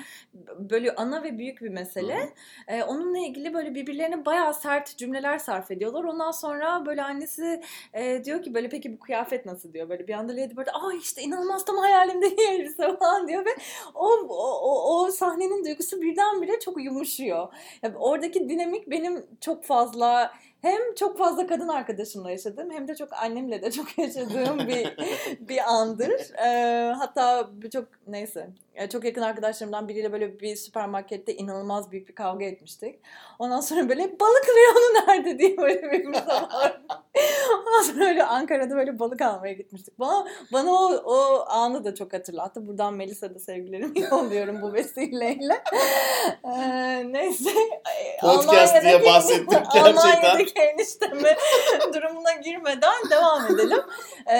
böyle 0.58 0.94
ana 0.94 1.22
ve 1.22 1.38
büyük 1.38 1.60
bir 1.60 1.68
mesele. 1.68 2.32
Ee, 2.68 2.82
onunla 2.82 3.18
ilgili 3.18 3.54
böyle 3.54 3.74
birbirlerine 3.74 4.24
bayağı 4.24 4.54
sert 4.54 4.96
cümleler 4.96 5.38
sarf 5.38 5.70
ediyorlar. 5.70 6.04
Ondan 6.04 6.30
sonra 6.30 6.86
böyle 6.86 7.02
annesi 7.02 7.62
e, 7.94 8.24
diyor 8.24 8.42
ki 8.42 8.54
böyle 8.54 8.68
peki 8.68 8.92
bu 8.92 8.98
kıyafet 8.98 9.46
nasıl 9.46 9.72
diyor. 9.72 9.88
Böyle 9.88 10.08
bir 10.08 10.14
anda 10.14 10.32
Lady 10.32 10.56
Bird 10.56 10.68
ay 10.82 10.98
işte 10.98 11.22
inanılmaz 11.22 11.64
tam 11.64 11.76
hayalimdeki 11.76 12.42
elbise 12.50 12.96
falan 12.96 13.28
diyor 13.28 13.44
ve 13.44 13.50
o, 13.94 14.08
o, 14.28 14.60
o, 14.60 15.04
o 15.04 15.10
sahnenin 15.10 15.64
duygusu 15.64 16.02
birdenbire 16.02 16.60
çok 16.60 16.84
yumuşuyor. 16.84 17.51
Yani 17.82 17.96
oradaki 17.96 18.48
dinamik 18.48 18.90
benim 18.90 19.26
çok 19.40 19.64
fazla 19.64 20.32
hem 20.62 20.94
çok 20.94 21.18
fazla 21.18 21.46
kadın 21.46 21.68
arkadaşımla 21.68 22.30
yaşadığım 22.30 22.70
hem 22.70 22.88
de 22.88 22.94
çok 22.94 23.12
annemle 23.12 23.62
de 23.62 23.70
çok 23.70 23.98
yaşadığım 23.98 24.58
bir 24.58 24.96
bir 25.40 25.72
andır. 25.72 26.34
Ee, 26.44 26.92
hatta 26.92 27.50
çok 27.72 27.88
neyse 28.06 28.50
e, 28.74 28.88
çok 28.88 29.04
yakın 29.04 29.22
arkadaşlarımdan 29.22 29.88
biriyle 29.88 30.12
böyle 30.12 30.40
bir 30.40 30.56
süpermarkette 30.56 31.34
inanılmaz 31.34 31.90
büyük 31.90 32.08
bir 32.08 32.14
kavga 32.14 32.44
etmiştik. 32.44 33.00
Ondan 33.38 33.60
sonra 33.60 33.88
böyle 33.88 34.20
balık 34.20 34.46
reyonu 34.56 35.08
nerede 35.08 35.38
diye 35.38 35.56
böyle 35.56 35.92
bir. 35.92 36.04
Ondan 37.58 37.82
sonra 37.82 38.04
öyle 38.04 38.24
Ankara'da 38.24 38.76
böyle 38.76 38.98
balık 38.98 39.22
almaya 39.22 39.52
gitmiştik. 39.52 39.98
Bana, 39.98 40.26
bana 40.52 40.70
o, 40.70 40.92
o 41.04 41.44
anı 41.48 41.84
da 41.84 41.94
çok 41.94 42.12
hatırlattı. 42.12 42.66
Buradan 42.66 42.94
Melisa'da 42.94 43.38
sevgilerimi 43.38 44.00
yolluyorum 44.10 44.62
bu 44.62 44.72
vesileyle. 44.72 45.62
Ee, 46.44 47.12
neyse. 47.12 47.50
Podcast 48.20 48.82
diye 48.82 49.04
bahsettik 49.04 49.50
gerçekten. 49.50 49.80
Almanya'daki 49.80 50.51
eniştemi 50.60 51.36
durumuna 51.94 52.32
girmeden 52.44 53.10
devam 53.10 53.54
edelim. 53.54 53.80
Ee, 54.26 54.36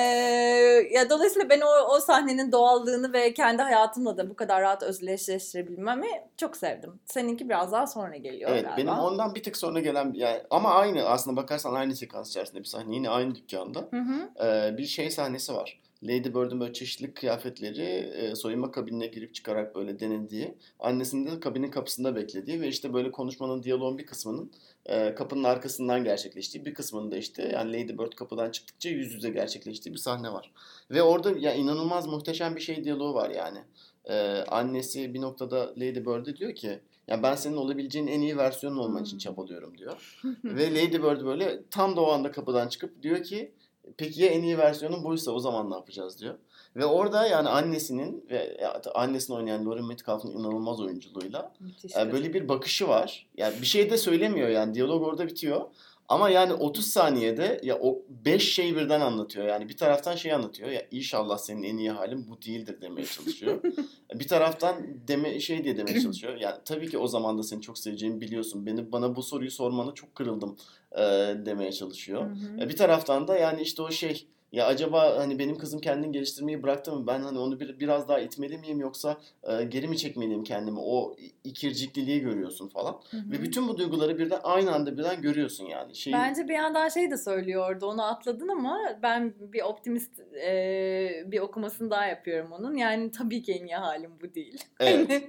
ya 0.93 1.11
dolayısıyla 1.11 1.51
ben 1.51 1.61
o, 1.61 1.95
o 1.95 2.01
sahnenin 2.01 2.53
doğallığını 2.53 3.13
ve 3.13 3.35
kendi 3.35 3.63
hayatımla 3.63 4.17
da 4.17 4.31
bu 4.31 4.37
kadar 4.37 4.63
rahat 4.63 4.83
özdeşleştirebilmemi 4.83 6.09
çok 6.37 6.57
sevdim. 6.57 7.01
Seninki 7.07 7.49
biraz 7.49 7.73
daha 7.73 7.87
sonra 7.87 8.17
geliyor 8.17 8.51
Evet 8.51 8.65
galiba. 8.65 8.77
benim 8.77 8.99
ondan 8.99 9.35
bir 9.35 9.43
tık 9.43 9.57
sonra 9.57 9.81
gelen 9.81 10.13
yani 10.15 10.43
ama 10.51 10.75
aynı 10.75 11.05
aslında 11.05 11.37
bakarsan 11.37 11.75
aynı 11.75 11.97
sekans 11.97 12.31
içerisinde 12.31 12.61
bir 12.61 12.65
sahne 12.65 12.95
yine 12.95 13.11
aynı 13.11 13.35
dükkanda 13.35 13.89
Hı 13.91 13.97
hı. 13.97 14.47
Ee, 14.47 14.79
bir 14.79 14.87
şey 14.87 15.11
sahnesi 15.11 15.55
var. 15.55 15.83
Lady 16.03 16.29
Bird'ün 16.35 16.61
böyle 16.61 16.73
çeşitli 16.73 17.15
kıyafetleri 17.15 17.83
e, 17.83 18.35
soyunma 18.35 18.71
kabinine 18.71 19.07
girip 19.07 19.35
çıkarak 19.35 19.75
böyle 19.75 20.01
denediği, 20.01 20.55
annesinin 20.79 21.27
de 21.27 21.41
kabinin 21.41 21.71
kapısında 21.71 22.17
beklediği 22.17 22.61
ve 22.61 22.69
işte 22.69 22.95
böyle 22.95 23.11
konuşmanın, 23.11 23.63
diyaloğun 23.63 23.99
bir 23.99 24.07
kısmının 24.07 24.53
e, 24.87 25.15
kapının 25.15 25.45
arkasından 25.45 26.05
gerçekleştiği, 26.05 26.65
bir 26.65 26.75
kısmının 26.75 27.13
da 27.13 27.17
işte 27.17 27.51
yani 27.55 27.73
Lady 27.73 27.99
Bird 27.99 28.13
kapıdan 28.13 28.51
çıktıkça 28.51 28.89
yüz 28.89 29.13
yüze 29.13 29.31
gerçekleştiği 29.31 29.93
bir 29.93 29.99
sahne 29.99 30.33
var. 30.33 30.53
Ve 30.91 31.03
orada 31.03 31.39
ya 31.39 31.55
inanılmaz 31.55 32.07
muhteşem 32.07 32.57
bir 32.57 32.61
şey 32.61 32.85
diyaloğu 32.85 33.15
var 33.15 33.31
yani. 33.31 33.59
Ee, 34.05 34.45
annesi 34.49 35.15
bir 35.15 35.21
noktada 35.21 35.71
Lady 35.77 36.01
Bird'e 36.07 36.37
diyor 36.37 36.55
ki 36.55 36.81
ya 37.09 37.23
ben 37.23 37.35
senin 37.35 37.57
olabileceğin 37.57 38.07
en 38.07 38.21
iyi 38.21 38.37
versiyonun 38.37 38.79
olman 38.79 39.03
için 39.03 39.13
Hmm. 39.13 39.19
çabalıyorum 39.19 39.79
diyor. 39.79 40.21
Ve 40.45 40.75
Lady 40.75 41.03
Bird 41.03 41.25
böyle 41.25 41.63
tam 41.71 41.97
da 41.97 42.01
o 42.01 42.11
anda 42.13 42.31
kapıdan 42.31 42.69
çıkıp 42.69 43.03
diyor 43.03 43.23
ki 43.23 43.53
peki 43.97 44.23
ya 44.23 44.29
en 44.29 44.43
iyi 44.43 44.59
versiyonun 44.59 45.05
buysa 45.05 45.31
o 45.31 45.39
zaman 45.39 45.71
ne 45.71 45.75
yapacağız 45.75 46.21
diyor. 46.21 46.35
Ve 46.77 46.85
orada 46.85 47.27
yani 47.27 47.49
annesinin 47.49 48.25
ve 48.31 48.67
annesini 48.95 49.37
oynayan 49.37 49.67
Lauren 49.67 49.85
Metcalf'ın 49.85 50.31
inanılmaz 50.31 50.81
oyunculuğuyla 50.81 51.53
Müthiş 51.61 51.93
kadın. 51.93 52.13
böyle 52.13 52.35
bir 52.35 52.49
bakışı 52.49 52.89
var. 52.89 53.27
Yani 53.37 53.55
bir 53.61 53.67
şey 53.67 53.91
de 53.91 53.99
söylemiyor 53.99 54.49
yani 54.49 54.75
diyalog 54.75 55.03
orada 55.03 55.27
bitiyor. 55.27 55.61
Ama 56.09 56.31
yani 56.31 56.53
30 56.53 56.87
saniyede 56.87 57.61
ya 57.63 57.79
o 57.81 57.99
5 58.25 58.55
şey 58.55 58.77
birden 58.77 59.01
anlatıyor. 59.01 59.47
Yani 59.47 59.69
bir 59.69 59.77
taraftan 59.77 60.17
şey 60.17 60.33
anlatıyor. 60.33 60.69
Ya 60.71 60.83
inşallah 60.91 61.39
senin 61.39 61.63
en 61.63 61.77
iyi 61.77 61.91
halin 61.91 62.29
bu 62.31 62.43
değildir 62.43 62.81
demeye 62.81 63.07
çalışıyor. 63.07 63.61
bir 64.15 64.29
taraftan 64.29 64.77
deme 65.09 65.41
şey 65.41 65.65
diye 65.65 65.77
demeye 65.77 66.01
çalışıyor. 66.03 66.37
Yani 66.41 66.57
tabii 66.65 66.91
ki 66.91 66.99
o 66.99 67.07
zaman 67.09 67.39
da 67.39 67.43
seni 67.43 67.61
çok 67.63 67.79
seveceğimi 67.79 68.21
biliyorsun. 68.21 68.67
Beni 68.67 68.93
bana 68.93 69.17
bu 69.17 69.23
soruyu 69.23 69.51
sormana 69.51 69.95
çok 69.95 70.15
kırıldım 70.15 70.57
e, 70.93 71.01
demeye 71.47 71.73
çalışıyor. 71.73 72.23
Hı 72.23 72.35
hı. 72.35 72.61
E, 72.65 72.69
Bir 72.69 72.77
taraftan 72.77 73.29
da 73.29 73.37
yani 73.39 73.63
işte 73.63 73.83
o 73.83 73.91
şey 73.91 74.27
ya 74.53 74.67
acaba 74.67 75.19
hani 75.19 75.39
benim 75.39 75.59
kızım 75.59 75.81
kendini 75.81 76.13
geliştirmeyi 76.13 76.63
bıraktı 76.63 76.93
mı? 76.93 77.07
Ben 77.07 77.21
hani 77.21 77.39
onu 77.39 77.61
bir, 77.61 77.81
biraz 77.81 78.09
daha 78.09 78.21
itmeli 78.21 78.59
miyim 78.59 78.81
yoksa 78.81 79.17
e, 79.43 79.65
geri 79.65 79.89
mi 79.89 79.99
çekmeliyim 79.99 80.45
kendimi? 80.45 80.79
O 80.81 81.17
ikircikliliği 81.45 82.21
görüyorsun 82.21 82.69
falan. 82.69 83.01
Hı 83.11 83.17
hı. 83.17 83.31
Ve 83.31 83.43
bütün 83.43 83.69
bu 83.69 83.79
duyguları 83.79 84.19
birden 84.19 84.41
aynı 84.43 84.75
anda 84.75 84.99
birden 84.99 85.23
görüyorsun 85.23 85.67
yani. 85.67 85.95
Şey, 85.95 86.13
Bence 86.13 86.49
bir 86.49 86.55
yandan 86.55 86.89
şey 86.89 87.11
de 87.11 87.17
söylüyordu 87.17 87.87
onu 87.87 88.03
atladın 88.05 88.49
ama 88.49 88.79
ben 89.03 89.35
bir 89.39 89.63
optimist 89.63 90.21
e, 90.21 91.25
bir 91.27 91.41
okumasını 91.41 91.91
daha 91.91 92.07
yapıyorum 92.07 92.53
onun. 92.53 92.77
Yani 92.77 93.11
tabii 93.11 93.43
ki 93.43 93.53
en 93.53 93.67
iyi 93.67 93.77
halim 93.77 94.13
bu 94.23 94.35
değil. 94.35 94.65
Evet. 94.81 95.11
Hani 95.11 95.23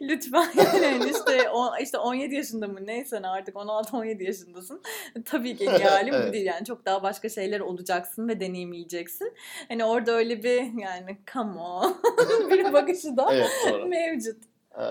lütfen 0.00 0.50
yani 0.82 1.10
işte, 1.10 1.50
o, 1.50 1.70
işte 1.82 1.98
17 1.98 2.34
yaşında 2.34 2.68
mı 2.68 2.86
neysen 2.86 3.22
artık 3.22 3.54
16-17 3.54 4.22
yaşındasın. 4.22 4.82
Tabii 5.24 5.56
ki 5.56 5.64
en 5.64 5.78
iyi 5.78 5.84
halim 5.84 6.14
Evet. 6.14 6.28
bu 6.28 6.32
değil 6.32 6.46
yani 6.46 6.64
çok 6.64 6.86
daha 6.86 7.02
başka 7.02 7.28
şeyler 7.28 7.60
olacaksın 7.60 8.28
ve 8.28 8.40
deneyimleyeceksin. 8.60 9.32
Hani 9.68 9.84
orada 9.84 10.12
öyle 10.12 10.42
bir 10.42 10.80
yani 10.82 11.18
come 11.32 11.60
on 11.60 11.96
bir 12.50 12.72
bakışı 12.72 13.16
da 13.16 13.34
Evet 13.34 13.50
doğru. 13.70 13.86
mevcut. 13.86 14.36
Ee, 14.78 14.82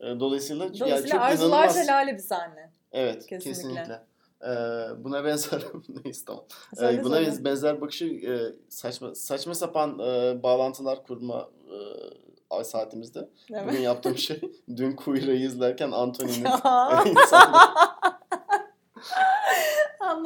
e, 0.00 0.20
dolayısıyla, 0.20 0.64
yani 0.64 0.80
Dolayısıyla 0.80 1.16
çok 1.16 1.20
arzular 1.20 1.48
inanılmaz. 1.58 1.86
şelale 1.86 2.12
bir 2.14 2.18
sahne. 2.18 2.70
Evet 2.92 3.26
Kesinlikle. 3.26 3.38
kesinlikle. 3.52 4.00
Ee, 4.42 5.04
buna 5.04 5.24
benzer 5.24 5.62
neyse 6.04 6.24
tamam. 6.26 6.44
Ee, 6.82 7.04
buna 7.04 7.16
söyle. 7.16 7.44
benzer, 7.44 7.80
bakışı 7.80 8.04
e, 8.04 8.38
saçma 8.68 9.14
saçma 9.14 9.54
sapan 9.54 9.98
e, 9.98 10.42
bağlantılar 10.42 11.02
kurma 11.02 11.48
e, 12.60 12.64
saatimizde. 12.64 13.28
Evet. 13.52 13.66
Bugün 13.68 13.80
yaptığım 13.80 14.18
şey 14.18 14.40
dün 14.76 14.92
Queer'ı 14.92 15.32
izlerken 15.32 15.90
Anthony'nin 15.90 16.44
Ya. 16.44 17.04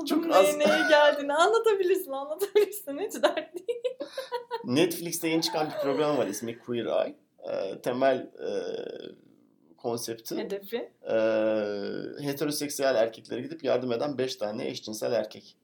Anladım 0.01 0.07
Çok 0.23 0.27
neye, 0.27 0.35
az- 0.51 0.57
neye 0.57 0.89
geldiğini. 0.89 1.35
Anlatabilirsin, 1.35 2.11
anlatabilirsin. 2.11 2.99
Hiç 2.99 3.15
dert 3.23 3.55
değil. 3.55 3.79
Netflix'te 4.65 5.29
yeni 5.29 5.43
çıkan 5.43 5.67
bir 5.71 5.83
program 5.83 6.19
var 6.19 6.27
ismi 6.27 6.59
Queer 6.59 6.85
Eye. 6.87 7.17
Ee, 7.53 7.81
temel 7.83 8.17
e, 8.19 8.49
konsepti 9.77 10.37
Hedefi. 10.37 10.77
e, 11.03 11.15
heteroseksüel 12.27 12.95
erkeklere 12.95 13.41
gidip 13.41 13.65
yardım 13.65 13.93
eden 13.93 14.19
5 14.19 14.37
tane 14.37 14.69
eşcinsel 14.69 15.13
erkek. 15.13 15.57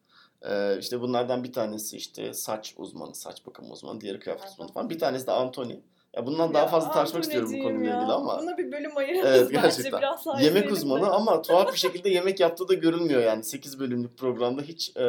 Ee, 0.43 0.79
işte 0.79 1.01
bunlardan 1.01 1.45
bir 1.45 1.53
tanesi 1.53 1.97
işte 1.97 2.33
saç 2.35 2.75
uzmanı, 2.77 3.15
saç 3.15 3.47
bakım 3.47 3.71
uzmanı, 3.71 4.01
diğeri 4.01 4.19
kıyafet 4.21 4.49
uzmanı 4.51 4.73
falan. 4.73 4.91
Bir 4.91 4.99
tanesi 4.99 5.27
de 5.27 5.33
Anthony. 5.33 5.77
Ya 6.17 6.27
bundan 6.27 6.55
daha 6.55 6.67
fazla 6.67 6.93
tartışmak 6.93 7.23
istiyorum 7.23 7.53
bu 7.59 7.63
konuyla 7.63 7.91
ya. 7.91 7.97
ilgili 7.97 8.13
ama. 8.13 8.39
Buna 8.43 8.59
bir 8.59 8.73
bölüm 8.73 8.97
ayırırız 8.97 9.25
Evet 9.27 9.49
bence. 9.49 9.61
gerçekten. 9.61 10.01
Biraz 10.01 10.27
daha 10.27 10.41
Yemek 10.41 10.73
uzmanı 10.73 11.11
ama 11.11 11.43
tuhaf 11.43 11.73
bir 11.73 11.79
şekilde 11.79 12.09
yemek 12.09 12.41
yaptığı 12.41 12.69
da 12.69 12.75
görülmüyor 12.75 13.23
yani. 13.23 13.45
8 13.45 13.81
bölümlük 13.81 14.19
programda 14.19 14.63
hiç 14.63 14.97
e, 14.97 15.05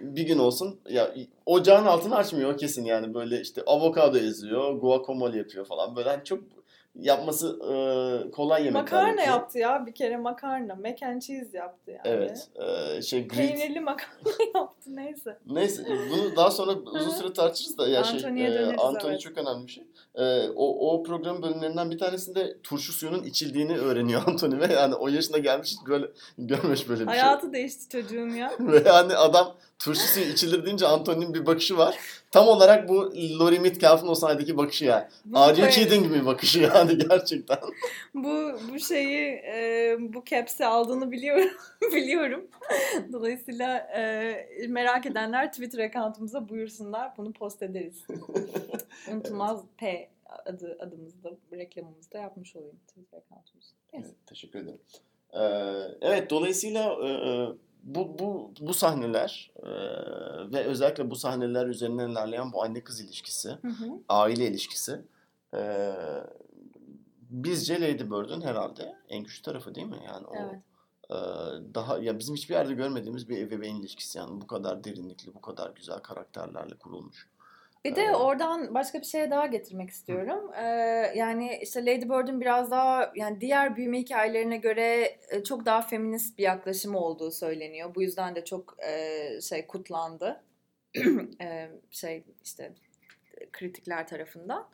bir 0.00 0.22
gün 0.22 0.38
olsun 0.38 0.80
ya 0.90 1.14
ocağın 1.46 1.86
altını 1.86 2.16
açmıyor 2.16 2.58
kesin 2.58 2.84
yani 2.84 3.14
böyle 3.14 3.40
işte 3.40 3.62
avokado 3.66 4.18
eziyor, 4.18 4.72
guacamole 4.72 5.38
yapıyor 5.38 5.64
falan 5.66 5.96
böyle 5.96 6.08
hani 6.08 6.24
çok 6.24 6.40
yapması 7.00 7.58
e, 7.62 8.30
kolay 8.30 8.64
yemekler 8.64 8.82
Makarna 8.82 9.08
yapıyor. 9.08 9.26
yaptı 9.26 9.58
ya 9.58 9.86
bir 9.86 9.92
kere 9.92 10.16
makarna. 10.16 10.74
Mac 10.74 11.06
and 11.06 11.22
cheese 11.22 11.56
yaptı 11.58 11.90
yani. 11.90 12.00
Evet. 12.04 12.48
E, 12.96 13.02
şey 13.02 13.28
grit. 13.28 13.38
Peynirli 13.38 13.80
makarna 13.80 14.30
yaptı 14.54 14.96
neyse. 14.96 15.38
Neyse 15.46 15.84
bunu 16.10 16.36
daha 16.36 16.50
sonra 16.50 16.72
uzun 16.72 17.10
süre 17.10 17.32
tartışırız 17.32 17.78
da 17.78 17.88
ya 17.88 18.04
şey 18.04 18.16
Anthony'ye 18.16 18.48
e, 18.48 18.54
döneriz, 18.54 18.80
Anthony 18.80 19.10
evet. 19.10 19.20
çok 19.20 19.38
önemli 19.38 19.66
bir 19.66 19.72
şey. 19.72 19.84
E, 20.14 20.48
o, 20.48 20.92
o 20.92 21.02
programın 21.02 21.42
bölümlerinden 21.42 21.90
bir 21.90 21.98
tanesinde 21.98 22.56
turşu 22.62 22.92
suyunun 22.92 23.24
içildiğini 23.24 23.78
öğreniyor 23.78 24.22
Anthony 24.26 24.60
ve 24.60 24.72
yani 24.72 24.94
o 24.94 25.08
yaşına 25.08 25.38
gelmiş 25.38 25.72
hiç 25.72 25.88
böyle 25.88 26.06
görmemiş 26.38 26.88
böyle 26.88 27.06
bir 27.06 27.12
şey. 27.12 27.20
Hayatı 27.20 27.52
değişti 27.52 27.88
çocuğun 27.88 28.30
ya. 28.30 28.52
Ve 28.60 28.82
yani 28.86 29.16
adam 29.16 29.54
turşu 29.78 30.00
suyu 30.00 30.26
içilir 30.26 30.64
deyince 30.66 30.86
Anthony'nin 30.86 31.34
bir 31.34 31.46
bakışı 31.46 31.76
var. 31.76 31.98
Tam 32.36 32.48
olarak 32.48 32.88
bu 32.88 33.12
Lori 33.40 33.60
Metcalf'ın 33.60 34.08
o 34.08 34.14
sahnedeki 34.14 34.56
bakışı 34.56 34.84
yani. 34.84 35.04
Bu, 35.24 35.38
Are 35.38 35.60
you 35.60 35.70
kidding 35.70 36.26
bakışı 36.26 36.60
yani 36.60 36.98
gerçekten. 37.08 37.58
bu, 38.14 38.52
bu 38.72 38.78
şeyi 38.78 39.28
e, 39.28 39.96
bu 40.00 40.24
caps'i 40.24 40.66
aldığını 40.66 41.10
biliyorum. 41.10 41.50
biliyorum. 41.94 42.46
Dolayısıyla 43.12 43.78
e, 43.78 44.66
merak 44.68 45.06
edenler 45.06 45.52
Twitter 45.52 45.78
account'umuza 45.78 46.48
buyursunlar. 46.48 47.16
Bunu 47.16 47.32
post 47.32 47.62
ederiz. 47.62 48.04
Unutulmaz 49.12 49.60
P 49.76 50.08
adı 50.46 50.78
adımızda 50.80 51.30
reklamımızda 51.52 52.18
yapmış 52.18 52.56
olayım 52.56 52.78
Twitter 52.88 53.18
account'umuz. 53.18 53.74
Neyse. 53.92 54.08
Evet, 54.08 54.26
teşekkür 54.26 54.58
ederim. 54.58 54.80
Ee, 55.32 55.40
evet 56.00 56.30
dolayısıyla 56.30 56.96
e, 57.02 57.08
e, 57.08 57.48
bu 57.86 58.18
bu 58.18 58.52
bu 58.60 58.74
sahneler 58.74 59.52
e, 59.62 59.70
ve 60.52 60.64
özellikle 60.64 61.10
bu 61.10 61.16
sahneler 61.16 61.66
üzerinden 61.66 62.08
ilerleyen 62.10 62.52
bu 62.52 62.62
anne 62.62 62.84
kız 62.84 63.00
ilişkisi, 63.00 63.48
Hı 63.48 63.68
hı. 63.68 63.90
aile 64.08 64.46
ilişkisi 64.46 65.04
e, 65.54 65.92
bizce 67.20 67.80
Lady 67.80 68.04
Bird'ün 68.04 68.40
herhalde 68.40 68.96
en 69.08 69.24
güçlü 69.24 69.42
tarafı 69.42 69.74
değil 69.74 69.86
mi? 69.86 70.00
Yani 70.06 70.26
o 70.26 70.34
Evet. 70.36 70.60
e, 71.10 71.14
daha 71.74 71.98
ya 71.98 72.18
bizim 72.18 72.34
hiçbir 72.34 72.54
yerde 72.54 72.74
görmediğimiz 72.74 73.28
bir 73.28 73.38
ebeveyn 73.38 73.76
ilişkisi 73.76 74.18
yani 74.18 74.40
bu 74.40 74.46
kadar 74.46 74.84
derinlikli, 74.84 75.34
bu 75.34 75.40
kadar 75.40 75.70
güzel 75.70 75.98
karakterlerle 75.98 76.74
kurulmuş. 76.74 77.28
Bir 77.90 77.96
de 77.96 78.02
Ee, 78.02 78.14
oradan 78.14 78.74
başka 78.74 79.00
bir 79.00 79.06
şeye 79.06 79.30
daha 79.30 79.46
getirmek 79.46 79.90
istiyorum. 79.90 80.52
Ee, 80.54 80.64
yani 81.16 81.58
işte 81.62 81.86
Lady 81.86 82.04
Bird'ün 82.04 82.40
biraz 82.40 82.70
daha 82.70 83.12
yani 83.14 83.40
diğer 83.40 83.76
büyüme 83.76 83.98
hikayelerine 83.98 84.56
göre 84.56 85.16
e, 85.30 85.44
çok 85.44 85.66
daha 85.66 85.82
feminist 85.82 86.38
bir 86.38 86.42
yaklaşımı 86.42 86.98
olduğu 86.98 87.30
söyleniyor. 87.30 87.94
Bu 87.94 88.02
yüzden 88.02 88.34
de 88.36 88.44
çok 88.44 88.76
e, 88.88 89.40
şey 89.40 89.66
kutlandı. 89.66 90.42
E, 91.40 91.68
şey 91.90 92.24
işte 92.44 92.72
kritikler 93.52 94.08
tarafından. 94.08 94.68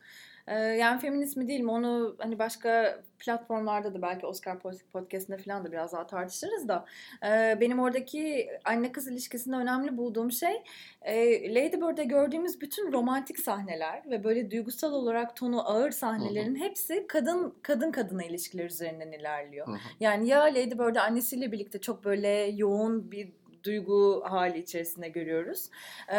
E, 0.47 0.55
yani 0.55 0.99
feminist 0.99 1.37
mi 1.37 1.47
değil 1.47 1.59
mi 1.59 1.71
onu 1.71 2.15
hani 2.19 2.39
başka 2.39 2.99
platformlarda 3.19 3.93
da 3.93 4.01
belki 4.01 4.25
Oscar 4.25 4.55
Pod- 4.55 4.85
Podcast'inde 4.93 5.37
falan 5.37 5.65
da 5.65 5.71
biraz 5.71 5.93
daha 5.93 6.07
tartışırız 6.07 6.67
da 6.67 6.85
e, 7.25 7.57
benim 7.61 7.79
oradaki 7.79 8.49
anne 8.65 8.91
kız 8.91 9.07
ilişkisinde 9.07 9.55
önemli 9.55 9.97
bulduğum 9.97 10.31
şey 10.31 10.63
e, 11.01 11.15
Lady 11.55 11.75
Bird'de 11.81 12.03
gördüğümüz 12.03 12.61
bütün 12.61 12.91
romantik 12.91 13.39
sahneler 13.39 14.01
ve 14.09 14.23
böyle 14.23 14.51
duygusal 14.51 14.93
olarak 14.93 15.35
tonu 15.35 15.69
ağır 15.69 15.91
sahnelerin 15.91 16.55
hepsi 16.55 17.07
kadın 17.07 17.55
kadın 17.61 17.91
kadına 17.91 18.23
ilişkiler 18.23 18.65
üzerinden 18.65 19.11
ilerliyor. 19.11 19.67
Yani 19.99 20.27
ya 20.27 20.41
Lady 20.41 20.71
Bird'ü 20.71 20.99
annesiyle 20.99 21.51
birlikte 21.51 21.81
çok 21.81 22.05
böyle 22.05 22.29
yoğun 22.55 23.11
bir 23.11 23.31
duygu 23.63 24.23
hali 24.25 24.59
içerisinde 24.59 25.09
görüyoruz. 25.09 25.69
Ee, 26.07 26.17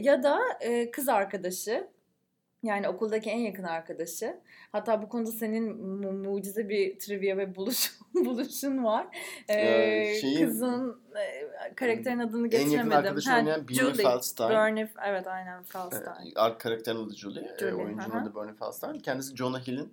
ya 0.00 0.22
da 0.22 0.38
e, 0.60 0.90
kız 0.90 1.08
arkadaşı 1.08 1.88
yani 2.62 2.88
okuldaki 2.88 3.30
en 3.30 3.38
yakın 3.38 3.62
arkadaşı. 3.62 4.36
Hatta 4.72 5.02
bu 5.02 5.08
konuda 5.08 5.30
senin 5.32 5.76
mu- 5.86 6.12
mucize 6.12 6.68
bir 6.68 6.98
trivia 6.98 7.36
ve 7.36 7.56
buluş, 7.56 7.92
buluşun 8.14 8.84
var. 8.84 9.06
Ee, 9.48 9.54
Ee, 9.54 10.14
şeyin- 10.20 10.46
kızın 10.46 11.00
e, 11.16 11.74
karakterin 11.74 12.18
adını 12.18 12.46
En 12.48 12.50
yakın 12.50 12.64
getiremedim. 12.66 12.92
arkadaşı 12.98 13.30
Ha, 13.30 13.36
oynayan 13.38 13.66
Julie. 13.70 13.94
Feldstein. 13.94 14.50
Bernie, 14.50 14.88
evet 15.06 15.26
aynen 15.26 15.62
Feldstein. 15.62 16.32
Ark 16.36 16.60
karakterin 16.60 16.96
adı 17.06 17.14
Julie. 17.16 17.48
Julie, 17.60 17.70
e, 17.70 17.74
oyuncunun 17.74 18.16
adı 18.16 18.34
Bernie 18.34 18.54
Feldstein. 18.54 18.98
Kendisi 18.98 19.36
Jonah 19.36 19.60
Hill'in 19.66 19.92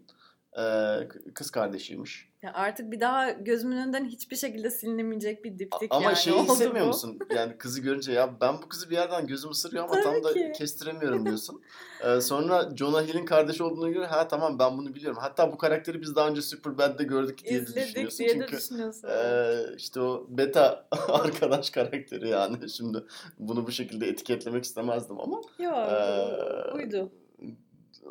kız 1.35 1.51
kardeşiymiş. 1.51 2.29
Ya 2.41 2.53
artık 2.53 2.91
bir 2.91 2.99
daha 2.99 3.31
gözümün 3.31 3.77
önünden 3.77 4.05
hiçbir 4.05 4.35
şekilde 4.35 4.69
silinemeyecek 4.69 5.43
bir 5.43 5.59
diptik 5.59 5.87
ama 5.91 6.03
yani 6.03 6.15
şeyi 6.17 6.33
oldu 6.37 6.51
hissetmiyor 6.53 6.85
bu. 6.85 6.87
musun? 6.87 7.19
Yani 7.35 7.57
kızı 7.57 7.81
görünce 7.81 8.11
ya 8.11 8.41
ben 8.41 8.53
bu 8.61 8.69
kızı 8.69 8.89
bir 8.89 8.95
yerden 8.95 9.27
gözüm 9.27 9.51
ısırıyor 9.51 9.83
ama 9.83 9.93
tam 10.01 10.13
Tabii 10.13 10.23
da 10.23 10.33
ki. 10.33 10.51
kestiremiyorum 10.57 11.25
diyorsun. 11.25 11.61
E, 12.03 12.21
sonra 12.21 12.69
Jonah 12.75 13.01
Hill'in 13.03 13.25
kardeşi 13.25 13.63
olduğunu 13.63 13.93
göre 13.93 14.05
ha 14.05 14.27
tamam 14.27 14.59
ben 14.59 14.77
bunu 14.77 14.95
biliyorum. 14.95 15.17
Hatta 15.21 15.51
bu 15.51 15.57
karakteri 15.57 16.01
biz 16.01 16.15
daha 16.15 16.27
önce 16.29 16.41
Superbad'de 16.41 17.03
gördük 17.03 17.45
diye 17.45 17.59
de 17.59 17.63
İzledik 17.63 17.87
düşünüyorsun. 17.87 18.17
diye 18.19 18.29
de 18.29 18.33
Çünkü 18.33 18.57
düşünüyorsun. 18.57 19.07
e, 19.07 19.55
işte 19.77 20.01
o 20.01 20.25
beta 20.29 20.87
arkadaş 21.07 21.69
karakteri 21.69 22.29
yani. 22.29 22.69
Şimdi 22.69 23.03
bunu 23.39 23.67
bu 23.67 23.71
şekilde 23.71 24.07
etiketlemek 24.07 24.63
istemezdim 24.63 25.19
ama 25.19 25.41
Yok 25.59 25.77
Ee, 25.91 26.71
uydu. 26.75 27.11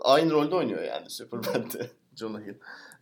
aynı 0.03 0.31
rolde 0.33 0.55
oynuyor 0.55 0.83
yani 0.83 1.11
Superbad'de 1.11 1.91
Jonah 2.19 2.41
Hill. 2.41 2.55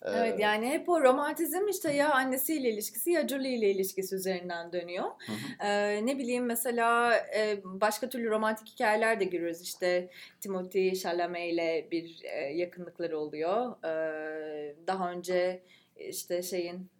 E, 0.02 0.10
Evet 0.10 0.40
yani 0.40 0.68
hep 0.68 0.88
o 0.88 1.02
romantizm 1.02 1.68
işte 1.68 1.92
ya 1.92 2.14
annesiyle 2.14 2.70
ilişkisi 2.70 3.10
ya 3.10 3.28
Julie 3.28 3.50
ile 3.54 3.70
ilişkisi 3.70 4.14
üzerinden 4.14 4.72
dönüyor. 4.72 5.04
Hı 5.04 5.32
hı. 5.32 5.66
Ee, 5.66 6.06
ne 6.06 6.18
bileyim 6.18 6.44
mesela 6.44 7.16
e, 7.16 7.60
başka 7.64 8.08
türlü 8.08 8.30
romantik 8.30 8.68
hikayeler 8.68 9.20
de 9.20 9.24
görüyoruz. 9.24 9.60
İşte 9.62 10.10
Timothy 10.40 10.94
Chalamet 10.94 11.52
ile 11.52 11.88
bir 11.90 12.20
e, 12.24 12.40
yakınlıkları 12.40 13.18
oluyor. 13.18 13.84
Ee, 13.84 14.74
daha 14.86 15.10
önce 15.10 15.62
işte 15.96 16.42
şeyin 16.42 16.90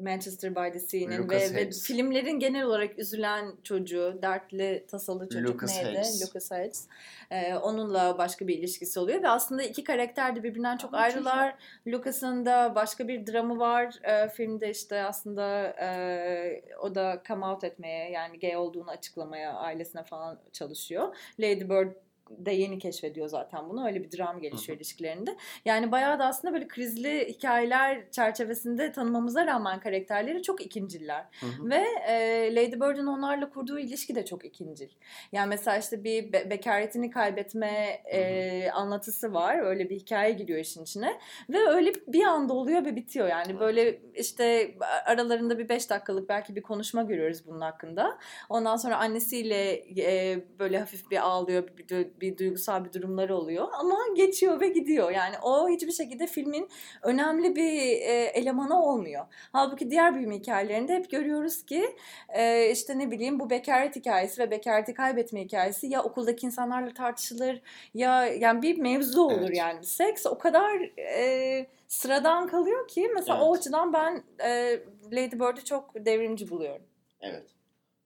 Manchester 0.00 0.54
by 0.54 0.72
the 0.72 0.78
Sea'nin 0.78 1.30
ve, 1.30 1.54
ve 1.54 1.70
filmlerin 1.70 2.38
genel 2.38 2.64
olarak 2.64 2.98
üzülen 2.98 3.54
çocuğu, 3.62 4.18
dertli, 4.22 4.84
tasalı 4.88 5.28
çocuk 5.28 5.54
Lucas 5.54 5.76
neydi? 5.76 5.88
Hedges. 5.88 6.22
Lucas 6.22 6.50
Hedges. 6.50 6.88
Ee, 7.30 7.54
onunla 7.54 8.18
başka 8.18 8.48
bir 8.48 8.58
ilişkisi 8.58 9.00
oluyor 9.00 9.22
ve 9.22 9.28
aslında 9.28 9.62
iki 9.62 9.84
karakter 9.84 10.36
de 10.36 10.42
birbirinden 10.42 10.76
çok 10.76 10.94
Ama 10.94 11.02
ayrılar. 11.02 11.54
Lucas'ın 11.86 12.46
da 12.46 12.74
başka 12.74 13.08
bir 13.08 13.26
dramı 13.26 13.58
var. 13.58 13.94
Ee, 14.02 14.28
filmde 14.28 14.70
işte 14.70 15.02
aslında 15.02 15.66
e, 15.80 16.62
o 16.80 16.94
da 16.94 17.22
come 17.28 17.46
out 17.46 17.64
etmeye 17.64 18.10
yani 18.10 18.38
gay 18.38 18.56
olduğunu 18.56 18.90
açıklamaya 18.90 19.52
ailesine 19.54 20.04
falan 20.04 20.38
çalışıyor. 20.52 21.16
Lady 21.40 21.68
Bird 21.68 21.92
de 22.30 22.50
yeni 22.50 22.78
keşfediyor 22.78 23.28
zaten 23.28 23.68
bunu. 23.68 23.86
Öyle 23.86 24.02
bir 24.02 24.18
dram 24.18 24.40
gelişiyor 24.40 24.78
ilişkilerinde. 24.78 25.36
Yani 25.64 25.92
bayağı 25.92 26.18
da 26.18 26.26
aslında 26.26 26.54
böyle 26.54 26.68
krizli 26.68 27.28
hikayeler 27.28 28.10
çerçevesinde 28.10 28.92
tanımamıza 28.92 29.46
rağmen 29.46 29.80
karakterleri 29.80 30.42
çok 30.42 30.60
ikinciller. 30.60 31.24
Hı 31.40 31.46
hı. 31.46 31.70
Ve 31.70 31.84
e, 32.08 32.54
Lady 32.54 32.74
Bird'ün 32.74 33.06
onlarla 33.06 33.50
kurduğu 33.50 33.78
ilişki 33.78 34.14
de 34.14 34.24
çok 34.24 34.44
ikincil. 34.44 34.88
Yani 35.32 35.48
mesela 35.48 35.76
işte 35.76 36.04
bir 36.04 36.32
be- 36.32 36.50
bekaretini 36.50 37.10
kaybetme 37.10 38.02
e, 38.04 38.70
anlatısı 38.70 39.34
var. 39.34 39.58
Öyle 39.58 39.90
bir 39.90 39.96
hikaye 39.96 40.32
giriyor 40.32 40.58
işin 40.58 40.82
içine. 40.82 41.18
Ve 41.50 41.58
öyle 41.68 41.92
bir 42.06 42.24
anda 42.24 42.54
oluyor 42.54 42.84
ve 42.84 42.96
bitiyor. 42.96 43.28
Yani 43.28 43.60
böyle 43.60 44.00
işte 44.14 44.74
aralarında 45.04 45.58
bir 45.58 45.68
beş 45.68 45.90
dakikalık 45.90 46.28
belki 46.28 46.56
bir 46.56 46.62
konuşma 46.62 47.02
görüyoruz 47.02 47.46
bunun 47.46 47.60
hakkında. 47.60 48.18
Ondan 48.48 48.76
sonra 48.76 48.96
annesiyle 48.96 49.72
e, 50.02 50.38
böyle 50.58 50.78
hafif 50.78 51.10
bir 51.10 51.26
ağlıyor, 51.26 51.68
bir, 51.68 51.88
bir, 51.88 52.11
bir 52.20 52.38
duygusal 52.38 52.84
bir 52.84 52.92
durumları 52.92 53.36
oluyor. 53.36 53.68
Ama 53.72 53.96
geçiyor 54.16 54.60
ve 54.60 54.68
gidiyor. 54.68 55.10
Yani 55.10 55.34
o 55.42 55.68
hiçbir 55.68 55.92
şekilde 55.92 56.26
filmin 56.26 56.68
önemli 57.02 57.56
bir 57.56 57.72
e, 57.82 58.24
elemanı 58.34 58.82
olmuyor. 58.82 59.24
Halbuki 59.52 59.90
diğer 59.90 60.14
büyüme 60.14 60.34
hikayelerinde 60.34 60.94
hep 60.94 61.10
görüyoruz 61.10 61.66
ki 61.66 61.96
e, 62.28 62.70
işte 62.70 62.98
ne 62.98 63.10
bileyim 63.10 63.40
bu 63.40 63.50
bekaret 63.50 63.96
hikayesi 63.96 64.42
ve 64.42 64.50
bekareti 64.50 64.94
kaybetme 64.94 65.44
hikayesi 65.44 65.86
ya 65.86 66.02
okuldaki 66.02 66.46
insanlarla 66.46 66.94
tartışılır 66.94 67.60
ya 67.94 68.26
yani 68.26 68.62
bir 68.62 68.78
mevzu 68.78 69.22
olur 69.22 69.40
Evet. 69.40 69.56
yani. 69.56 69.84
Seks 69.84 70.26
o 70.26 70.38
kadar 70.38 70.80
e, 70.98 71.66
sıradan 71.88 72.46
kalıyor 72.46 72.88
ki 72.88 73.10
mesela 73.14 73.44
o 73.44 73.48
Evet. 73.48 73.58
açıdan 73.60 73.92
ben 73.92 74.22
e, 74.44 74.80
Lady 75.12 75.34
Bird'ü 75.40 75.64
çok 75.64 75.94
devrimci 75.94 76.50
buluyorum. 76.50 76.82
Evet. 77.20 77.46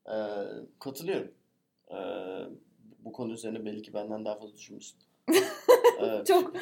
Ee, 0.07 0.13
katılıyorum. 0.79 1.31
Ee, 1.91 1.95
bu 3.07 3.11
konu 3.11 3.33
üzerine 3.33 3.65
belli 3.65 3.81
ki 3.81 3.93
benden 3.93 4.25
daha 4.25 4.39
fazla 4.39 4.53
düşünmüşsün. 4.57 4.97
Ee, 6.01 6.23
Çok 6.27 6.53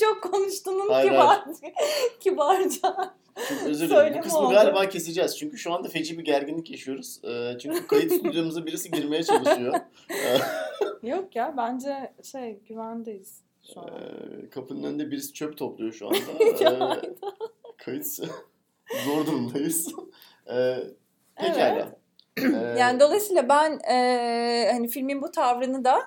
çok 0.00 0.22
konuştuğunun 0.22 0.88
Hayır, 0.88 1.10
kibar, 1.10 1.44
kibarca. 2.20 3.14
çok 3.48 3.62
özür 3.66 3.88
dilerim. 3.90 4.14
Bu 4.18 4.20
kısmı 4.20 4.38
oldu. 4.38 4.54
galiba 4.54 4.88
keseceğiz. 4.88 5.38
Çünkü 5.38 5.58
şu 5.58 5.72
anda 5.72 5.88
feci 5.88 6.18
bir 6.18 6.24
gerginlik 6.24 6.70
yaşıyoruz. 6.70 7.20
Ee, 7.24 7.58
çünkü 7.58 7.86
kayıt 7.86 8.12
stüdyomuza 8.18 8.66
birisi 8.66 8.90
girmeye 8.90 9.22
çalışıyor. 9.22 9.74
Yok 11.02 11.36
ya 11.36 11.54
bence 11.56 12.12
şey 12.22 12.58
güvendeyiz 12.68 13.40
şu 13.74 13.80
an. 13.80 13.88
Ee, 13.88 14.50
kapının 14.50 14.82
önünde 14.82 15.10
birisi 15.10 15.32
çöp 15.32 15.56
topluyor 15.58 15.92
şu 15.92 16.06
anda. 16.06 16.16
Ee, 16.40 17.14
kayıt 17.76 18.06
zor 19.04 19.26
durumdayız. 19.26 19.88
Ee, 20.50 20.76
pekala. 21.36 21.68
Evet. 21.68 21.88
Ee, 22.38 22.78
Yani 22.78 23.00
dolayısıyla 23.00 23.48
ben 23.48 23.80
e, 23.90 24.70
hani 24.72 24.88
filmin 24.88 25.22
bu 25.22 25.30
tavrını 25.30 25.84
da 25.84 25.98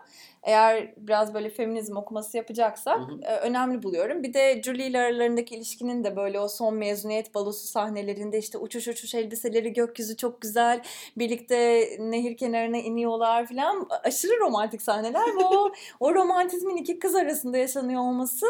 eğer 0.44 0.94
biraz 0.98 1.34
böyle 1.34 1.50
feminizm 1.50 1.98
okuması 1.98 2.38
yapacaksak 2.38 2.98
Hı 2.98 3.02
hı. 3.02 3.20
e, 3.22 3.38
önemli 3.40 3.84
buluyorum. 3.84 4.24
Bir 4.24 4.34
de 4.34 4.62
Julie 4.64 4.88
ile 4.88 5.00
aralarındaki 5.00 5.56
ilişkinin 5.56 6.04
de 6.04 6.16
böyle 6.16 6.40
o 6.40 6.48
son 6.48 6.76
mezuniyet 6.76 7.36
balosu 7.36 7.68
sahnelerinde 7.68 8.38
işte 8.38 8.58
uçuş 8.58 8.88
uçuş 8.88 9.16
elbiseleri 9.16 9.74
gökyüzü 9.74 10.18
çok 10.18 10.42
güzel. 10.42 10.82
Birlikte 11.18 11.90
nehir 12.00 12.38
kenarına 12.38 12.78
iniyorlar 12.78 13.46
falan. 13.48 13.88
Aşırı 14.04 14.40
romantik 14.40 14.82
sahneler 14.82 15.28
ve 15.40 15.46
o, 15.46 15.72
o 16.00 16.16
romantizmin 16.16 16.78
iki 16.78 17.00
kız 17.00 17.16
arasında 17.16 17.58
yaşanıyor 17.58 18.02
olması 18.02 18.46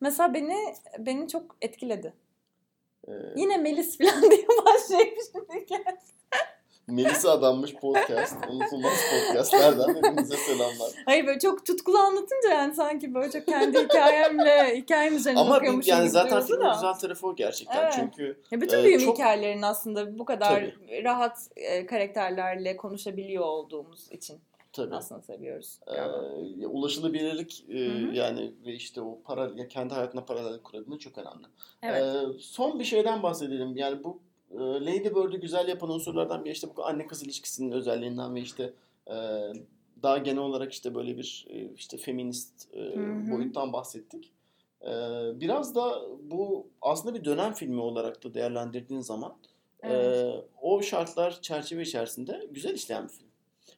mesela 0.00 0.34
beni 0.34 0.56
beni 0.98 1.28
çok 1.28 1.56
etkiledi. 1.62 2.12
e, 3.08 3.12
Yine 3.36 3.56
Melis 3.56 3.98
falan 3.98 4.22
diye 4.30 4.46
başlayıp 4.66 5.18
şimdi 5.32 5.66
Melisa 6.90 7.30
Adanmış 7.30 7.74
Podcast. 7.74 8.36
Unutulmaz 8.50 8.92
podcastlerden 9.10 9.94
hepinize 9.94 10.36
selamlar. 10.36 10.90
Hayır 11.06 11.26
böyle 11.26 11.38
çok 11.38 11.66
tutkulu 11.66 11.98
anlatınca 11.98 12.48
yani 12.50 12.74
sanki 12.74 13.14
böyle 13.14 13.30
çok 13.30 13.46
kendi 13.46 13.78
hikayemle 13.84 14.76
hikayem 14.76 15.16
üzerine 15.16 15.40
Ama 15.40 15.62
bir- 15.62 15.86
yani 15.86 16.10
zaten 16.10 16.42
filmin 16.42 16.72
güzel 16.72 16.94
tarafı 16.94 17.26
o 17.26 17.36
gerçekten. 17.36 17.82
Evet. 17.82 17.92
Çünkü 17.96 18.40
Ya 18.50 18.60
bütün 18.60 18.84
büyüm 18.84 19.00
çok- 19.00 19.14
hikayelerin 19.18 19.62
aslında 19.62 20.18
bu 20.18 20.24
kadar 20.24 20.74
rahat 21.04 21.38
e, 21.56 21.86
karakterlerle 21.86 22.76
konuşabiliyor 22.76 23.44
olduğumuz 23.44 24.12
için 24.12 24.40
tabii 24.72 24.94
aslında 24.94 25.22
seviyoruz. 25.22 25.78
Ee, 25.86 26.66
ulaşılabilirlik 26.66 27.64
e, 27.68 27.78
yani 28.12 28.52
ve 28.66 28.72
işte 28.72 29.00
o 29.00 29.18
para 29.24 29.68
kendi 29.68 29.94
hayatına 29.94 30.24
paralel 30.24 30.58
kurabilmek 30.62 31.00
çok 31.00 31.18
önemli. 31.18 31.46
Evet. 31.82 32.02
Ee, 32.02 32.38
son 32.40 32.78
bir 32.78 32.84
şeyden 32.84 33.22
bahsedelim. 33.22 33.76
Yani 33.76 34.04
bu 34.04 34.20
e, 34.50 34.58
Lady 34.58 35.04
Bird'ü 35.14 35.40
güzel 35.40 35.68
yapan 35.68 35.90
unsurlardan 35.90 36.44
biri 36.44 36.52
işte 36.52 36.68
bu 36.76 36.84
anne 36.86 37.06
kız 37.06 37.22
ilişkisinin 37.22 37.72
özelliğinden 37.72 38.34
ve 38.34 38.40
işte 38.40 38.72
e, 39.06 39.14
daha 40.02 40.18
genel 40.18 40.42
olarak 40.42 40.72
işte 40.72 40.94
böyle 40.94 41.18
bir 41.18 41.46
e, 41.50 41.72
işte 41.74 41.96
feminist 41.96 42.74
e, 42.74 42.80
boyuttan 43.30 43.72
bahsettik. 43.72 44.32
E, 44.82 44.90
biraz 45.40 45.74
da 45.74 46.02
bu 46.22 46.66
aslında 46.82 47.14
bir 47.14 47.24
dönem 47.24 47.52
filmi 47.52 47.80
olarak 47.80 48.24
da 48.24 48.34
değerlendirdiğin 48.34 49.00
zaman 49.00 49.36
e, 49.82 49.92
Evet. 49.92 50.44
o 50.62 50.82
şartlar 50.82 51.40
çerçeve 51.42 51.82
içerisinde 51.82 52.46
güzel 52.50 52.74
işleyen 52.74 53.04
bir 53.04 53.08
film. 53.08 53.26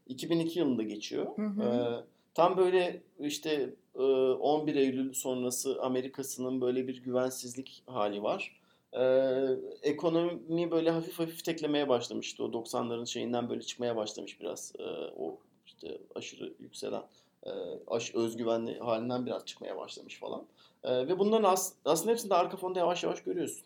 2002 0.06 0.58
yılında 0.58 0.82
geçiyor. 0.82 1.26
Hı 1.36 1.42
hı. 1.42 1.62
E, 1.62 2.04
tam 2.34 2.56
böyle 2.56 3.02
işte 3.20 3.74
e, 3.94 4.02
11 4.02 4.74
Eylül 4.74 5.12
sonrası 5.12 5.82
Amerika'sının 5.82 6.60
böyle 6.60 6.88
bir 6.88 7.02
güvensizlik 7.02 7.82
hali 7.86 8.22
var. 8.22 8.61
Ee, 8.97 9.57
ekonomi 9.82 10.70
böyle 10.70 10.90
hafif 10.90 11.18
hafif 11.18 11.45
teklemeye 11.45 11.88
başlamıştı. 11.88 12.45
O 12.45 12.53
90'ların 12.53 13.07
şeyinden 13.07 13.51
böyle 13.51 13.62
çıkmaya 13.62 13.97
başlamış 13.97 14.40
biraz. 14.40 14.72
Ee, 14.78 14.82
o 15.16 15.38
işte 15.66 15.99
aşırı 16.14 16.53
yükselen 16.61 17.03
e, 17.47 17.51
aş, 17.86 18.14
özgüvenli 18.14 18.78
halinden 18.78 19.26
biraz 19.26 19.45
çıkmaya 19.47 19.76
başlamış 19.76 20.18
falan. 20.18 20.45
Ee, 20.84 21.09
ve 21.09 21.18
bunların 21.18 21.53
as, 21.53 21.72
aslında 21.84 22.11
hepsini 22.12 22.30
de 22.30 22.34
arka 22.34 22.57
fonda 22.57 22.78
yavaş 22.78 23.05
yavaş 23.05 23.22
görüyorsun. 23.22 23.64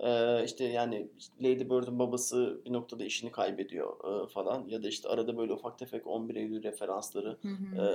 Ee, 0.00 0.44
işte 0.44 0.64
yani 0.64 1.06
Lady 1.42 1.64
Bird'ün 1.64 1.98
babası 1.98 2.60
bir 2.64 2.72
noktada 2.72 3.04
işini 3.04 3.32
kaybediyor 3.32 4.24
e, 4.24 4.28
falan. 4.28 4.64
Ya 4.68 4.82
da 4.82 4.88
işte 4.88 5.08
arada 5.08 5.36
böyle 5.36 5.52
ufak 5.52 5.78
tefek 5.78 6.06
11 6.06 6.36
Eylül 6.36 6.62
referansları 6.62 7.36
Hı 7.42 7.48
hı. 7.48 7.82
e, 7.82 7.86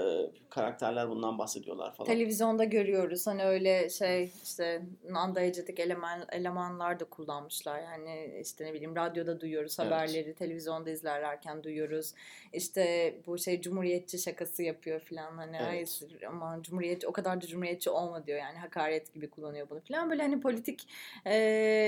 karakterler 0.50 1.10
bundan 1.10 1.38
bahsediyorlar 1.38 1.94
falan. 1.96 2.08
Televizyonda 2.08 2.64
görüyoruz 2.64 3.28
hani 3.28 3.44
öyle 3.44 3.90
şey 3.90 4.32
işte 4.44 4.82
nandayıcıdık 5.10 5.80
eleman, 5.80 6.20
elemanlar 6.32 7.00
da 7.00 7.06
kullanmışlar 7.06 7.80
yani 7.80 8.40
işte 8.42 8.66
ne 8.66 8.74
bileyim 8.74 8.96
radyoda 8.96 9.42
duyuyoruz 9.42 9.78
Evet. 9.80 9.92
haberleri 9.92 10.34
televizyonda 10.34 10.90
izlerlerken 10.90 11.64
duyuyoruz 11.64 12.14
işte 12.54 13.16
bu 13.28 13.38
şey 13.38 13.62
cumhuriyetçi 13.62 14.20
şakası 14.20 14.64
yapıyor 14.64 15.00
falan 15.00 15.38
hani 15.38 15.58
Evet. 15.62 16.02
ay 16.22 16.28
aman 16.28 16.62
cumhuriyetçi 16.62 17.08
o 17.08 17.12
kadar 17.12 17.42
da 17.42 17.48
cumhuriyetçi 17.48 17.90
olma 17.90 18.28
diyor 18.28 18.40
yani 18.40 18.58
hakaret 18.58 19.14
gibi 19.14 19.30
kullanıyor 19.30 19.70
bunu 19.70 19.80
falan 19.88 20.10
böyle 20.10 20.22
hani 20.22 20.40
politik 20.42 20.88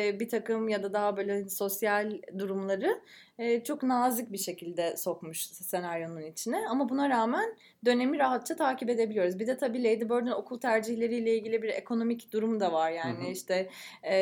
e, 0.02 0.20
bir 0.20 0.30
takım 0.30 0.70
ya 0.70 0.84
da 0.84 0.94
daha 0.94 1.18
böyle 1.18 1.50
sosyal 1.50 2.12
durumları 2.38 3.02
e, 3.42 3.64
çok 3.64 3.84
nazik 3.84 4.32
bir 4.32 4.38
şekilde 4.38 4.98
sokmuş 4.98 5.46
senaryonun 5.46 6.22
içine 6.22 6.68
ama 6.70 6.90
buna 6.90 7.10
rağmen 7.10 7.56
dönemi 7.86 8.20
rahatça 8.20 8.56
takip 8.56 8.90
edebiliyoruz. 8.90 9.40
Bir 9.40 9.48
de 9.48 9.58
tabii 9.58 9.84
Lady 9.84 10.02
Bird'ün 10.02 10.32
okul 10.32 10.60
tercihleriyle 10.60 11.38
ilgili 11.38 11.62
bir 11.62 11.70
ekonomik 11.70 12.34
durum 12.34 12.60
da 12.60 12.74
var. 12.74 12.92
Yani 12.92 13.24
Hı 13.24 13.28
hı. 13.28 13.32
işte 13.32 13.70
e, 14.04 14.16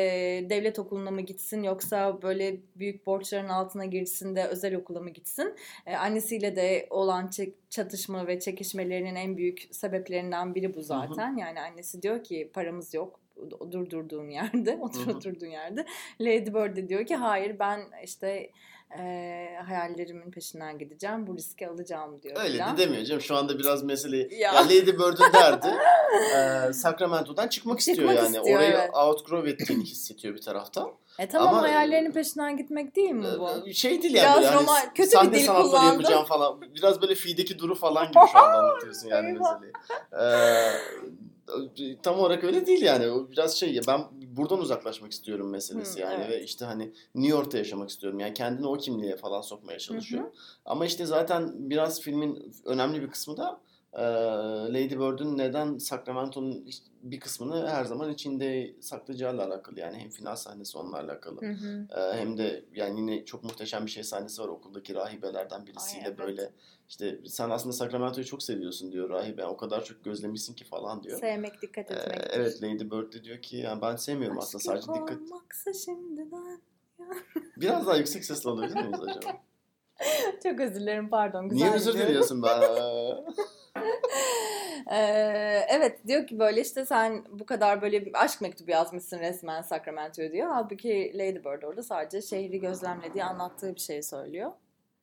devlet 0.50 0.78
okuluna 0.78 1.10
mı 1.10 1.20
gitsin 1.20 1.62
yoksa 1.62 2.22
böyle 2.22 2.56
büyük 2.76 3.06
borçların 3.06 3.48
altına 3.48 3.84
girsin 3.84 4.36
de 4.36 4.44
özel 4.44 4.74
okula 4.74 5.00
mı 5.00 5.10
gitsin? 5.10 5.54
E, 5.86 5.96
annesiyle 5.96 6.56
de 6.56 6.86
olan 6.90 7.30
çatışma 7.70 8.26
ve 8.26 8.40
çekişmelerinin 8.40 9.14
en 9.14 9.36
büyük 9.36 9.68
sebeplerinden 9.70 10.54
biri 10.54 10.74
bu 10.74 10.82
zaten. 10.82 11.36
Yani 11.36 11.60
annesi 11.60 12.02
diyor 12.02 12.24
ki 12.24 12.50
paramız 12.54 12.94
yok 12.94 13.20
dur 13.72 13.90
durduğun 13.90 14.30
yerde, 14.30 14.78
otur 14.82 15.06
oturduğun 15.06 15.46
yerde. 15.46 15.86
Lady 16.20 16.54
Bird 16.54 16.76
de 16.76 16.88
diyor 16.88 17.06
ki 17.06 17.16
hayır 17.16 17.58
ben 17.58 17.80
işte 18.04 18.50
e, 18.98 19.02
hayallerimin 19.66 20.30
peşinden 20.30 20.78
gideceğim, 20.78 21.26
bu 21.26 21.36
riski 21.36 21.68
alacağım 21.68 22.22
diyor. 22.22 22.36
Öyle 22.44 22.58
falan. 22.58 22.76
de 22.76 22.82
demiyor 22.82 23.04
canım. 23.04 23.20
Şu 23.22 23.36
anda 23.36 23.58
biraz 23.58 23.82
meseleyi... 23.82 24.28
Ya. 24.40 24.52
Ya. 24.54 24.64
Lady 24.64 24.86
Bird'ün 24.86 25.32
derdi 25.32 25.66
e, 26.36 26.72
Sacramento'dan 26.72 27.48
çıkmak 27.48 27.78
istiyor 27.78 27.96
Çıkmak 27.98 28.16
yani. 28.16 28.36
istiyor, 28.36 28.56
Orayı 28.56 28.72
evet. 28.72 28.90
outgrow 28.94 29.50
ettiğini 29.50 29.84
hissediyor 29.84 30.34
bir 30.34 30.40
taraftan. 30.40 30.92
E 31.18 31.28
tamam 31.28 31.48
Ama- 31.48 31.62
hayallerinin 31.62 32.12
peşinden 32.12 32.56
gitmek 32.56 32.96
değil 32.96 33.10
mi 33.10 33.26
bu? 33.38 33.72
Şey 33.72 34.02
değil 34.02 34.14
Biraz 34.14 34.24
yani. 34.24 34.36
böyle 34.36 34.46
hani 34.46 34.62
roman- 34.66 34.94
kötü 34.94 35.02
bir 35.02 35.06
sahne 35.06 35.32
dil 35.32 35.44
sanatları 35.46 35.68
kullandı. 35.70 35.86
yapacağım 35.92 36.24
falan. 36.24 36.60
Biraz 36.62 37.02
böyle 37.02 37.14
fi'deki 37.14 37.58
duru 37.58 37.74
falan 37.74 38.06
gibi 38.06 38.20
şu 38.32 38.38
anda 38.38 38.58
anlatıyorsun 38.58 39.08
yani 39.08 39.32
meseleyi. 39.38 39.72
Ee, 40.12 40.72
tam 42.02 42.18
olarak 42.18 42.44
öyle 42.44 42.66
değil 42.66 42.82
yani. 42.82 43.10
O 43.10 43.30
biraz 43.30 43.56
şey 43.56 43.74
ya 43.74 43.82
ben 43.86 44.00
buradan 44.12 44.58
uzaklaşmak 44.58 45.12
istiyorum 45.12 45.50
meselesi 45.50 45.98
Hı, 45.98 46.02
yani 46.02 46.24
evet. 46.24 46.30
ve 46.30 46.44
işte 46.44 46.64
hani 46.64 46.92
New 47.14 47.30
York'ta 47.30 47.58
yaşamak 47.58 47.90
istiyorum. 47.90 48.18
Yani 48.18 48.34
kendini 48.34 48.66
o 48.66 48.78
kimliğe 48.78 49.16
falan 49.16 49.40
sokmaya 49.40 49.78
çalışıyor. 49.78 50.24
Ama 50.64 50.86
işte 50.86 51.06
zaten 51.06 51.70
biraz 51.70 52.00
filmin 52.00 52.52
önemli 52.64 53.02
bir 53.02 53.10
kısmı 53.10 53.36
da 53.36 53.60
e, 53.92 54.02
Lady 54.72 54.90
Bird'ün 54.98 55.38
neden 55.38 55.78
Sacramento'nun 55.78 56.66
bir 57.02 57.20
kısmını 57.20 57.68
her 57.68 57.84
zaman 57.84 58.10
içinde 58.12 58.74
saklayacağıyla 58.80 59.46
alakalı. 59.46 59.80
Yani 59.80 59.98
hem 59.98 60.10
final 60.10 60.36
sahnesi 60.36 60.78
onunla 60.78 60.96
alakalı. 60.98 61.40
Hı 61.40 61.52
hı. 61.52 61.86
Hem 62.12 62.38
de 62.38 62.64
yani 62.74 63.00
yine 63.00 63.24
çok 63.24 63.44
muhteşem 63.44 63.86
bir 63.86 63.90
şey 63.90 64.02
sahnesi 64.04 64.42
var 64.42 64.48
okuldaki 64.48 64.94
rahibelerden 64.94 65.66
birisiyle 65.66 66.04
Ay, 66.04 66.08
evet. 66.08 66.18
böyle 66.18 66.52
işte 66.88 67.20
sen 67.26 67.50
aslında 67.50 67.72
Sacramento'yu 67.72 68.26
çok 68.26 68.42
seviyorsun 68.42 68.92
diyor 68.92 69.10
rahibe 69.10 69.46
o 69.46 69.56
kadar 69.56 69.84
çok 69.84 70.04
gözlemişsin 70.04 70.54
ki 70.54 70.64
falan 70.64 71.02
diyor. 71.02 71.20
Sevmek, 71.20 71.62
dikkat 71.62 71.90
Ee, 71.90 71.94
etmek. 71.94 72.20
evet 72.32 72.62
Lady 72.62 72.90
Bird 72.90 73.12
de 73.12 73.24
diyor 73.24 73.42
ki 73.42 73.56
yani 73.56 73.82
ben 73.82 73.96
sevmiyorum 73.96 74.38
aslında 74.38 74.64
sadece 74.64 74.86
dikkat. 74.94 75.20
olmaksa 75.20 75.72
şimdiden. 75.72 76.60
Biraz 77.56 77.86
daha 77.86 77.96
yüksek 77.96 78.24
sesle 78.24 78.50
alabilir 78.50 78.74
miyiz 78.74 79.00
acaba? 79.02 79.36
Çok 80.42 80.60
özür 80.60 80.80
dilerim 80.80 81.10
pardon. 81.10 81.48
Güzel 81.48 81.66
Niye 81.66 81.76
özür 81.76 81.94
diliyorsun 81.94 82.42
ben? 82.42 82.62
Ee, 84.90 85.66
evet 85.68 86.06
diyor 86.06 86.26
ki 86.26 86.38
böyle 86.38 86.60
işte 86.60 86.84
sen 86.84 87.24
bu 87.30 87.46
kadar 87.46 87.82
böyle 87.82 88.06
bir 88.06 88.24
aşk 88.24 88.40
mektubu 88.40 88.70
yazmışsın 88.70 89.18
resmen 89.18 89.62
Sacramento'ya 89.62 90.32
diyor. 90.32 90.48
Halbuki 90.50 91.12
Lady 91.14 91.38
Bird 91.44 91.62
orada 91.62 91.82
sadece 91.82 92.22
şehri 92.22 92.60
gözlemlediği 92.60 93.24
anlattığı 93.24 93.74
bir 93.74 93.80
şey 93.80 94.02
söylüyor. 94.02 94.52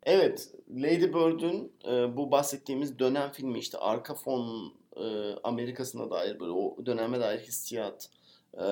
Evet, 0.04 0.52
Lady 0.70 1.14
Bird'ün 1.14 1.74
e, 1.88 2.18
bu 2.18 2.32
bahsettiğimiz 2.32 3.00
dönem 3.00 3.32
filmi 3.32 3.60
işte 3.60 3.78
arka 3.78 4.16
fon 4.16 4.74
e, 4.96 5.34
Amerika'sına 5.44 6.12
dair 6.12 6.40
böyle 6.40 6.52
o 6.52 6.86
döneme 6.86 7.20
dair 7.20 7.40
hissiyat 7.40 8.10
e, 8.54 8.66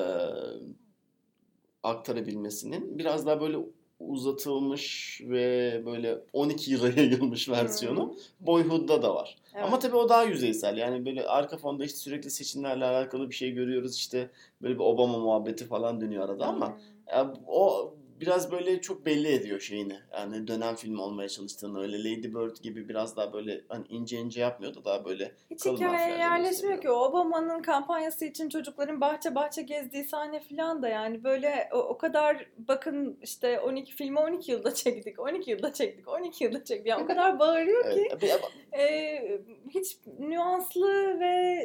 aktarabilmesinin 1.83 2.97
biraz 2.97 3.25
daha 3.25 3.41
böyle 3.41 3.57
uzatılmış 3.99 5.21
ve 5.25 5.81
böyle 5.85 6.17
12 6.33 6.71
yıla 6.71 6.89
yayılmış 7.01 7.49
versiyonu 7.49 8.15
Boyhood'da 8.39 9.01
da 9.01 9.15
var. 9.15 9.37
Evet. 9.53 9.65
Ama 9.65 9.79
tabii 9.79 9.95
o 9.95 10.09
daha 10.09 10.23
yüzeysel. 10.23 10.77
Yani 10.77 11.05
böyle 11.05 11.27
arka 11.27 11.57
fonda 11.57 11.85
işte 11.85 11.97
sürekli 11.97 12.29
seçimlerle 12.31 12.85
alakalı 12.85 13.29
bir 13.29 13.35
şey 13.35 13.51
görüyoruz. 13.51 13.95
İşte 13.95 14.29
böyle 14.61 14.75
bir 14.75 14.79
Obama 14.83 15.17
muhabbeti 15.17 15.65
falan 15.65 16.01
dönüyor 16.01 16.29
arada 16.29 16.45
ama 16.45 16.67
Hmm. 16.67 16.75
ya 17.07 17.33
o 17.47 17.93
biraz 18.21 18.51
böyle 18.51 18.81
çok 18.81 19.05
belli 19.05 19.27
ediyor 19.27 19.59
şeyini. 19.59 19.99
Yani 20.13 20.47
dönem 20.47 20.75
filmi 20.75 21.01
olmaya 21.01 21.29
çalıştığını 21.29 21.81
öyle 21.81 21.99
Lady 21.99 22.33
Bird 22.33 22.57
gibi 22.61 22.89
biraz 22.89 23.17
daha 23.17 23.33
böyle 23.33 23.61
hani 23.69 23.85
ince 23.89 24.17
ince 24.17 24.41
yapmıyor 24.41 24.75
da 24.75 24.85
daha 24.85 25.05
böyle 25.05 25.31
Hiç 25.51 25.63
kalın 25.63 25.77
hikayeye 25.77 26.17
yerleşmiyor 26.17 26.81
ki. 26.81 26.89
Obama'nın 26.89 27.61
kampanyası 27.61 28.25
için 28.25 28.49
çocukların 28.49 29.01
bahçe 29.01 29.35
bahçe 29.35 29.61
gezdiği 29.61 30.03
sahne 30.03 30.39
falan 30.39 30.81
da 30.81 30.87
yani 30.87 31.23
böyle 31.23 31.69
o, 31.73 31.77
o 31.77 31.97
kadar 31.97 32.45
bakın 32.57 33.17
işte 33.21 33.59
12 33.59 33.95
filmi 33.95 34.19
12 34.19 34.51
yılda 34.51 34.73
çektik, 34.73 35.19
12 35.19 35.51
yılda 35.51 35.73
çektik, 35.73 36.07
12 36.07 36.43
yılda 36.43 36.63
çektik. 36.63 36.87
Yani 36.87 37.03
o 37.03 37.07
kadar 37.07 37.39
bağırıyor 37.39 37.91
ki 37.91 38.07
Evet. 38.11 38.41
E, 38.79 39.39
hiç 39.69 39.97
nüanslı 40.19 41.19
ve 41.19 41.55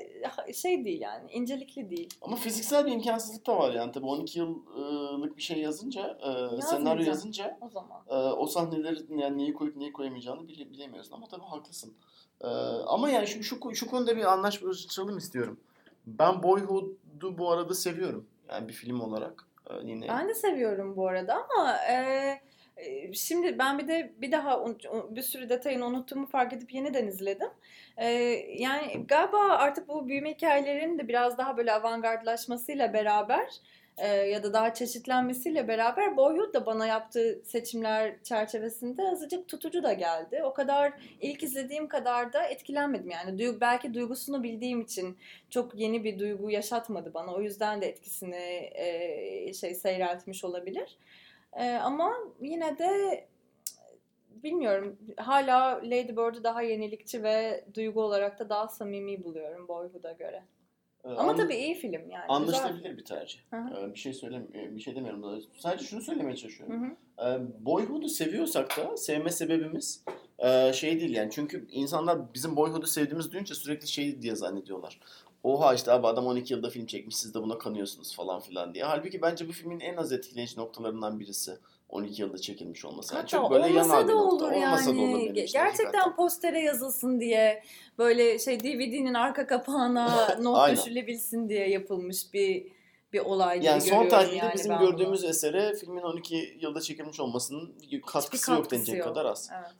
şey 0.55 0.85
değil 0.85 1.01
yani 1.01 1.31
incelikli 1.33 1.91
değil. 1.91 2.09
Ama 2.23 2.37
fiziksel 2.37 2.87
bir 2.87 2.93
imkansızlık 2.93 3.47
da 3.47 3.59
var 3.59 3.75
yani 3.75 3.93
tabii 3.93 4.07
12 4.07 4.39
yıllık 4.39 5.37
bir 5.37 5.43
şey 5.43 5.59
yazınca 5.59 6.19
e, 6.23 6.40
senaryo 6.49 6.59
Yazmayacağım. 6.59 7.07
yazınca 7.09 7.59
O 7.61 7.69
zaman. 7.69 8.03
e, 8.09 8.15
o 8.15 8.47
sahneleri 8.47 9.21
yani 9.21 9.39
neyi 9.39 9.55
koyup 9.55 9.77
neyi 9.77 9.93
koyamayacağını 9.93 10.49
bile, 10.49 10.71
bilemiyorsun. 10.71 11.13
Ama 11.15 11.27
tabii 11.27 11.45
haklısın. 11.45 11.95
E, 12.41 12.47
ama 12.87 13.11
yani 13.11 13.27
şu, 13.27 13.43
şu, 13.43 13.75
şu 13.75 13.87
konuda 13.87 14.17
bir 14.17 14.33
anlaşmalım 14.33 15.19
istiyorum. 15.19 15.61
Ben 16.07 16.43
Boyhood'u 16.43 17.39
bu 17.39 17.51
arada 17.51 17.75
seviyorum. 17.75 18.27
Yani 18.49 18.69
bir 18.69 18.73
film 18.73 19.01
olarak. 19.01 19.47
E, 19.71 19.75
yine 19.85 20.09
Ben 20.09 20.29
de 20.29 20.35
seviyorum 20.35 20.97
bu 20.97 21.09
arada 21.09 21.35
ama 21.35 21.77
e, 21.77 21.95
e, 22.77 23.13
şimdi 23.13 23.59
ben 23.59 23.79
bir 23.79 23.89
de 23.89 24.13
bir 24.19 24.33
daha 24.33 24.65
bir 25.11 25.23
sürü 25.23 25.49
detayını 25.49 25.87
unuttuğumu 25.87 26.27
fark 26.27 26.53
edip 26.53 26.75
yeniden 26.75 27.07
izledim. 27.07 27.51
E, 27.97 28.09
yani 28.59 29.07
galiba 29.09 29.39
artık 29.39 29.89
bu 29.89 30.09
büyüme 30.09 30.35
hikayelerinin 30.35 30.99
de 30.99 31.09
biraz 31.09 31.39
daha 31.39 31.57
böyle 31.57 31.73
avantgardlaşmasıyla 31.73 32.93
beraber 32.93 33.61
e, 33.99 34.07
ya 34.09 34.43
da 34.43 34.53
daha 34.53 34.75
çeşitlenmesiyle 34.75 35.69
beraber 35.69 36.17
Boyhood 36.17 36.55
da 36.55 36.67
bana 36.67 36.87
yaptığı 36.87 37.43
seçimler 37.45 38.23
çerçevesinde 38.23 39.03
azıcık 39.09 39.49
tutucu 39.49 39.83
da 39.83 39.93
geldi. 39.93 40.43
O 40.45 40.53
kadar 40.53 40.93
ilk 41.21 41.43
izlediğim 41.43 41.89
kadar 41.89 42.33
da 42.33 42.43
etkilenmedim 42.43 43.11
yani. 43.11 43.39
Duy- 43.39 43.61
belki 43.61 43.95
duygusunu 43.95 44.43
bildiğim 44.43 44.81
için 44.81 45.19
çok 45.51 45.75
yeni 45.75 46.05
bir 46.05 46.19
duygu 46.19 46.51
yaşatmadı 46.51 47.15
bana. 47.15 47.35
O 47.35 47.41
yüzden 47.41 47.81
de 47.81 47.87
etkisini 47.89 48.71
e, 48.75 49.53
şey 49.53 49.75
seyreltmiş 49.75 50.45
olabilir. 50.45 50.99
E, 51.53 51.73
ama 51.73 52.15
yine 52.41 52.79
de 52.79 53.25
bilmiyorum. 54.31 54.99
Hala 55.17 55.81
Lady 55.85 56.17
Bird'ü 56.17 56.45
daha 56.45 56.63
yenilikçi 56.63 57.23
ve 57.23 57.65
duygu 57.75 58.03
olarak 58.03 58.39
da 58.39 58.49
daha 58.49 58.69
samimi 58.69 59.25
buluyorum 59.25 59.69
Boyhood'a 59.69 60.13
göre. 60.13 60.43
E, 61.05 61.09
Ama 61.09 61.31
an- 61.31 61.37
tabii 61.37 61.55
iyi 61.57 61.75
film 61.75 61.93
yani. 61.93 62.05
güzel. 62.11 62.25
anlaşılabilir 62.29 62.99
bir 62.99 63.05
tercih. 63.05 63.39
Hı 63.51 63.57
hı. 63.57 63.81
E, 63.91 63.95
bir 63.95 63.99
şey 63.99 64.13
söylem 64.15 64.47
bir 64.55 64.81
şey 64.81 64.97
demiyorum. 64.97 65.23
da. 65.23 65.39
Sadece 65.59 65.85
şunu 65.85 66.01
söylemeye 66.01 66.37
çalışıyorum. 66.37 66.83
Hı 66.83 66.87
hı. 67.23 67.29
E, 67.29 67.41
Boyhood'u 67.65 68.09
seviyorsak 68.09 68.77
da 68.77 68.97
sevme 68.97 69.31
sebebimiz 69.31 70.05
e, 70.39 70.73
şey 70.73 71.01
değil 71.01 71.15
yani. 71.15 71.31
Çünkü 71.33 71.67
insanlar 71.71 72.35
bizim 72.35 72.57
Boyhood'u 72.57 72.87
sevdiğimiz 72.87 73.33
duyunca 73.33 73.55
sürekli 73.55 73.89
şey 73.89 74.23
diye 74.23 74.35
zannediyorlar. 74.37 75.01
Oha 75.43 75.75
işte 75.75 75.93
abi 75.93 76.07
adam 76.07 76.27
12 76.27 76.55
yılda 76.55 76.71
film 76.71 76.87
çekmiş 76.87 77.17
siz 77.17 77.35
de 77.35 77.43
buna 77.43 77.59
kanıyorsunuz 77.59 78.17
falan 78.17 78.41
filan 78.41 78.75
diye. 78.75 78.85
Halbuki 78.85 79.23
bence 79.23 79.49
bu 79.49 79.53
filmin 79.53 79.81
en 79.81 79.97
az 79.97 80.13
etkileyici 80.13 80.59
noktalarından 80.61 81.21
birisi 81.21 81.53
12 81.91 82.23
yılda 82.23 82.39
çekilmiş 82.39 82.85
olması. 82.85 83.15
Yani 83.15 83.21
Hatta 83.23 83.29
çok 83.37 83.51
böyle 83.51 83.65
olmasa 83.65 84.09
da 84.09 84.13
nokta. 84.13 84.15
olur 84.47 84.53
Olmasa 84.53 84.91
da 84.91 84.95
yani. 84.95 85.15
olur 85.15 85.21
Ge- 85.21 85.33
Gerçekten 85.53 85.65
hakikaten. 85.85 86.17
postere 86.17 86.61
yazılsın 86.61 87.21
diye 87.21 87.63
böyle 87.99 88.39
şey 88.39 88.61
DVD'nin 88.61 89.15
arka 89.15 89.47
kapağına 89.47 90.37
not 90.43 90.71
düşülebilsin 90.73 91.49
diye 91.49 91.69
yapılmış 91.69 92.35
bir 92.35 92.81
bir 93.13 93.21
olay 93.21 93.57
gibi 93.57 93.67
Yani 93.67 93.81
son 93.81 94.09
tahlilde 94.09 94.37
yani 94.37 94.55
bizim 94.55 94.71
ben 94.73 94.81
bunu. 94.81 94.91
gördüğümüz 94.91 95.25
esere 95.25 95.75
filmin 95.75 96.03
12 96.03 96.59
yılda 96.61 96.81
çekilmiş 96.81 97.21
olmasının 97.21 97.75
katkısı, 98.07 98.53
yok 98.53 98.71
denecek 98.71 98.97
yok. 98.97 99.09
kadar 99.09 99.25
az. 99.25 99.51
Evet. 99.59 99.71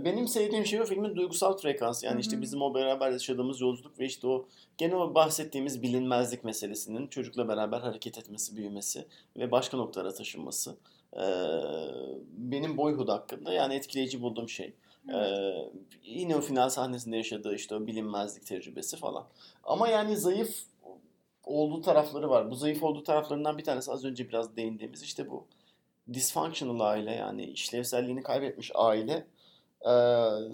Ee, 0.00 0.04
benim 0.04 0.28
sevdiğim 0.28 0.66
şey 0.66 0.80
o 0.80 0.84
filmin 0.84 1.16
duygusal 1.16 1.56
frekansı. 1.56 2.06
Yani 2.06 2.14
Hı 2.16 2.20
işte 2.20 2.40
bizim 2.40 2.62
o 2.62 2.74
beraber 2.74 3.10
yaşadığımız 3.10 3.60
yolculuk 3.60 3.98
ve 3.98 4.04
işte 4.04 4.26
o 4.26 4.46
gene 4.78 4.96
o 4.96 5.14
bahsettiğimiz 5.14 5.82
bilinmezlik 5.82 6.44
meselesinin 6.44 7.06
çocukla 7.06 7.48
beraber 7.48 7.80
hareket 7.80 8.18
etmesi, 8.18 8.56
büyümesi 8.56 9.06
ve 9.36 9.50
başka 9.50 9.76
noktalara 9.76 10.14
taşınması. 10.14 10.76
Benim 12.32 12.76
Boyhood 12.76 13.08
hakkında 13.08 13.52
yani 13.52 13.74
etkileyici 13.74 14.22
bulduğum 14.22 14.48
şey. 14.48 14.74
Ee, 15.14 15.70
yine 16.02 16.36
o 16.36 16.40
final 16.40 16.68
sahnesinde 16.68 17.16
yaşadığı 17.16 17.54
işte 17.54 17.74
o 17.74 17.86
bilinmezlik 17.86 18.46
tecrübesi 18.46 18.96
falan. 18.96 19.26
Ama 19.64 19.88
yani 19.88 20.16
zayıf 20.16 20.62
olduğu 21.44 21.82
tarafları 21.82 22.30
var. 22.30 22.50
Bu 22.50 22.54
zayıf 22.54 22.82
olduğu 22.82 23.02
taraflarından 23.02 23.58
bir 23.58 23.64
tanesi 23.64 23.92
az 23.92 24.04
önce 24.04 24.28
biraz 24.28 24.56
değindiğimiz 24.56 25.02
işte 25.02 25.30
bu 25.30 25.46
dysfunctional 26.12 26.80
aile 26.80 27.12
yani 27.12 27.44
işlevselliğini 27.44 28.22
kaybetmiş 28.22 28.72
aile 28.74 29.26
e, 29.80 29.92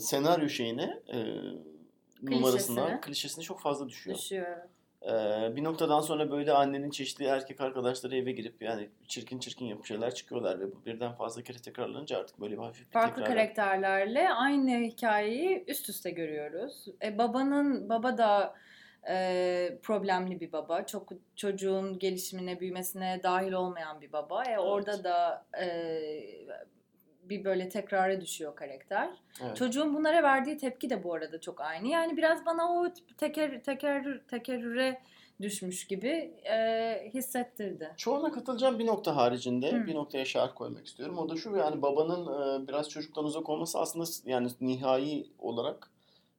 senaryo 0.00 0.48
şeyine 0.48 1.02
e, 1.12 1.18
numarasına, 2.22 2.84
Klişesine. 2.84 3.00
klişesine 3.00 3.44
çok 3.44 3.60
fazla 3.60 3.88
düşüyor. 3.88 4.18
Düşüyor. 4.18 4.46
evet. 4.48 4.68
Bir 5.56 5.64
noktadan 5.64 6.00
sonra 6.00 6.30
böyle 6.30 6.52
annenin 6.52 6.90
çeşitli 6.90 7.24
erkek 7.24 7.60
arkadaşları 7.60 8.16
eve 8.16 8.32
girip 8.32 8.62
yani 8.62 8.88
çirkin 9.08 9.38
çirkin 9.38 9.66
yapıp 9.66 9.86
şeyler 9.86 10.14
çıkıyorlar 10.14 10.60
ve 10.60 10.72
bu 10.72 10.84
birden 10.86 11.12
fazla 11.12 11.42
kere 11.42 11.58
tekrarlanınca 11.58 12.18
artık 12.18 12.40
böyle 12.40 12.52
bir 12.54 12.62
hafif 12.62 12.86
bir 12.86 12.92
Farklı 12.92 13.22
tekrar. 13.22 13.36
karakterlerle 13.36 14.30
aynı 14.30 14.70
hikayeyi 14.70 15.64
üst 15.68 15.88
üste 15.88 16.10
görüyoruz. 16.10 16.86
E, 17.02 17.18
babanın 17.18 17.88
baba 17.88 18.18
da 18.18 18.54
e, 19.08 19.78
problemli 19.82 20.40
bir 20.40 20.52
baba. 20.52 20.86
Çok 20.86 21.08
çocuğun 21.36 21.98
gelişimine, 21.98 22.60
büyümesine 22.60 23.20
dahil 23.22 23.52
olmayan 23.52 24.00
bir 24.00 24.12
baba. 24.12 24.44
E, 24.44 24.58
orada 24.58 25.04
da 25.04 25.46
e, 25.60 25.66
bir 27.28 27.44
böyle 27.44 27.68
tekrara 27.68 28.20
düşüyor 28.20 28.56
karakter. 28.56 29.10
Evet. 29.42 29.56
Çocuğun 29.56 29.94
bunlara 29.94 30.22
verdiği 30.22 30.56
tepki 30.56 30.90
de 30.90 31.04
bu 31.04 31.14
arada 31.14 31.40
çok 31.40 31.60
aynı. 31.60 31.88
Yani 31.88 32.16
biraz 32.16 32.46
bana 32.46 32.72
o 32.72 32.86
teker 33.18 33.62
teker 33.62 34.20
tekerrüre 34.28 35.00
düşmüş 35.42 35.86
gibi 35.86 36.34
e, 36.44 37.10
hissettirdi. 37.14 37.92
Çoğuna 37.96 38.32
katılacağım 38.32 38.78
bir 38.78 38.86
nokta 38.86 39.16
haricinde 39.16 39.72
Hı. 39.72 39.86
bir 39.86 39.94
noktaya 39.94 40.24
şarj 40.24 40.52
koymak 40.52 40.86
istiyorum. 40.86 41.18
O 41.18 41.28
da 41.28 41.36
şu 41.36 41.56
yani 41.56 41.82
babanın 41.82 42.26
e, 42.26 42.68
biraz 42.68 42.88
çocuktan 42.88 43.24
uzak 43.24 43.48
olması 43.48 43.78
aslında 43.78 44.04
yani 44.26 44.48
nihai 44.60 45.26
olarak 45.38 45.90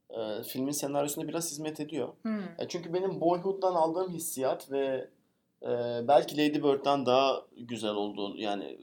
e, 0.10 0.44
filmin 0.44 0.72
senaryosuna 0.72 1.28
biraz 1.28 1.52
hizmet 1.52 1.80
ediyor. 1.80 2.10
Hmm. 2.22 2.40
E, 2.40 2.68
çünkü 2.68 2.94
benim 2.94 3.22
Boyhood'dan 3.22 3.76
aldığım 3.76 4.14
hissiyat 4.14 4.72
ve 4.72 5.10
e, 5.62 5.70
belki 6.08 6.38
Lady 6.38 6.64
Bird'den 6.64 7.06
daha 7.06 7.46
güzel 7.58 7.94
olduğu 7.94 8.38
yani 8.38 8.78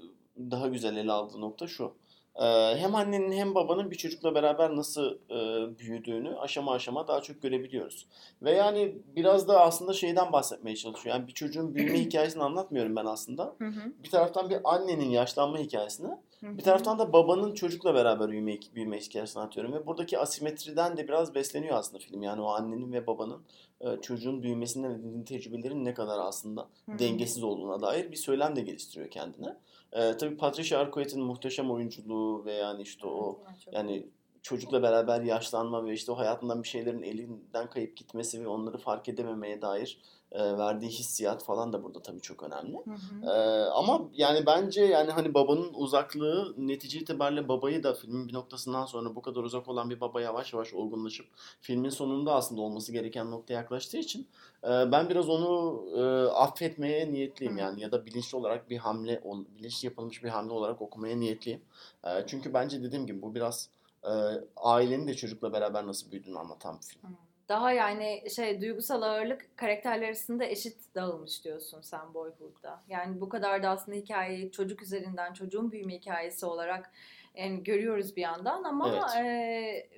daha 0.50 0.68
güzel 0.68 0.96
ele 0.96 1.12
aldığı 1.12 1.40
nokta 1.40 1.66
şu. 1.66 1.92
E, 2.36 2.44
hem 2.76 2.94
annenin 2.94 3.32
hem 3.32 3.54
babanın 3.54 3.90
bir 3.90 3.96
çocukla 3.96 4.34
beraber 4.34 4.76
nasıl 4.76 5.18
e, 5.30 5.38
büyüdüğünü 5.78 6.36
aşama 6.36 6.72
aşama 6.72 7.08
daha 7.08 7.20
çok 7.20 7.42
görebiliyoruz. 7.42 8.06
Ve 8.42 8.50
yani 8.50 8.94
biraz 9.16 9.48
da 9.48 9.60
aslında 9.60 9.92
şeyden 9.92 10.32
bahsetmeye 10.32 10.76
çalışıyor. 10.76 11.16
Yani 11.16 11.26
bir 11.26 11.32
çocuğun 11.32 11.74
büyüme 11.74 12.00
hikayesini 12.04 12.42
anlatmıyorum 12.42 12.96
ben 12.96 13.06
aslında. 13.06 13.56
Bir 14.04 14.10
taraftan 14.10 14.50
bir 14.50 14.58
annenin 14.64 15.10
yaşlanma 15.10 15.58
hikayesini, 15.58 16.10
bir 16.42 16.62
taraftan 16.62 16.98
da 16.98 17.12
babanın 17.12 17.54
çocukla 17.54 17.94
beraber 17.94 18.28
büyüme, 18.28 18.58
büyüme 18.74 18.98
hikayesini 18.98 19.40
anlatıyorum. 19.40 19.72
Ve 19.72 19.86
buradaki 19.86 20.18
asimetriden 20.18 20.96
de 20.96 21.08
biraz 21.08 21.34
besleniyor 21.34 21.76
aslında 21.76 21.98
film. 21.98 22.22
Yani 22.22 22.42
o 22.42 22.46
annenin 22.46 22.92
ve 22.92 23.06
babanın 23.06 23.42
e, 23.80 24.00
çocuğun 24.00 24.42
büyümesinden 24.42 24.90
edindiği 24.90 25.24
tecrübelerin 25.24 25.84
ne 25.84 25.94
kadar 25.94 26.18
aslında 26.18 26.68
dengesiz 26.88 27.42
olduğuna 27.42 27.80
dair 27.80 28.10
bir 28.10 28.16
söylem 28.16 28.56
de 28.56 28.60
geliştiriyor 28.60 29.10
kendine. 29.10 29.56
E, 29.92 30.16
tabii 30.16 30.36
Patricia 30.36 30.80
Arquette'in 30.80 31.24
muhteşem 31.24 31.70
oyunculuğu 31.70 32.44
ve 32.44 32.52
yani 32.52 32.82
işte 32.82 33.06
o 33.06 33.40
Evet, 33.46 33.68
yani 33.72 34.08
çocukla 34.42 34.82
beraber 34.82 35.20
yaşlanma 35.20 35.84
ve 35.84 35.92
işte 35.92 36.12
o 36.12 36.18
hayatından 36.18 36.62
bir 36.62 36.68
şeylerin 36.68 37.02
elinden 37.02 37.70
kayıp 37.70 37.96
gitmesi 37.96 38.42
ve 38.44 38.48
onları 38.48 38.78
fark 38.78 39.08
edememeye 39.08 39.62
dair 39.62 39.98
e, 40.32 40.58
verdiği 40.58 40.90
hissiyat 40.90 41.44
falan 41.44 41.72
da 41.72 41.84
burada 41.84 42.02
tabii 42.02 42.20
çok 42.20 42.42
önemli. 42.42 42.76
Hı 42.84 42.90
hı. 42.90 43.30
Ee, 43.30 43.64
ama 43.64 44.00
yani 44.14 44.46
bence 44.46 44.84
yani 44.84 45.10
hani 45.10 45.34
babanın 45.34 45.70
uzaklığı 45.74 46.54
netice 46.58 46.98
itibariyle 46.98 47.48
babayı 47.48 47.82
da 47.82 47.94
filmin 47.94 48.28
bir 48.28 48.32
noktasından 48.32 48.84
sonra 48.86 49.14
bu 49.14 49.22
kadar 49.22 49.42
uzak 49.42 49.68
olan 49.68 49.90
bir 49.90 50.00
baba 50.00 50.20
yavaş 50.20 50.52
yavaş 50.52 50.74
olgunlaşıp 50.74 51.26
filmin 51.60 51.90
sonunda 51.90 52.34
aslında 52.34 52.60
olması 52.60 52.92
gereken 52.92 53.30
noktaya 53.30 53.54
yaklaştığı 53.54 53.98
için 53.98 54.28
e, 54.64 54.68
ben 54.68 55.10
biraz 55.10 55.28
onu 55.28 55.84
e, 55.96 56.02
affetmeye 56.30 57.12
niyetliyim 57.12 57.54
Hı. 57.54 57.60
yani 57.60 57.80
ya 57.80 57.92
da 57.92 58.06
bilinçli 58.06 58.38
olarak 58.38 58.70
bir 58.70 58.78
hamle 58.78 59.22
bilinçli 59.58 59.86
yapılmış 59.86 60.24
bir 60.24 60.28
hamle 60.28 60.52
olarak 60.52 60.82
okumaya 60.82 61.16
niyetliyim. 61.16 61.60
E, 62.04 62.08
çünkü 62.26 62.54
bence 62.54 62.82
dediğim 62.82 63.06
gibi 63.06 63.22
bu 63.22 63.34
biraz 63.34 63.68
e, 64.04 64.12
ailenin 64.56 65.06
de 65.06 65.14
çocukla 65.14 65.52
beraber 65.52 65.86
nasıl 65.86 66.10
büyüdüğünü 66.10 66.38
anlatan 66.38 66.76
bir 66.76 66.86
film. 66.86 67.02
Hmm. 67.02 67.31
Daha 67.52 67.72
yani 67.72 68.22
şey 68.34 68.60
duygusal 68.60 69.02
ağırlık 69.02 69.56
karakterler 69.56 70.06
arasında 70.06 70.44
eşit 70.44 70.94
dağılmış 70.94 71.44
diyorsun 71.44 71.80
sen 71.80 72.14
Boyhood'da. 72.14 72.82
Yani 72.88 73.20
bu 73.20 73.28
kadar 73.28 73.62
da 73.62 73.68
aslında 73.68 73.96
hikayeyi 73.96 74.52
çocuk 74.52 74.82
üzerinden 74.82 75.32
çocuğun 75.32 75.72
büyüme 75.72 75.94
hikayesi 75.94 76.46
olarak 76.46 76.90
yani 77.34 77.64
görüyoruz 77.64 78.16
bir 78.16 78.22
yandan 78.22 78.64
ama 78.64 79.08
e, 79.18 79.90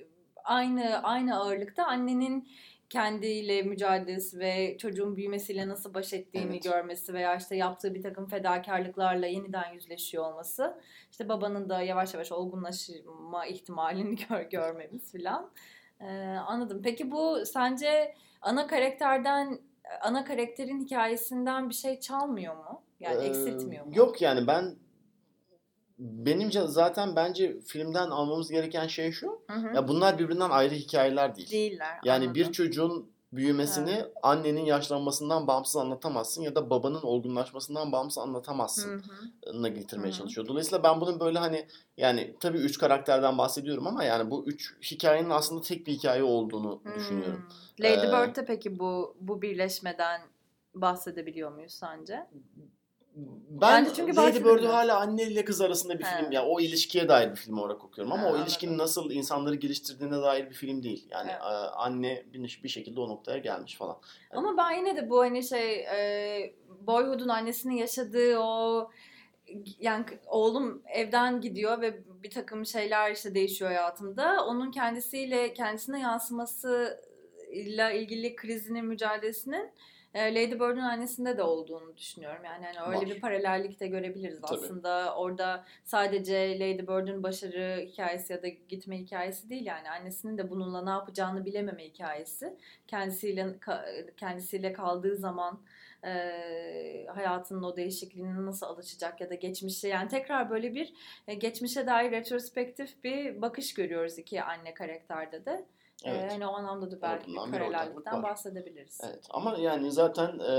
aynı 0.43 1.03
aynı 1.03 1.39
ağırlıkta 1.39 1.85
annenin 1.85 2.47
kendiyle 2.89 3.61
mücadelesi 3.61 4.39
ve 4.39 4.77
çocuğun 4.77 5.15
büyümesiyle 5.15 5.67
nasıl 5.67 5.93
baş 5.93 6.13
ettiğini 6.13 6.53
Evet. 6.53 6.63
görmesi 6.63 7.13
veya 7.13 7.35
işte 7.35 7.55
yaptığı 7.55 7.93
bir 7.93 8.01
takım 8.01 8.27
fedakarlıklarla 8.27 9.25
yeniden 9.25 9.73
yüzleşiyor 9.73 10.25
olması. 10.31 10.81
İşte 11.11 11.29
babanın 11.29 11.69
da 11.69 11.81
yavaş 11.81 12.13
yavaş 12.13 12.31
olgunlaşma 12.31 13.45
ihtimalini 13.45 14.15
gör, 14.29 14.41
görmemiz 14.41 15.11
filan. 15.11 15.51
Ee, 16.01 16.05
anladım. 16.47 16.81
Peki 16.83 17.11
bu 17.11 17.45
sence 17.45 18.15
ana 18.41 18.67
karakterden 18.67 19.59
ana 20.01 20.25
karakterin 20.25 20.85
hikayesinden 20.85 21.69
bir 21.69 21.75
şey 21.75 21.99
çalmıyor 21.99 22.55
mu? 22.55 22.81
Yani 22.99 23.23
Ee, 23.23 23.27
eksiltmiyor 23.27 23.85
mu? 23.85 23.91
Yok 23.95 24.21
yani 24.21 24.47
ben 24.47 24.75
benimce 25.99 26.67
zaten 26.67 27.15
bence 27.15 27.59
filmden 27.59 28.09
almamız 28.09 28.51
gereken 28.51 28.87
şey 28.87 29.11
şu. 29.11 29.41
Hı 29.47 29.53
hı. 29.53 29.75
Ya 29.75 29.87
bunlar 29.87 30.19
birbirinden 30.19 30.49
ayrı 30.49 30.75
hikayeler 30.75 31.35
değil. 31.35 31.51
Değiller. 31.51 31.99
Yani 32.03 32.23
bir 32.23 32.39
anladım. 32.39 32.51
çocuğun 32.51 33.11
büyümesini 33.35 33.91
Evet. 33.91 34.11
annenin 34.23 34.65
yaşlanmasından 34.65 35.47
bağımsız 35.47 35.75
anlatamazsın 35.75 36.41
ya 36.41 36.55
da 36.55 36.69
babanın 36.69 37.01
olgunlaşmasından 37.01 37.91
bağımsız 37.91 38.17
anlatamazsın 38.17 39.03
na 39.53 39.67
getirmeye 39.67 40.07
Hı 40.07 40.13
hı. 40.13 40.17
çalışıyor. 40.17 40.47
Dolayısıyla 40.47 40.83
ben 40.83 41.01
bunun 41.01 41.19
böyle 41.19 41.39
hani 41.39 41.67
yani 41.97 42.35
tabii 42.39 42.57
üç 42.57 42.77
karakterden 42.77 43.37
bahsediyorum 43.37 43.87
ama 43.87 44.03
yani 44.03 44.31
bu 44.31 44.45
üç 44.45 44.75
hikayenin 44.91 45.29
aslında 45.29 45.61
tek 45.61 45.87
bir 45.87 45.93
hikaye 45.93 46.23
olduğunu 46.23 46.81
düşünüyorum. 46.95 47.45
Hmm. 47.77 47.85
Lady 47.85 48.07
Ee, 48.07 48.11
Bird'de 48.11 48.45
peki 48.45 48.79
bu 48.79 49.15
bu 49.19 49.41
birleşmeden 49.41 50.21
bahsedebiliyor 50.75 51.51
muyuz 51.51 51.73
sence? 51.73 52.27
Ben 53.15 53.85
Bence 53.85 53.91
çünkü 53.95 54.15
Lady. 54.15 54.39
Bird'ü 54.39 54.65
hala 54.67 54.99
anne 54.99 55.23
ile 55.23 55.45
kız 55.45 55.61
arasında 55.61 55.99
bir 55.99 56.03
He. 56.03 56.17
film. 56.21 56.31
Yani 56.31 56.47
o 56.49 56.59
ilişkiye 56.59 57.07
dair 57.09 57.31
bir 57.31 57.35
film 57.35 57.57
olarak 57.57 57.83
okuyorum 57.85 58.13
ama 58.13 58.21
Ha, 58.21 58.25
o 58.25 58.29
anladım. 58.29 58.43
ilişkinin 58.45 58.77
nasıl 58.77 59.11
insanları 59.11 59.55
geliştirdiğine 59.55 60.21
dair 60.21 60.49
bir 60.49 60.53
film 60.55 60.83
değil. 60.83 61.07
Yani 61.11 61.31
Evet. 61.31 61.41
e, 61.41 61.45
anne 61.75 62.23
bir, 62.33 62.59
bir 62.63 62.69
şekilde 62.69 62.99
o 62.99 63.09
noktaya 63.09 63.37
gelmiş 63.37 63.77
falan. 63.77 63.97
Ama 64.31 64.57
ben 64.57 64.71
yine 64.71 64.95
de 64.95 65.09
bu 65.09 65.19
hani 65.19 65.43
şey 65.43 65.79
e, 65.79 66.53
Boyhood'un 66.87 67.27
annesinin 67.27 67.75
yaşadığı 67.75 68.37
o 68.39 68.89
yani 69.79 70.05
oğlum 70.27 70.81
evden 70.93 71.41
gidiyor 71.41 71.81
ve 71.81 72.03
bir 72.23 72.29
takım 72.29 72.65
şeyler 72.65 73.11
işte 73.11 73.35
değişiyor 73.35 73.71
hayatımda. 73.71 74.45
Onun 74.45 74.71
kendisiyle 74.71 75.53
kendisine 75.53 75.99
yansımasıyla 75.99 77.91
ilgili 77.91 78.35
krizinin 78.35 78.85
mücadelesinin 78.85 79.69
Lady 80.19 80.51
Bird'ün 80.51 80.79
annesinde 80.79 81.37
de 81.37 81.43
olduğunu 81.43 81.97
düşünüyorum. 81.97 82.45
Yani 82.45 82.65
hani 82.65 82.87
öyle 82.87 83.09
Var. 83.09 83.15
bir 83.15 83.21
paralellik 83.21 83.79
de 83.79 83.87
görebiliriz 83.87 84.41
Tabii. 84.41 84.59
aslında. 84.59 85.15
Orada 85.15 85.65
sadece 85.83 86.59
Lady 86.59 86.81
Bird'ün 86.81 87.23
başarı 87.23 87.85
hikayesi 87.85 88.33
ya 88.33 88.43
da 88.43 88.47
gitme 88.47 88.99
hikayesi 88.99 89.49
değil 89.49 89.65
yani 89.65 89.89
annesinin 89.89 90.37
de 90.37 90.49
bununla 90.49 90.83
ne 90.83 90.89
yapacağını 90.89 91.45
bilememe 91.45 91.85
hikayesi. 91.85 92.57
Kendisiyle 92.87 93.55
kendisiyle 94.17 94.73
kaldığı 94.73 95.15
zaman 95.15 95.59
e, 96.05 97.05
hayatının 97.15 97.63
o 97.63 97.75
değişikliğine 97.75 98.45
nasıl 98.45 98.65
alışacak 98.65 99.21
ya 99.21 99.29
da 99.29 99.35
geçmişe 99.35 99.87
yani 99.87 100.07
tekrar 100.09 100.49
böyle 100.49 100.75
bir 100.75 100.93
e, 101.27 101.33
geçmişe 101.33 101.87
dair 101.87 102.11
retrospektif 102.11 103.03
bir 103.03 103.41
bakış 103.41 103.73
görüyoruz 103.73 104.17
iki 104.17 104.43
anne 104.43 104.73
karakterde 104.73 105.45
de. 105.45 105.65
E, 106.03 106.11
Evet. 106.11 106.31
hani 106.31 106.47
o 106.47 106.51
anlamda 106.53 106.91
da 106.91 107.01
belki 107.01 107.31
bir 107.31 107.35
paralellikten 107.51 108.23
bahsedebiliriz. 108.23 109.01
Evet 109.03 109.27
ama 109.29 109.57
yani 109.57 109.91
zaten 109.91 110.39
e, 110.39 110.53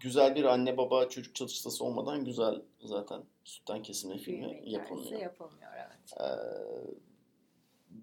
güzel 0.00 0.34
bir 0.34 0.44
anne 0.44 0.76
baba 0.76 1.08
çocuk 1.08 1.34
çalışması 1.34 1.84
olmadan 1.84 2.24
güzel 2.24 2.62
zaten 2.84 3.22
sütten 3.44 3.82
kesilme 3.82 4.18
filmi 4.18 4.62
yapılmıyor. 4.64 5.20
yapılmıyor 5.20 5.70
evet. 5.76 6.20
Ee, 6.20 6.24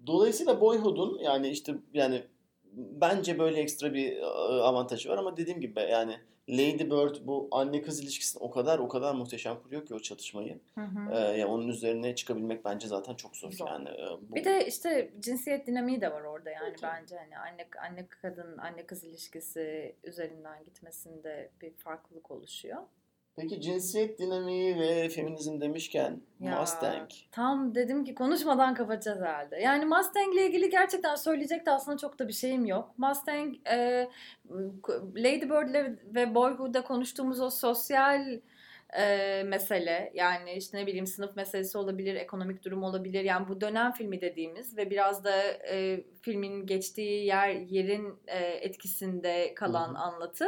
dolayısıyla 0.06 0.60
Boyhood'un 0.60 1.18
yani 1.18 1.48
işte 1.48 1.74
yani 1.94 2.24
bence 2.74 3.38
böyle 3.38 3.60
ekstra 3.60 3.94
bir 3.94 4.16
e, 4.16 4.24
avantajı 4.62 5.08
var 5.08 5.18
ama 5.18 5.36
dediğim 5.36 5.60
gibi 5.60 5.80
yani 5.80 6.16
Lady 6.48 6.90
Bird 6.90 7.16
bu 7.26 7.48
anne 7.50 7.82
kız 7.82 8.00
ilişkisini 8.00 8.42
o 8.42 8.50
kadar 8.50 8.78
o 8.78 8.88
kadar 8.88 9.14
muhteşem 9.14 9.60
kuruyor 9.62 9.86
ki 9.86 9.94
o 9.94 9.98
çatışmayı. 9.98 10.60
Hı 10.74 10.80
hı. 10.80 11.12
Ee, 11.12 11.18
yani 11.18 11.46
onun 11.46 11.68
üzerine 11.68 12.14
çıkabilmek 12.14 12.64
bence 12.64 12.88
zaten 12.88 13.14
çok 13.14 13.36
zor. 13.36 13.52
Zor. 13.52 13.66
Yani 13.66 13.88
e, 13.88 14.06
bu 14.30 14.34
Bir 14.34 14.44
de 14.44 14.66
işte 14.66 15.12
cinsiyet 15.20 15.66
dinamiği 15.66 16.00
de 16.00 16.12
var 16.12 16.22
orada 16.22 16.50
yani 16.50 16.76
tabii. 16.76 16.92
bence 16.92 17.16
hani 17.16 17.38
anne 17.38 17.66
anne 17.82 18.06
kadın 18.06 18.58
anne 18.58 18.86
kız 18.86 19.04
ilişkisi 19.04 19.96
üzerinden 20.04 20.64
gitmesinde 20.64 21.50
bir 21.62 21.70
farklılık 21.70 22.30
oluşuyor. 22.30 22.82
Peki 23.36 23.60
cinsiyet 23.60 24.18
dinamiği 24.18 24.76
ve 24.78 25.08
feminizm 25.08 25.60
demişken 25.60 26.20
Ya, 26.40 26.60
Mustang. 26.60 27.10
Tam 27.30 27.74
dedim 27.74 28.04
ki 28.04 28.14
konuşmadan 28.14 28.74
kapatacağız 28.74 29.20
herhalde. 29.20 29.56
Yani 29.56 29.84
Mustang'le 29.84 30.36
ilgili 30.48 30.70
gerçekten 30.70 31.14
söyleyecek 31.16 31.66
de 31.66 31.70
aslında 31.70 31.98
çok 31.98 32.18
da 32.18 32.28
bir 32.28 32.32
şeyim 32.32 32.66
yok. 32.66 32.98
Mustang, 32.98 33.54
e, 33.70 34.08
Lady 35.16 35.42
Bird'le 35.42 35.98
ve 36.14 36.34
Boyhood'da 36.34 36.84
konuştuğumuz 36.84 37.40
o 37.40 37.50
sosyal 37.50 38.40
e, 38.98 39.42
mesele 39.42 40.12
yani 40.14 40.52
işte 40.52 40.78
ne 40.78 40.86
bileyim 40.86 41.06
sınıf 41.06 41.36
meselesi 41.36 41.78
olabilir, 41.78 42.14
ekonomik 42.14 42.64
durum 42.64 42.82
olabilir. 42.82 43.24
Yani 43.24 43.48
bu 43.48 43.60
dönem 43.60 43.92
filmi 43.92 44.20
dediğimiz 44.20 44.76
ve 44.76 44.90
biraz 44.90 45.24
da 45.24 45.42
e, 45.70 46.04
filmin 46.22 46.66
geçtiği 46.66 47.26
yer 47.26 47.48
yerin 47.54 48.14
e, 48.26 48.38
etkisinde 48.38 49.54
kalan 49.54 49.88
Hı 49.88 49.92
hı. 49.92 49.98
anlatı 49.98 50.46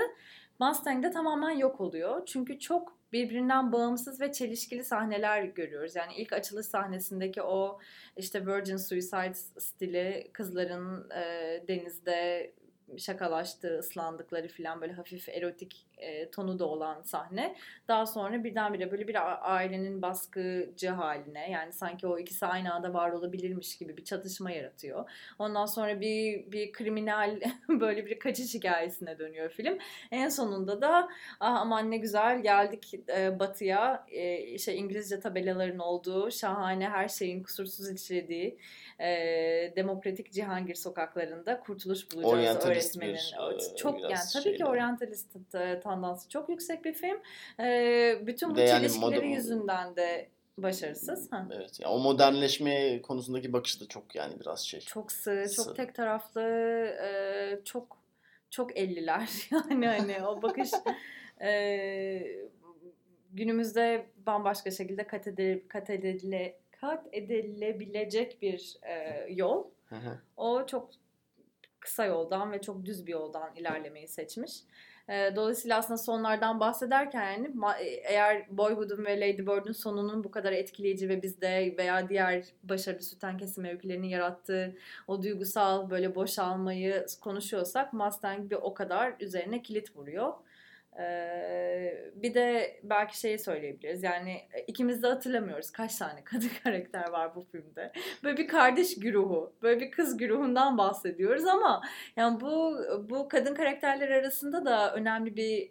Mustang'de 0.58 1.10
tamamen 1.10 1.50
yok 1.50 1.80
oluyor. 1.80 2.26
Çünkü 2.26 2.58
çok 2.58 2.98
birbirinden 3.12 3.72
bağımsız 3.72 4.20
ve 4.20 4.32
çelişkili 4.32 4.84
sahneler 4.84 5.42
görüyoruz. 5.42 5.96
Yani 5.96 6.14
ilk 6.16 6.32
açılış 6.32 6.66
sahnesindeki 6.66 7.42
o 7.42 7.78
işte 8.16 8.46
Virgin 8.46 8.76
Suicide 8.76 9.34
stili 9.34 10.30
kızların 10.32 11.10
e, 11.10 11.24
denizde 11.68 12.52
şakalaştığı, 12.98 13.78
ıslandıkları 13.78 14.48
falan 14.48 14.80
böyle 14.80 14.92
hafif 14.92 15.28
erotik 15.28 15.86
e, 15.98 16.30
tonu 16.30 16.58
da 16.58 16.66
olan 16.66 17.02
sahne. 17.02 17.56
Daha 17.88 18.06
sonra 18.06 18.44
birdenbire 18.44 18.90
böyle 18.90 19.08
bir 19.08 19.16
ailenin 19.54 20.02
baskıcı 20.02 20.88
haline 20.88 21.50
yani 21.50 21.72
sanki 21.72 22.06
o 22.06 22.18
ikisi 22.18 22.46
aynı 22.46 22.74
anda 22.74 22.94
var 22.94 23.10
olabilirmiş 23.10 23.78
gibi 23.78 23.96
bir 23.96 24.04
çatışma 24.04 24.50
yaratıyor. 24.50 25.10
Ondan 25.38 25.66
sonra 25.66 26.00
bir 26.00 26.52
bir 26.52 26.72
kriminal 26.72 27.40
böyle 27.68 28.06
bir 28.06 28.18
kaçış 28.18 28.54
hikayesine 28.54 29.18
dönüyor 29.18 29.50
film. 29.50 29.78
En 30.10 30.28
sonunda 30.28 30.82
da 30.82 31.08
ah 31.40 31.60
aman 31.60 31.90
ne 31.90 31.96
güzel 31.96 32.42
geldik 32.42 32.94
e, 33.08 33.38
batıya 33.38 34.06
e, 34.08 34.38
işte 34.38 34.74
İngilizce 34.74 35.20
tabelaların 35.20 35.78
olduğu 35.78 36.30
şahane 36.30 36.88
her 36.88 37.08
şeyin 37.08 37.42
kusursuz 37.42 37.90
işlediği 37.90 38.58
e, 39.00 39.72
demokratik 39.76 40.32
Cihangir 40.32 40.74
sokaklarında 40.74 41.60
kurtuluş 41.60 42.12
bulacağız 42.12 42.66
öğretmenin. 42.66 43.14
bir, 43.14 43.76
çok 43.76 44.00
yani 44.00 44.14
tabii 44.32 44.42
şeyle. 44.42 44.56
ki 44.56 44.64
oryantalist 44.64 45.36
tandansı 45.82 46.28
çok 46.28 46.48
yüksek 46.48 46.84
bir 46.84 46.92
film. 46.92 47.18
E, 47.60 48.26
bütün 48.26 48.54
bu 48.54 48.58
yani 48.58 48.68
çelişkileri 48.68 49.16
modern- 49.16 49.34
yüzünden 49.34 49.96
de 49.96 50.28
başarısız. 50.58 51.32
Ha. 51.32 51.48
Evet. 51.52 51.80
Yani 51.80 51.92
o 51.92 51.98
modernleşme 51.98 53.02
konusundaki 53.02 53.52
bakışı 53.52 53.80
da 53.80 53.88
çok 53.88 54.14
yani 54.14 54.40
biraz 54.40 54.60
şey. 54.60 54.80
Çok 54.80 55.12
sığ, 55.12 55.44
çok 55.56 55.66
Sığ. 55.66 55.74
tek 55.74 55.94
taraflı, 55.94 56.42
e, 57.04 57.60
çok 57.64 57.96
çok 58.50 58.76
elliler 58.78 59.48
yani 59.50 59.86
hani 59.86 60.26
o 60.26 60.42
bakış 60.42 60.70
e, 61.42 62.22
günümüzde 63.32 64.06
bambaşka 64.26 64.70
şekilde 64.70 65.06
kat, 65.06 65.26
edil, 65.26 65.60
kat, 65.68 65.90
edile, 65.90 66.58
kat 66.84 67.06
edilebilecek 67.12 68.42
bir 68.42 68.76
e, 68.82 69.26
yol. 69.30 69.64
O 70.36 70.66
çok 70.66 70.90
kısa 71.80 72.04
yoldan 72.04 72.52
ve 72.52 72.60
çok 72.60 72.84
düz 72.84 73.06
bir 73.06 73.12
yoldan 73.12 73.54
ilerlemeyi 73.56 74.08
seçmiş. 74.08 74.60
E, 75.08 75.36
Dolayısıyla 75.36 75.78
aslında 75.78 75.98
sonlardan 75.98 76.60
bahsederken 76.60 77.32
yani 77.32 77.52
e, 77.80 77.84
eğer 77.84 78.46
Boyhood'un 78.50 79.04
ve 79.04 79.20
Lady 79.20 79.38
Bird'ün 79.46 79.72
sonunun 79.72 80.24
bu 80.24 80.30
kadar 80.30 80.52
etkileyici 80.52 81.08
ve 81.08 81.22
bizde 81.22 81.74
veya 81.78 82.08
diğer 82.08 82.44
başarılı 82.62 83.02
sütten 83.02 83.38
kesim 83.38 83.64
öykülerinin 83.64 84.08
yarattığı 84.08 84.76
o 85.08 85.22
duygusal 85.22 85.90
böyle 85.90 86.14
boşalmayı 86.14 87.06
konuşuyorsak 87.20 87.92
Mustang 87.92 88.50
bir 88.50 88.56
o 88.56 88.74
kadar 88.74 89.14
üzerine 89.20 89.62
kilit 89.62 89.96
vuruyor. 89.96 90.32
Ee, 90.98 92.10
bir 92.14 92.34
de 92.34 92.76
belki 92.82 93.18
şeyi 93.18 93.38
söyleyebiliriz 93.38 94.02
yani 94.02 94.32
e, 94.52 94.62
ikimiz 94.66 95.02
de 95.02 95.06
hatırlamıyoruz 95.06 95.70
kaç 95.70 95.96
tane 95.96 96.24
kadın 96.24 96.50
karakter 96.64 97.10
var 97.10 97.34
bu 97.34 97.40
filmde. 97.52 97.92
Böyle 98.24 98.36
bir 98.36 98.48
kardeş 98.48 98.94
güruhu, 98.98 99.52
böyle 99.62 99.80
bir 99.80 99.90
kız 99.90 100.16
güruhundan 100.16 100.78
bahsediyoruz 100.78 101.46
ama 101.46 101.82
yani 102.16 102.40
bu 102.40 102.78
bu 103.10 103.28
kadın 103.28 103.54
karakterler 103.54 104.08
arasında 104.08 104.64
da 104.64 104.94
önemli 104.94 105.36
bir 105.36 105.70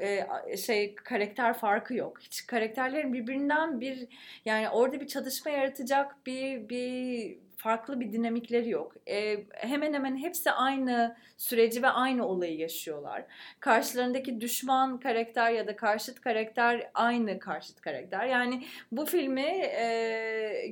e, 0.00 0.56
şey 0.56 0.94
karakter 0.94 1.54
farkı 1.54 1.94
yok. 1.94 2.20
Hiç 2.20 2.46
karakterlerin 2.46 3.12
birbirinden 3.12 3.80
bir 3.80 4.08
yani 4.44 4.68
orada 4.68 5.00
bir 5.00 5.06
çatışma 5.06 5.50
yaratacak 5.50 6.26
bir 6.26 6.68
bir 6.68 7.38
farklı 7.60 8.00
bir 8.00 8.12
dinamikleri 8.12 8.70
yok. 8.70 8.92
E, 9.08 9.44
hemen 9.52 9.92
hemen 9.92 10.16
hepsi 10.16 10.50
aynı 10.50 11.16
süreci 11.36 11.82
ve 11.82 11.88
aynı 11.88 12.26
olayı 12.26 12.58
yaşıyorlar. 12.58 13.24
Karşılarındaki 13.60 14.40
düşman 14.40 15.00
karakter 15.00 15.50
ya 15.50 15.66
da 15.66 15.76
karşıt 15.76 16.20
karakter 16.20 16.90
aynı 16.94 17.38
karşıt 17.38 17.80
karakter. 17.80 18.26
Yani 18.26 18.64
bu 18.92 19.06
filmi 19.06 19.50
e, 19.62 19.84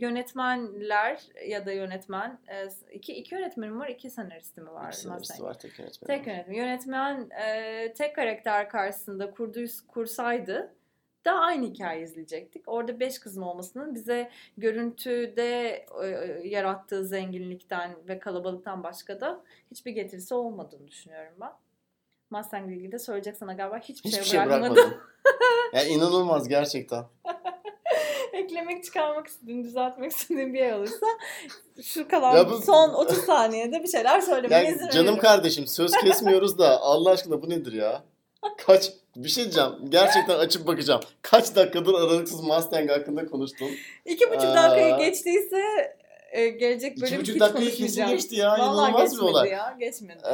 yönetmenler 0.01 1.21
ya 1.49 1.67
da 1.67 1.73
yönetmen 1.73 2.39
e, 2.49 2.69
iki 2.93 3.15
iki 3.15 3.35
yönetmenim 3.35 3.81
var, 3.81 3.89
iki 3.89 4.11
senaristi 4.11 4.61
mi 4.61 4.71
var? 4.73 4.89
İki 4.89 4.97
senaristi 4.97 5.43
var 5.43 5.59
tek 5.59 5.79
yönetmeni 5.79 6.17
Tek 6.17 6.27
yönetmen. 6.27 6.55
Yönetmen 6.55 7.31
e, 7.31 7.93
tek 7.93 8.15
karakter 8.15 8.69
karşısında 8.69 9.31
kurduğu, 9.31 9.65
kursaydı 9.89 10.78
da 11.25 11.33
aynı 11.33 11.67
hikaye 11.67 12.03
izleyecektik. 12.03 12.63
Orada 12.67 13.01
beş 13.01 13.19
kızın 13.19 13.43
olmasının 13.43 13.95
bize 13.95 14.31
görüntüde 14.57 15.69
e, 16.03 16.07
yarattığı 16.49 17.05
zenginlikten 17.07 17.97
ve 18.09 18.19
kalabalıktan 18.19 18.83
başka 18.83 19.21
da 19.21 19.41
hiçbir 19.71 19.91
getirisi 19.93 20.35
olmadığını 20.35 20.89
düşünüyorum 20.89 21.33
ben. 21.41 21.53
Mustang'la 22.31 22.73
ilgili 22.73 22.93
de 22.93 22.99
söyleyecek 22.99 23.37
sana 23.37 23.53
galiba 23.53 23.79
hiçbir, 23.79 24.09
Hiçbir 24.11 24.23
şey, 24.25 24.39
şey 24.41 24.47
bırakmadım. 24.47 24.77
bırakmadım. 24.77 25.01
yani 25.75 25.89
inanılmaz 25.89 26.49
gerçekten. 26.49 27.05
eklemek, 28.33 28.85
çıkarmak 28.85 29.27
istediğin, 29.27 29.65
düzeltmek 29.65 30.13
istediğin 30.13 30.55
bir 30.55 30.59
yer 30.59 30.73
olursa 30.73 31.07
şu 31.83 32.09
kalan 32.09 32.51
bu- 32.51 32.63
son 32.63 32.89
30 32.95 33.19
saniyede 33.19 33.83
bir 33.83 33.89
şeyler 33.89 34.21
söylemeye 34.21 34.65
Yani 34.65 34.75
izin 34.77 34.89
canım 34.89 35.07
veririm. 35.07 35.23
kardeşim 35.23 35.67
söz 35.67 35.93
kesmiyoruz 35.93 36.59
da 36.59 36.81
Allah 36.81 37.11
aşkına 37.11 37.43
bu 37.43 37.51
nedir 37.51 37.73
ya? 37.73 38.05
Kaç 38.67 38.93
bir 39.25 39.29
şey 39.29 39.45
diyeceğim. 39.45 39.71
Gerçekten 39.89 40.39
açıp 40.39 40.67
bakacağım. 40.67 41.01
Kaç 41.23 41.57
dakikadır 41.57 41.95
aralıksız 41.95 42.41
Mustang 42.41 42.91
hakkında 42.91 43.27
konuştun? 43.27 43.69
İki 44.05 44.31
buçuk 44.31 44.43
dakikayı 44.43 44.97
geçtiyse 44.97 45.63
e, 46.33 46.49
gelecek 46.49 47.01
bölüm 47.01 47.21
buçuk 47.21 47.35
hiç 47.35 47.41
dakikayı 47.41 47.71
kesin 47.75 48.07
geçti 48.07 48.37
ya. 48.37 48.51
Vallahi 48.51 48.61
İnanılmaz 48.91 49.01
bir 49.03 49.05
geçmedi 49.11 49.31
olay. 49.31 49.49
ya. 49.49 49.77
Geçmedi. 49.81 50.19
Ee, 50.25 50.33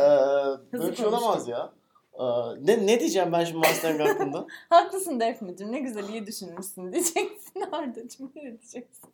böyle 0.73 0.93
bir 0.93 0.97
şey 0.97 1.07
olamaz 1.07 1.49
ya. 1.49 1.73
Ee, 2.15 2.23
ne, 2.61 2.87
ne 2.87 3.01
diyeceğim 3.01 3.33
ben 3.33 3.45
şimdi 3.45 3.59
Mustang 3.69 4.01
hakkında? 4.01 4.47
Haklısın 4.71 5.21
Defne'cim. 5.21 5.73
Ne 5.73 5.79
güzel 5.81 6.09
iyi 6.09 6.27
düşünmüşsün 6.27 6.93
diyeceksin 6.93 7.61
Arda'cığım. 7.73 8.33
Ne 8.37 8.43
diyeceksin? 8.43 9.11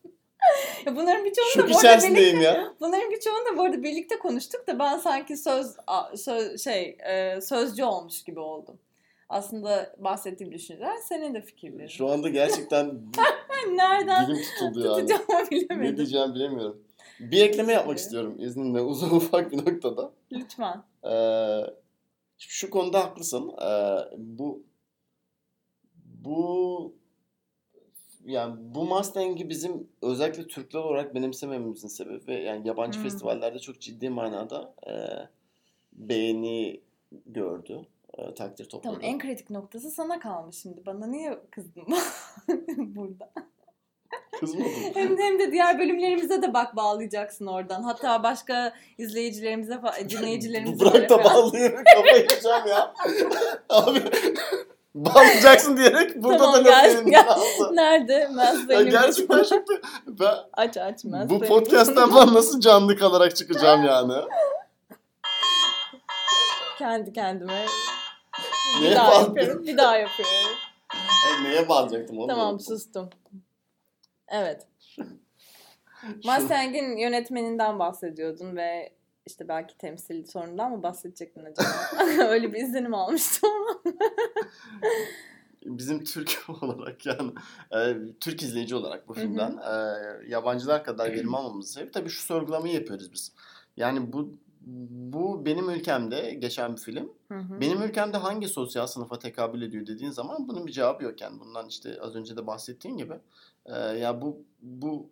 ya 0.87 0.97
bunların 0.97 1.25
birçoğunu 1.25 1.49
da 1.49 1.73
Şok 1.73 1.85
bu 1.85 1.89
arada 1.89 2.03
birlikte, 2.09 2.43
ya. 2.43 2.73
bunların 2.81 3.11
birçoğunu 3.11 3.47
da 3.53 3.59
bu 3.59 3.63
arada 3.63 3.83
birlikte 3.83 4.19
konuştuk 4.19 4.67
da 4.67 4.79
ben 4.79 4.99
sanki 4.99 5.37
söz, 5.37 5.77
söz 6.17 6.65
şey 6.65 6.97
e, 7.11 7.41
sözcü 7.41 7.85
olmuş 7.85 8.23
gibi 8.25 8.41
oldum. 8.41 8.79
Aslında 9.31 9.97
bahsettiğim 9.99 10.53
düşünceler 10.53 10.97
senin 10.97 11.35
de 11.35 11.41
fikirlerin. 11.41 11.87
Şu 11.89 12.09
anda 12.09 12.29
gerçekten 12.29 13.01
nereden 13.71 14.27
dilim 14.27 14.43
tutuldu 14.43 14.81
yani. 14.87 15.07
tutacağımı 15.07 15.45
Ne 15.45 15.51
bilemedim. 15.51 15.97
diyeceğimi 15.97 16.35
bilemiyorum. 16.35 16.85
Bir 17.21 17.43
ekleme 17.45 17.73
yapmak 17.73 17.99
istiyorum 17.99 18.37
izninle 18.39 18.81
uzun 18.81 19.11
ufak 19.17 19.53
bir 19.53 19.59
noktada. 19.59 20.13
Lütfen. 20.33 20.83
Ee, 21.11 21.61
şu 22.39 22.71
konuda 22.71 23.05
haklısın. 23.05 23.53
Ee, 23.63 23.97
bu 24.17 24.63
bu 26.25 26.95
yani 28.25 28.55
bu 28.59 28.85
Mustang'i 28.85 29.49
bizim 29.49 29.89
özellikle 30.03 30.47
Türkler 30.47 30.81
olarak 30.81 31.15
benimsemememizin 31.15 31.89
sebebi 31.89 32.33
yani 32.33 32.69
yabancı 32.69 32.99
Hmm. 32.99 33.05
festivallerde 33.05 33.59
çok 33.59 33.81
ciddi 33.81 34.11
manada 34.11 34.75
e, 34.87 34.93
beğeni 35.93 36.81
gördü. 37.27 37.87
E, 38.19 38.35
takdir 38.35 38.65
topladı. 38.69 38.83
Tamam 38.95 39.01
en 39.03 39.19
kritik 39.19 39.51
noktası 39.51 39.91
sana 39.91 40.19
kalmış 40.21 40.57
şimdi. 40.57 40.87
Bana 40.87 41.07
niye 41.07 41.39
kızdın 41.51 41.83
burada? 42.77 43.31
Kızmadım. 44.41 44.71
Hem 44.95 45.19
de, 45.19 45.23
hem 45.23 45.39
de 45.39 45.53
diğer 45.53 45.79
bölümlerimize 45.79 46.43
de 46.43 46.55
bak 46.55 46.77
bağlayacaksın 46.77 47.47
oradan. 47.47 47.83
Hatta 47.83 48.23
başka 48.23 48.73
izleyicilerimize, 48.99 49.75
fa- 49.75 50.09
dinleyicilerimize 50.11 50.85
Bırak 50.85 51.11
da 51.11 51.25
bağlayayım 51.25 51.75
kafayı 51.95 52.15
yiyeceğim 52.31 52.67
ya. 52.69 52.95
Abi 53.69 54.03
bağlayacaksın 54.95 55.77
diyerek 55.77 56.23
burada 56.23 56.39
Tamam, 56.39 56.55
da 56.55 56.61
gel, 56.61 56.73
laf 56.79 56.85
elimden 56.85 57.11
gel. 57.11 57.29
aldı. 57.29 57.77
Nerede? 57.77 58.29
Mansplaining 58.29 58.91
gerçekten 58.91 59.43
çok 59.43 59.63
ben 60.07 60.35
Aç 60.53 60.77
aç 60.77 61.05
bu 61.05 61.09
mansplaining. 61.09 61.49
podcast'ten 61.49 62.09
ben 62.17 62.35
nasıl 62.35 62.61
canlı 62.61 62.97
kalarak 62.97 63.37
çıkacağım 63.37 63.85
yani? 63.85 64.13
Kendi 66.79 67.13
kendime. 67.13 67.65
Bir 68.79 68.85
Neye 68.85 68.95
daha 68.97 69.11
bağlı- 69.11 69.27
yapıyorum. 69.29 69.67
Bir 69.67 69.77
daha 69.77 69.97
yapıyorum. 69.97 70.35
E, 71.41 71.45
neye 71.45 71.69
bağlayacaktım 71.69 72.19
onu? 72.19 72.27
Tamam 72.27 72.55
unuttum. 72.55 72.67
sustum. 72.79 73.11
Evet. 74.29 74.67
Mustang'in 76.25 76.97
yönetmeninden 76.97 77.79
bahsediyordun 77.79 78.57
ve 78.57 78.93
işte 79.27 79.49
belki 79.49 79.79
temsil 79.79 80.25
sorunundan 80.25 80.71
mı 80.71 80.83
bahsedecektin 80.83 81.45
acaba? 81.45 81.69
Öyle 82.29 82.53
bir 82.53 82.61
izlenim 82.63 82.95
almıştım 82.95 83.51
ama. 83.51 83.95
bizim 85.65 86.05
Türk 86.05 86.45
olarak 86.63 87.07
yani 87.07 87.33
e, 87.73 87.97
Türk 88.21 88.43
izleyici 88.43 88.75
olarak 88.77 89.09
bu 89.09 89.15
filmden 89.15 89.57
e, 89.57 89.73
yabancılar 90.31 90.85
kadar 90.85 91.13
verim 91.13 91.35
almamızın 91.35 91.73
sebebi 91.75 91.91
tabii 91.91 92.09
şu 92.11 92.23
sorgulamayı 92.23 92.75
yapıyoruz 92.75 93.13
biz. 93.13 93.33
Yani 93.77 94.13
bu 94.13 94.35
bu 94.67 95.47
benim 95.47 95.71
ülkemde 95.71 96.35
geçen 96.35 96.73
bir 96.73 96.81
film. 96.81 97.13
Hı 97.29 97.39
hı. 97.39 97.61
Benim 97.61 97.83
ülkemde 97.83 98.17
hangi 98.17 98.49
sosyal 98.49 98.87
sınıfa 98.87 99.19
tekabül 99.19 99.63
ediyor 99.63 99.87
dediğin 99.87 100.11
zaman 100.11 100.49
bunun 100.49 100.67
bir 100.67 100.73
cevabı 100.73 101.05
yok 101.05 101.21
yani. 101.21 101.41
Bundan 101.41 101.69
işte 101.69 101.99
az 102.01 102.15
önce 102.17 102.37
de 102.37 102.47
bahsettiğin 102.47 102.97
gibi. 102.97 103.15
e, 103.67 103.75
ya 103.79 104.23
bu 104.23 104.45
bu 104.63 105.09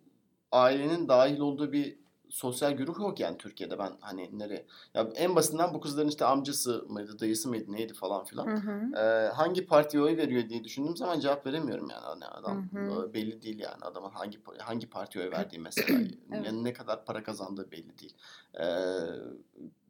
ailenin 0.51 1.07
dahil 1.07 1.39
olduğu 1.39 1.71
bir 1.71 1.97
sosyal 2.29 2.71
güruh 2.71 2.99
yok 2.99 3.19
yani 3.19 3.37
Türkiye'de. 3.37 3.79
Ben 3.79 3.91
hani 4.01 4.39
nereye 4.39 4.65
ya 4.93 5.09
en 5.15 5.35
basitinden 5.35 5.73
bu 5.73 5.79
kızların 5.79 6.07
işte 6.07 6.25
amcası 6.25 6.85
mıydı 6.89 7.19
dayısı 7.19 7.49
mıydı 7.49 7.71
neydi 7.71 7.93
falan 7.93 8.23
filan. 8.23 8.47
Hı 8.47 8.55
hı. 8.55 8.97
Ee, 8.99 9.29
hangi 9.33 9.65
partiye 9.65 10.03
oy 10.03 10.17
veriyor 10.17 10.49
diye 10.49 10.63
düşündüğüm 10.63 10.97
zaman 10.97 11.19
cevap 11.19 11.45
veremiyorum 11.45 11.89
yani. 11.89 12.05
Hani 12.05 12.25
adam 12.25 12.69
Hı 12.73 12.79
hı. 12.79 13.13
belli 13.13 13.41
değil 13.41 13.59
yani 13.59 13.81
adamın 13.81 14.09
hangi 14.09 14.39
hangi 14.59 14.89
partiye 14.89 15.25
oy 15.25 15.31
verdiği 15.31 15.59
mesela. 15.69 15.99
Evet. 15.99 16.45
yani 16.45 16.63
ne 16.63 16.73
kadar 16.73 17.05
para 17.05 17.23
kazandığı 17.23 17.71
belli 17.71 17.99
değil. 17.99 18.13
Ee, 18.59 18.65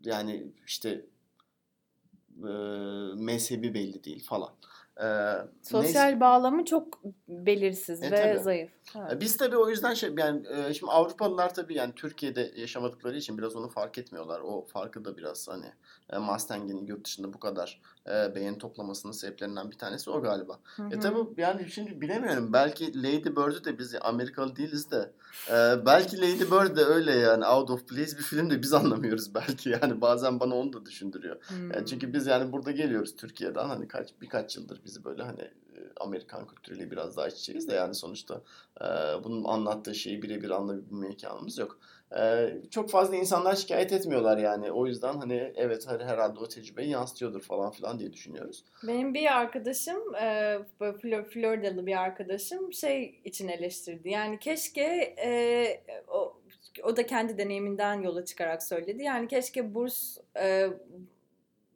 yani 0.03 0.47
işte 0.65 1.05
e, 2.43 2.51
mezhebi 3.15 3.73
belli 3.73 4.03
değil 4.03 4.23
falan 4.25 4.49
Ee, 5.03 5.33
Sosyal 5.61 6.03
neyse. 6.03 6.19
bağlamı 6.19 6.65
çok 6.65 6.99
belirsiz 7.27 8.03
E, 8.03 8.11
ve 8.11 8.15
tabii. 8.33 8.43
zayıf. 8.43 8.71
Evet. 8.95 9.21
Biz 9.21 9.37
tabii 9.37 9.57
o 9.57 9.69
yüzden 9.69 9.93
şey 9.93 10.09
yani 10.17 10.41
e, 10.49 10.73
şimdi 10.73 10.91
Avrupalılar 10.91 11.53
tabii 11.53 11.73
yani 11.75 11.93
Türkiye'de 11.95 12.51
yaşamadıkları 12.55 13.17
için 13.17 13.37
biraz 13.37 13.55
onu 13.55 13.69
fark 13.69 13.97
etmiyorlar. 13.97 14.39
O 14.43 14.65
farkı 14.65 15.05
da 15.05 15.17
biraz 15.17 15.47
hani 15.47 15.65
e, 16.13 16.17
Mustang'in 16.17 16.85
yurt 16.85 17.05
dışında 17.05 17.33
bu 17.33 17.39
kadar 17.39 17.81
e, 18.07 18.35
beğeni 18.35 18.57
toplamasının 18.57 19.11
sebeplerinden 19.13 19.71
bir 19.71 19.77
tanesi 19.77 20.09
o 20.09 20.21
galiba. 20.21 20.59
Hı 20.75 20.83
E 20.91 20.95
hı. 20.95 20.99
tabi 20.99 21.41
yani 21.41 21.69
şimdi 21.69 22.01
bilemiyorum. 22.01 22.53
Belki 22.53 23.03
Lady 23.03 23.29
Bird'ü 23.35 23.63
de 23.63 23.77
biz 23.79 23.95
Amerikalı 24.01 24.55
değiliz 24.55 24.91
de 24.91 25.11
e, 25.49 25.85
belki 25.85 26.17
Lady 26.17 26.51
Bird 26.51 26.77
de 26.77 26.85
öyle 26.85 27.11
yani 27.11 27.45
out 27.45 27.69
of 27.69 27.87
place 27.87 28.17
bir 28.17 28.23
film 28.23 28.49
de 28.49 28.61
biz 28.61 28.73
anlamıyoruz 28.73 29.35
belki 29.35 29.69
yani 29.69 30.01
bazen 30.01 30.39
bana 30.39 30.55
onu 30.55 30.73
da 30.73 30.85
düşündürüyor. 30.85 31.37
Hmm. 31.47 31.71
Yani 31.71 31.85
çünkü 31.85 32.13
biz 32.13 32.27
yani 32.27 32.51
burada 32.51 32.71
geliyoruz 32.71 33.15
Türkiye'den 33.15 33.67
hani 33.67 33.87
kaç 33.87 34.09
birkaç 34.21 34.57
yıldır 34.57 34.81
bizi 34.85 35.03
böyle 35.03 35.23
hani 35.23 35.41
e, 35.41 35.79
Amerikan 35.99 36.47
kültürüyle 36.47 36.91
biraz 36.91 37.17
daha 37.17 37.27
iç 37.27 37.39
içeyiz 37.39 37.67
de 37.67 37.73
yani 37.73 37.95
sonuçta 37.95 38.41
e, 38.81 38.85
bunun 39.23 39.43
anlattığı 39.43 39.95
şeyi 39.95 40.21
birebir 40.21 40.49
anlayabilme 40.49 41.07
imkanımız 41.07 41.57
yok. 41.57 41.79
E, 42.17 42.49
çok 42.71 42.89
fazla 42.89 43.15
insanlar 43.15 43.55
şikayet 43.55 43.93
etmiyorlar 43.93 44.37
yani 44.37 44.71
o 44.71 44.87
yüzden 44.87 45.13
hani 45.17 45.53
evet 45.55 45.87
her- 45.87 45.99
herhalde 45.99 46.39
o 46.39 46.47
tecrübeyi 46.47 46.89
yansıtıyordur 46.89 47.41
falan 47.41 47.71
filan 47.71 47.99
diye 47.99 48.13
düşünüyoruz. 48.13 48.65
Benim 48.87 49.13
bir 49.13 49.37
arkadaşım, 49.37 50.15
e, 50.15 50.57
Floridalı 51.29 51.85
bir 51.85 52.01
arkadaşım 52.01 52.73
şey 52.73 53.21
için 53.25 53.47
eleştirdi. 53.47 54.09
Yani 54.09 54.39
keşke 54.39 55.15
e, 55.25 55.81
o, 56.07 56.37
o 56.83 56.97
da 56.97 57.05
kendi 57.05 57.37
deneyiminden 57.37 58.01
yola 58.01 58.25
çıkarak 58.25 58.63
söyledi. 58.63 59.03
Yani 59.03 59.27
keşke 59.27 59.73
burs 59.75 60.17
e, 60.39 60.69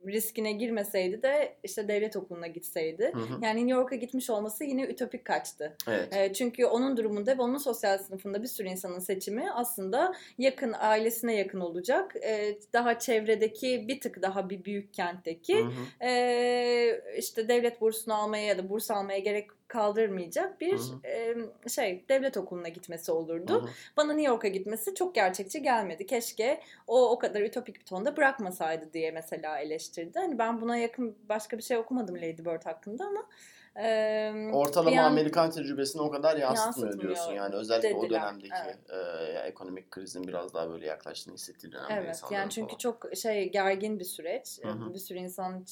riskine 0.07 0.51
girmeseydi 0.51 1.23
de 1.23 1.55
işte 1.63 1.87
devlet 1.87 2.15
okuluna 2.15 2.47
gitseydi. 2.47 3.11
Hı 3.13 3.19
hı. 3.19 3.39
Yani 3.41 3.59
New 3.59 3.79
York'a 3.79 3.95
gitmiş 3.95 4.29
olması 4.29 4.63
yine 4.63 4.83
ütopik 4.83 5.25
kaçtı. 5.25 5.77
Evet. 5.87 6.15
E, 6.15 6.33
çünkü 6.33 6.65
onun 6.65 6.97
durumunda 6.97 7.37
ve 7.37 7.41
onun 7.41 7.57
sosyal 7.57 7.97
sınıfında 7.97 8.43
bir 8.43 8.47
sürü 8.47 8.67
insanın 8.67 8.99
seçimi 8.99 9.51
aslında 9.51 10.13
yakın 10.37 10.75
ailesine 10.79 11.35
yakın 11.35 11.59
olacak. 11.59 12.15
E, 12.23 12.57
daha 12.73 12.99
çevredeki 12.99 13.85
bir 13.87 14.01
tık 14.01 14.21
daha 14.21 14.49
bir 14.49 14.65
büyük 14.65 14.93
kentteki 14.93 15.57
Hı 15.57 15.63
hı. 15.63 16.05
e, 16.05 17.01
işte 17.17 17.47
devlet 17.47 17.81
bursunu 17.81 18.13
almaya 18.13 18.45
ya 18.45 18.57
da 18.57 18.69
burs 18.69 18.91
almaya 18.91 19.19
gerek 19.19 19.47
kaldırmayacak 19.73 20.61
bir 20.61 20.77
Hı 20.77 21.07
e, 21.07 21.69
şey 21.69 22.05
devlet 22.09 22.37
okuluna 22.37 22.67
gitmesi 22.67 23.11
olurdu. 23.11 23.63
Hı. 23.63 23.69
Bana 23.97 24.13
New 24.13 24.31
York'a 24.31 24.47
gitmesi 24.47 24.95
çok 24.95 25.15
gerçekçi 25.15 25.61
gelmedi. 25.61 26.05
Keşke 26.05 26.61
o 26.87 27.09
o 27.11 27.19
kadar 27.19 27.41
ütopik 27.41 27.79
bir 27.79 27.85
tonda 27.85 28.17
bırakmasaydı 28.17 28.93
diye 28.93 29.11
mesela 29.11 29.59
eleştirdi. 29.59 30.19
Hani 30.19 30.37
ben 30.37 30.61
buna 30.61 30.77
yakın 30.77 31.17
başka 31.29 31.57
bir 31.57 31.63
şey 31.63 31.77
okumadım 31.77 32.15
Lady 32.15 32.45
Bird 32.45 32.65
hakkında 32.65 33.05
ama 33.05 33.29
e, 33.75 34.49
Ortalama 34.53 35.01
an- 35.01 35.11
Amerikan 35.11 35.49
tecrübesini 35.49 36.01
o 36.01 36.11
kadar 36.11 36.37
yansıtmıyor, 36.37 36.65
Yansıtmıyor 36.65 37.01
diyorsun 37.01 37.33
yani 37.33 37.55
özellikle 37.55 37.95
o 37.95 38.03
dediler, 38.03 38.21
dönemdeki 38.21 38.53
evet. 38.65 38.77
e, 38.89 39.39
ekonomik 39.39 39.91
krizin 39.91 40.27
biraz 40.27 40.53
daha 40.53 40.69
böyle 40.69 40.85
yaklaştığını 40.85 41.33
hissettiği 41.33 41.71
dönemde 41.71 41.93
Evet 41.93 42.21
yani 42.31 42.49
çünkü 42.49 42.67
falan. 42.67 42.77
çok 42.77 43.15
şey 43.15 43.51
gergin 43.51 43.99
bir 43.99 44.05
süreç. 44.05 44.59
Hı 44.63 44.69
hı. 44.69 44.93
Bir 44.93 44.99
sürü 44.99 45.19
insan 45.19 45.65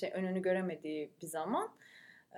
şey 0.00 0.10
önünü 0.14 0.42
göremediği 0.42 1.10
bir 1.22 1.26
zaman. 1.26 1.70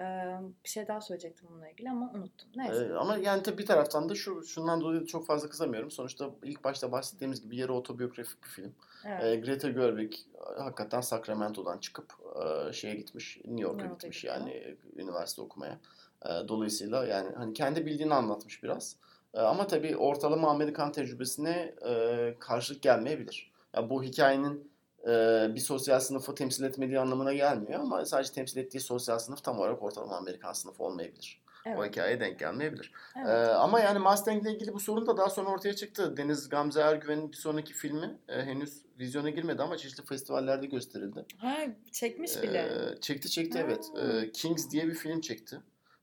Ee, 0.01 0.37
bir 0.65 0.69
şey 0.69 0.89
daha 0.89 1.01
söyleyecektim 1.01 1.49
bununla 1.51 1.69
ilgili 1.69 1.91
ama 1.91 2.11
unuttum. 2.15 2.49
Neyse. 2.57 2.85
Ee, 2.85 2.93
ama 2.93 3.17
yani 3.17 3.43
tabii 3.43 3.59
bir 3.59 3.67
taraftan 3.67 4.09
da 4.09 4.15
şu 4.15 4.43
şundan 4.43 4.81
dolayı 4.81 5.01
da 5.01 5.07
çok 5.07 5.27
fazla 5.27 5.49
kızamıyorum. 5.49 5.91
Sonuçta 5.91 6.31
ilk 6.43 6.65
başta 6.65 6.93
bahsettiğimiz 6.93 7.43
gibi 7.43 7.57
yarı 7.57 7.75
otobiyografik 7.75 8.43
bir 8.43 8.49
film. 8.49 8.75
evet. 9.05 9.25
Ee, 9.25 9.37
Greta 9.37 9.69
Gerwig 9.69 10.13
hakikaten 10.59 11.01
Sacramento'dan 11.01 11.79
çıkıp 11.79 12.13
e, 12.45 12.73
şeye 12.73 12.95
gitmiş, 12.95 13.41
New 13.45 13.63
York'a 13.63 13.77
New 13.77 13.95
gitmiş 13.95 14.17
gidiyor. 14.21 14.37
yani 14.37 14.77
üniversite 14.97 15.43
okumaya. 15.43 15.79
E, 16.27 16.29
dolayısıyla 16.49 17.07
yani 17.07 17.31
hani 17.37 17.55
kendi 17.55 17.87
bildiğini 17.87 18.15
anlatmış 18.15 18.63
biraz. 18.63 18.97
E, 19.35 19.41
ama 19.41 19.67
tabii 19.67 19.97
ortalama 19.97 20.51
Amerikan 20.51 20.93
tecrübesine 20.93 21.75
e, 21.89 22.35
karşılık 22.39 22.83
gelmeyebilir. 22.83 23.53
Ya 23.77 23.91
bu 23.91 24.03
hikayenin 24.03 24.72
e, 25.07 25.47
bir 25.55 25.61
sosyal 25.61 26.01
sınıfı 26.01 26.35
temsil 26.35 26.65
etmediği 26.65 27.01
anlamına 27.01 27.33
gelmiyor 27.33 27.81
ama 27.81 28.05
sadece 28.05 28.33
temsil 28.33 28.59
ettiği 28.59 28.81
sosyal 28.81 29.19
sınıf 29.19 29.45
tam 29.45 29.59
olarak 29.59 29.83
ortalama 29.83 30.17
Amerikan 30.17 30.53
sınıfı 30.53 30.85
olmayabilir. 30.85 31.43
Evet. 31.67 31.79
O 31.79 31.85
hikayeye 31.85 32.21
denk 32.21 32.39
gelmeyebilir. 32.39 32.93
Evet. 33.17 33.29
Ee, 33.29 33.53
ama 33.53 33.81
yani 33.81 33.99
Mustang 33.99 34.43
ile 34.43 34.53
ilgili 34.53 34.75
bu 34.75 34.81
sorun 34.81 35.07
da 35.07 35.17
daha 35.17 35.31
sonra 35.31 35.51
ortaya 35.51 35.77
çıktı. 35.77 36.17
Deniz 36.17 36.49
Gamze 36.49 36.81
Ergüven'in 36.81 37.33
bir 37.33 37.37
sonraki 37.37 37.73
filmi 37.73 38.19
e, 38.29 38.43
henüz 38.43 38.83
vizyona 38.99 39.31
girmedi 39.31 39.63
ama 39.63 39.77
çeşitli 39.77 40.05
festivallerde 40.05 40.67
gösterildi. 40.67 41.25
Ha, 41.39 41.57
çekmiş 41.93 42.43
bile. 42.43 42.59
Ee, 42.59 43.01
çekti 43.01 43.31
çekti 43.31 43.59
ha. 43.59 43.65
evet. 43.65 43.85
Ee, 43.97 44.33
Kings 44.33 44.71
diye 44.71 44.87
bir 44.87 44.95
film 44.95 45.21
çekti. 45.21 45.61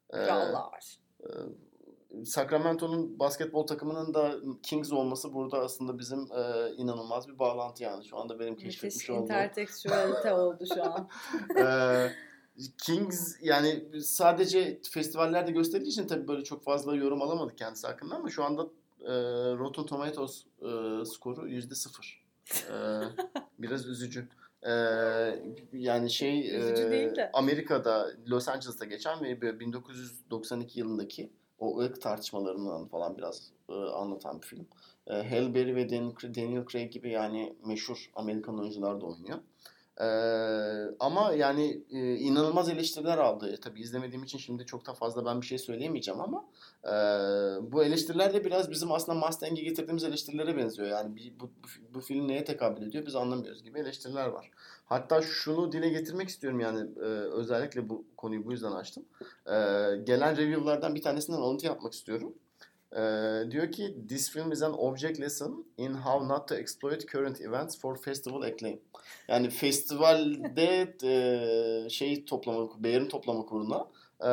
Ee, 0.09 0.17
Krallar. 0.17 0.99
E, 1.23 1.27
Sacramento'nun 2.25 3.19
basketbol 3.19 3.67
takımının 3.67 4.13
da 4.13 4.35
Kings 4.63 4.91
olması 4.91 5.33
burada 5.33 5.59
aslında 5.59 5.99
bizim 5.99 6.19
e, 6.19 6.71
inanılmaz 6.77 7.27
bir 7.27 7.39
bağlantı 7.39 7.83
yani. 7.83 8.05
Şu 8.05 8.17
anda 8.17 8.39
benim 8.39 8.55
keşfetmiş 8.55 9.09
olduğum. 9.09 9.23
interseksüelite 9.23 10.33
oldu 10.33 10.63
şu 10.73 10.83
an. 10.83 11.09
e, 11.57 12.11
Kings 12.77 13.35
yani 13.41 14.01
sadece 14.01 14.79
festivallerde 14.91 15.51
gösterdiği 15.51 15.87
için 15.87 16.07
tabii 16.07 16.27
böyle 16.27 16.43
çok 16.43 16.63
fazla 16.63 16.95
yorum 16.95 17.21
alamadık 17.21 17.57
kendisi 17.57 17.87
hakkında 17.87 18.15
ama 18.15 18.29
şu 18.29 18.43
anda 18.43 18.61
e, 19.01 19.11
Rotten 19.57 19.85
Tomatoes 19.85 20.45
e, 20.61 21.05
skoru 21.05 21.47
yüzde 21.47 21.75
sıfır. 21.75 22.25
E, 22.69 22.75
biraz 23.59 23.85
üzücü. 23.85 24.27
Ee, 24.63 24.71
yani 25.73 26.09
şey 26.09 26.55
e, 26.55 27.31
Amerika'da 27.33 28.11
Los 28.27 28.47
Angeles'ta 28.47 28.85
geçen 28.85 29.23
ve 29.23 29.59
1992 29.59 30.79
yılındaki 30.79 31.29
o 31.59 31.79
ırk 31.79 32.01
tartışmalarından 32.01 32.87
falan 32.87 33.17
biraz 33.17 33.51
e, 33.69 33.73
anlatan 33.73 34.41
bir 34.41 34.47
film. 34.47 34.67
E, 35.07 35.13
Halle 35.13 35.53
Berry 35.55 35.75
ve 35.75 35.89
Daniel, 35.89 36.65
Craig 36.71 36.91
gibi 36.91 37.11
yani 37.11 37.55
meşhur 37.65 38.11
Amerikan 38.15 38.59
oyuncular 38.59 39.01
da 39.01 39.05
oynuyor. 39.05 39.39
Ee, 40.01 40.05
ama 40.99 41.33
yani 41.33 41.83
e, 41.91 42.15
inanılmaz 42.15 42.69
eleştiriler 42.69 43.17
aldı. 43.17 43.53
E, 43.53 43.57
tabii 43.57 43.81
izlemediğim 43.81 44.23
için 44.23 44.37
şimdi 44.37 44.65
çok 44.65 44.85
da 44.85 44.93
fazla 44.93 45.25
ben 45.25 45.41
bir 45.41 45.45
şey 45.45 45.57
söyleyemeyeceğim 45.57 46.21
ama 46.21 46.45
e, 46.83 46.91
bu 47.71 47.83
eleştiriler 47.83 48.33
de 48.33 48.45
biraz 48.45 48.71
bizim 48.71 48.91
aslında 48.91 49.25
Mustang'e 49.25 49.63
getirdiğimiz 49.63 50.03
eleştirilere 50.03 50.57
benziyor. 50.57 50.87
Yani 50.87 51.15
bir, 51.15 51.39
bu, 51.39 51.43
bu, 51.45 51.93
bu 51.93 52.01
film 52.01 52.27
neye 52.27 52.43
tekabül 52.43 52.87
ediyor 52.87 53.05
biz 53.05 53.15
anlamıyoruz 53.15 53.63
gibi 53.63 53.79
eleştiriler 53.79 54.27
var. 54.27 54.51
Hatta 54.85 55.21
şunu 55.21 55.71
dile 55.71 55.89
getirmek 55.89 56.29
istiyorum 56.29 56.59
yani 56.59 56.79
e, 56.97 57.05
özellikle 57.33 57.89
bu 57.89 58.05
konuyu 58.17 58.45
bu 58.45 58.51
yüzden 58.51 58.71
açtım. 58.71 59.05
E, 59.45 59.53
gelen 60.03 60.37
review'lardan 60.37 60.95
bir 60.95 61.01
tanesinden 61.01 61.37
alıntı 61.37 61.65
yapmak 61.65 61.93
istiyorum. 61.93 62.33
Ee, 62.93 63.51
diyor 63.51 63.71
ki 63.71 63.95
this 64.09 64.29
film 64.29 64.51
is 64.51 64.61
an 64.61 64.73
object 64.73 65.19
lesson 65.19 65.65
in 65.77 65.93
how 65.93 66.27
not 66.27 66.47
to 66.47 66.55
exploit 66.55 67.05
current 67.05 67.41
events 67.41 67.79
for 67.79 67.95
festival 67.97 68.41
acclaim. 68.41 68.79
Yani 69.27 69.49
festivalde 69.49 70.95
e, 71.03 71.89
şey 71.89 72.25
toplama, 72.25 72.83
beğeni 72.83 73.07
toplama 73.07 73.45
kuruna 73.45 73.87
e, 74.21 74.29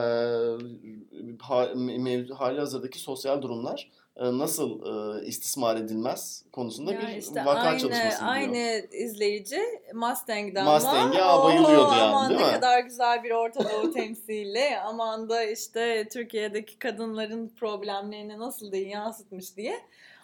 ha, 1.41 1.69
mevzu, 1.77 2.35
hali 2.35 2.59
hazırdaki 2.59 2.99
sosyal 2.99 3.43
durumlar 3.43 3.91
e, 4.17 4.39
nasıl 4.39 4.81
e, 4.87 5.27
istismar 5.27 5.77
edilmez 5.77 6.45
konusunda 6.53 6.93
ya 6.93 7.01
bir 7.01 7.09
işte 7.09 7.45
vaka 7.45 7.61
aynı, 7.61 7.81
çalışması 7.81 8.21
diyor. 8.21 8.31
Aynı 8.31 8.87
izleyici 8.93 9.61
Mustang'den 9.95 10.65
Mustang'e 10.65 11.19
bayılıyordu 11.19 11.93
yani 11.93 12.03
aman 12.03 12.31
değil 12.31 12.41
ne 12.41 12.47
mi? 12.47 12.53
kadar 12.53 12.81
güzel 12.81 13.25
bir 13.25 13.31
Orta 13.31 13.71
Doğu 13.71 13.93
temsili. 13.95 14.79
Aman 14.85 15.29
da 15.29 15.45
işte 15.45 16.09
Türkiye'deki 16.13 16.79
kadınların 16.79 17.49
problemlerini 17.49 18.39
nasıl 18.39 18.73
diye 18.73 18.89
yansıtmış 18.89 19.57
diye. 19.57 19.81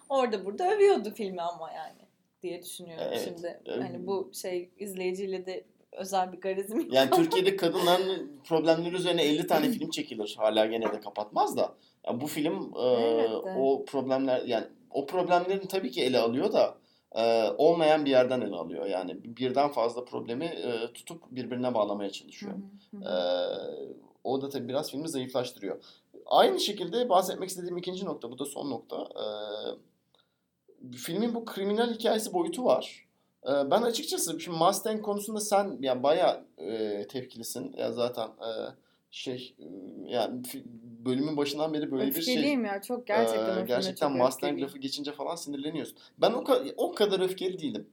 Orada 0.09 0.45
burada 0.45 0.75
övüyordu 0.75 1.11
filmi 1.15 1.43
ama 1.43 1.73
yani 1.73 2.09
diye 2.43 2.63
düşünüyorum 2.63 3.07
evet. 3.09 3.25
şimdi. 3.25 3.61
Hani 3.69 4.07
bu 4.07 4.31
şey 4.35 4.71
izleyiciyle 4.79 5.47
de 5.47 5.65
özel 5.93 6.33
bir 6.33 6.41
garizm. 6.41 6.81
Yani 6.91 7.11
Türkiye'de 7.11 7.57
kadınların 7.57 8.41
problemleri 8.45 8.95
üzerine 8.95 9.23
50 9.23 9.47
tane 9.47 9.71
film 9.71 9.91
çekilir. 9.91 10.35
Hala 10.39 10.67
gene 10.67 10.93
de 10.93 11.01
kapatmaz 11.01 11.57
da. 11.57 11.75
Yani 12.07 12.21
bu 12.21 12.27
film 12.27 12.73
e, 12.77 12.87
o 13.57 13.85
problemler 13.85 14.43
yani 14.43 14.67
o 14.91 15.07
problemlerin 15.07 15.67
tabii 15.67 15.91
ki 15.91 16.03
ele 16.03 16.19
alıyor 16.19 16.53
da 16.53 16.75
e, 17.15 17.51
olmayan 17.59 18.05
bir 18.05 18.11
yerden 18.11 18.41
ele 18.41 18.57
alıyor. 18.57 18.87
Yani 18.87 19.17
birden 19.25 19.73
fazla 19.73 20.05
problemi 20.05 20.45
e, 20.45 20.93
tutup 20.93 21.23
birbirine 21.31 21.75
bağlamaya 21.75 22.11
çalışıyor. 22.11 22.53
e, 22.95 23.13
o 24.25 24.43
da 24.43 24.49
tabii 24.49 24.69
biraz 24.69 24.91
filmi 24.91 25.09
zayıflaştırıyor. 25.09 25.85
Aynı 26.27 26.61
şekilde 26.61 27.09
bahsetmek 27.09 27.49
istediğim 27.49 27.77
ikinci 27.77 28.05
nokta, 28.05 28.31
bu 28.31 28.39
da 28.39 28.45
son 28.45 28.71
nokta. 28.71 28.97
E, 28.97 29.27
filmin 30.97 31.35
bu 31.35 31.45
kriminal 31.45 31.95
hikayesi 31.95 32.33
boyutu 32.33 32.65
var. 32.65 33.09
E, 33.47 33.71
ben 33.71 33.83
açıkçası 33.83 34.41
şimdi 34.41 34.59
Mustang 34.59 35.03
konusunda 35.03 35.41
sen 35.41 35.77
yani 35.81 36.03
bayağı 36.03 36.45
e, 36.59 37.07
tepkilisin. 37.09 37.75
Ya 37.77 37.93
zaten 37.93 38.27
e, 38.27 38.51
şey 39.11 39.57
yani 40.07 40.43
bölümün 41.05 41.37
başından 41.37 41.75
beri 41.75 41.93
böyle 41.93 42.15
bir 42.15 42.23
şey. 42.23 42.55
ya 42.55 42.83
çok 42.83 43.07
gerçekten. 43.07 43.59
E, 43.59 43.65
gerçekten 43.67 44.13
Mustang 44.13 44.61
lafı 44.61 44.79
geçince 44.79 45.13
falan 45.13 45.37
sinirleniyorsun. 45.37 45.97
Ben 46.19 46.33
o, 46.33 46.45
o 46.77 46.95
kadar 46.95 47.21
öfkeli 47.21 47.59
değilim. 47.59 47.87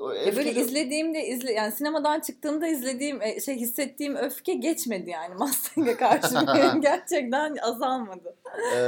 Öfkeli... 0.00 0.36
Böyle 0.36 0.60
izlediğimde 0.60 1.26
izle 1.26 1.52
yani 1.52 1.72
sinemadan 1.72 2.20
çıktığımda 2.20 2.66
izlediğim 2.66 3.20
şey 3.44 3.56
hissettiğim 3.56 4.16
öfke 4.16 4.54
geçmedi 4.54 5.10
yani 5.10 5.34
Mustang'e 5.34 5.96
karşı 5.96 6.34
gerçekten 6.80 7.56
azalmadı. 7.56 8.36
Ee, 8.74 8.78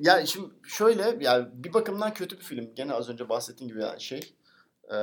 ya 0.00 0.26
şimdi 0.26 0.48
şöyle 0.64 1.16
yani 1.20 1.46
bir 1.52 1.74
bakımdan 1.74 2.14
kötü 2.14 2.38
bir 2.38 2.44
film. 2.44 2.70
Gene 2.74 2.92
az 2.92 3.08
önce 3.08 3.28
bahsettiğim 3.28 3.72
gibi 3.72 3.82
yani 3.82 4.00
şey. 4.00 4.20
Ee, 4.92 4.96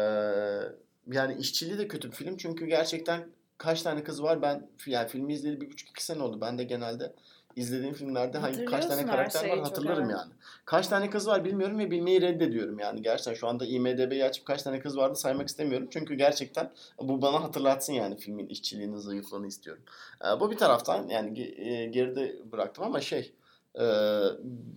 yani 1.12 1.36
işçiliği 1.40 1.78
de 1.78 1.88
kötü 1.88 2.12
bir 2.12 2.16
film 2.16 2.38
çünkü 2.38 2.66
gerçekten 2.66 3.28
kaç 3.58 3.82
tane 3.82 4.04
kız 4.04 4.24
var 4.24 4.42
ben 4.42 4.70
yani 4.86 5.08
filmi 5.08 5.34
izleyeli 5.34 5.62
bir 5.62 5.72
buçuk 5.72 5.90
iki 5.90 6.06
sene 6.06 6.24
oldu. 6.24 6.42
Ben 6.42 6.58
de 6.58 6.64
genelde 6.64 7.14
izlediğim 7.56 7.94
filmlerde 7.94 8.38
hangi 8.38 8.66
kaç 8.66 8.86
tane 8.86 9.06
karakter 9.06 9.50
var 9.50 9.60
hatırlarım 9.60 10.10
yani. 10.10 10.32
Kaç 10.66 10.88
tane 10.88 11.10
kız 11.10 11.28
var 11.28 11.46
bilmiyorum 11.46 11.80
ve 11.80 11.92
bilmeyi 11.92 12.22
reddediyorum 12.22 12.80
yani. 12.80 13.02
Gerçekten 13.02 13.34
şu 13.34 13.48
anda 13.48 13.66
IMDB'yi 13.66 14.26
açıp 14.26 14.46
kaç 14.46 14.64
tane 14.64 14.80
kız 14.80 14.98
vardı 14.98 15.16
saymak 15.16 15.48
istemiyorum. 15.48 15.88
Çünkü 15.92 16.16
gerçekten 16.16 16.72
bu 17.02 17.22
bana 17.22 17.44
hatırlatsın 17.44 17.94
yani 17.94 18.18
filmin 18.18 18.48
işçiliğinin 18.48 18.98
zayıflığını 18.98 19.48
istiyorum. 19.48 19.84
Ee, 20.26 20.40
bu 20.40 20.52
bir 20.52 20.58
taraftan 20.58 21.08
yani 21.10 21.34
geride 21.92 22.52
bıraktım 22.52 22.84
ama 22.84 23.02
şey 23.02 23.34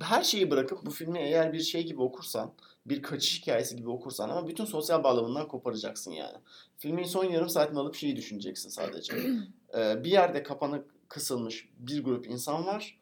her 0.01 0.23
şeyi 0.23 0.51
bırakıp 0.51 0.87
bu 0.87 0.91
filmi 0.91 1.19
eğer 1.19 1.53
bir 1.53 1.61
şey 1.61 1.87
gibi 1.87 2.03
okursan 2.03 2.53
bir 2.87 3.03
kaçış 3.03 3.41
hikayesi 3.41 3.77
gibi 3.77 3.91
okursan 3.91 4.29
ama 4.29 4.49
bütün 4.49 4.65
sosyal 4.65 5.05
bağlamından 5.05 5.49
koparacaksın 5.49 6.11
yani. 6.11 6.37
Filmin 6.79 7.05
son 7.05 7.25
yarım 7.25 7.49
saatini 7.49 7.79
alıp 7.79 7.95
şeyi 7.95 8.17
düşüneceksin 8.17 8.69
sadece. 8.69 9.13
bir 9.75 10.11
yerde 10.11 10.43
kapanık 10.43 11.09
kısılmış 11.09 11.69
bir 11.79 12.05
grup 12.05 12.27
insan 12.27 12.67
var. 12.67 13.01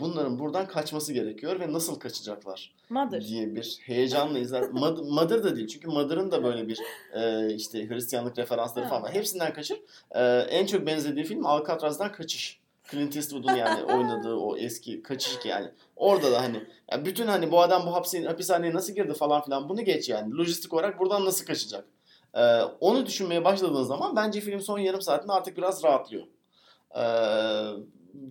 Bunların 0.00 0.38
buradan 0.38 0.68
kaçması 0.68 1.12
gerekiyor 1.12 1.60
ve 1.60 1.72
nasıl 1.72 1.98
kaçacaklar 2.00 2.74
Mother. 2.88 3.24
diye 3.24 3.54
bir 3.54 3.78
heyecanla 3.82 4.38
izler. 4.38 4.70
Mother 4.70 5.44
da 5.44 5.56
değil 5.56 5.66
çünkü 5.66 5.88
Mother'ın 5.88 6.30
da 6.30 6.44
böyle 6.44 6.68
bir 6.68 6.78
işte 7.54 7.88
Hristiyanlık 7.88 8.38
referansları 8.38 8.88
falan 8.88 9.02
var. 9.02 9.14
Hepsinden 9.14 9.52
kaçır. 9.52 9.80
en 10.48 10.66
çok 10.66 10.86
benzediği 10.86 11.24
film 11.24 11.46
Alcatraz'dan 11.46 12.12
Kaçış. 12.12 12.60
Clint 12.90 13.16
Eastwood'un 13.16 13.54
yani 13.54 13.84
oynadığı 13.84 14.34
o 14.34 14.56
eski 14.56 15.02
kaçış 15.02 15.44
yani. 15.44 15.68
Orada 15.96 16.32
da 16.32 16.42
hani 16.42 16.62
ya 16.92 17.04
bütün 17.04 17.26
hani 17.26 17.50
bu 17.50 17.60
adam 17.60 17.86
bu 17.86 17.94
hapsi, 17.94 18.26
hapishaneye 18.26 18.74
nasıl 18.74 18.92
girdi 18.92 19.14
falan 19.14 19.42
filan 19.42 19.68
bunu 19.68 19.84
geç 19.84 20.08
yani. 20.08 20.34
Lojistik 20.34 20.74
olarak 20.74 21.00
buradan 21.00 21.24
nasıl 21.24 21.46
kaçacak? 21.46 21.84
Ee, 22.34 22.60
onu 22.80 23.06
düşünmeye 23.06 23.44
başladığın 23.44 23.82
zaman 23.82 24.16
bence 24.16 24.40
film 24.40 24.60
son 24.60 24.78
yarım 24.78 25.02
saatinde 25.02 25.32
artık 25.32 25.56
biraz 25.56 25.84
rahatlıyor. 25.84 26.26
Ee, 26.96 27.00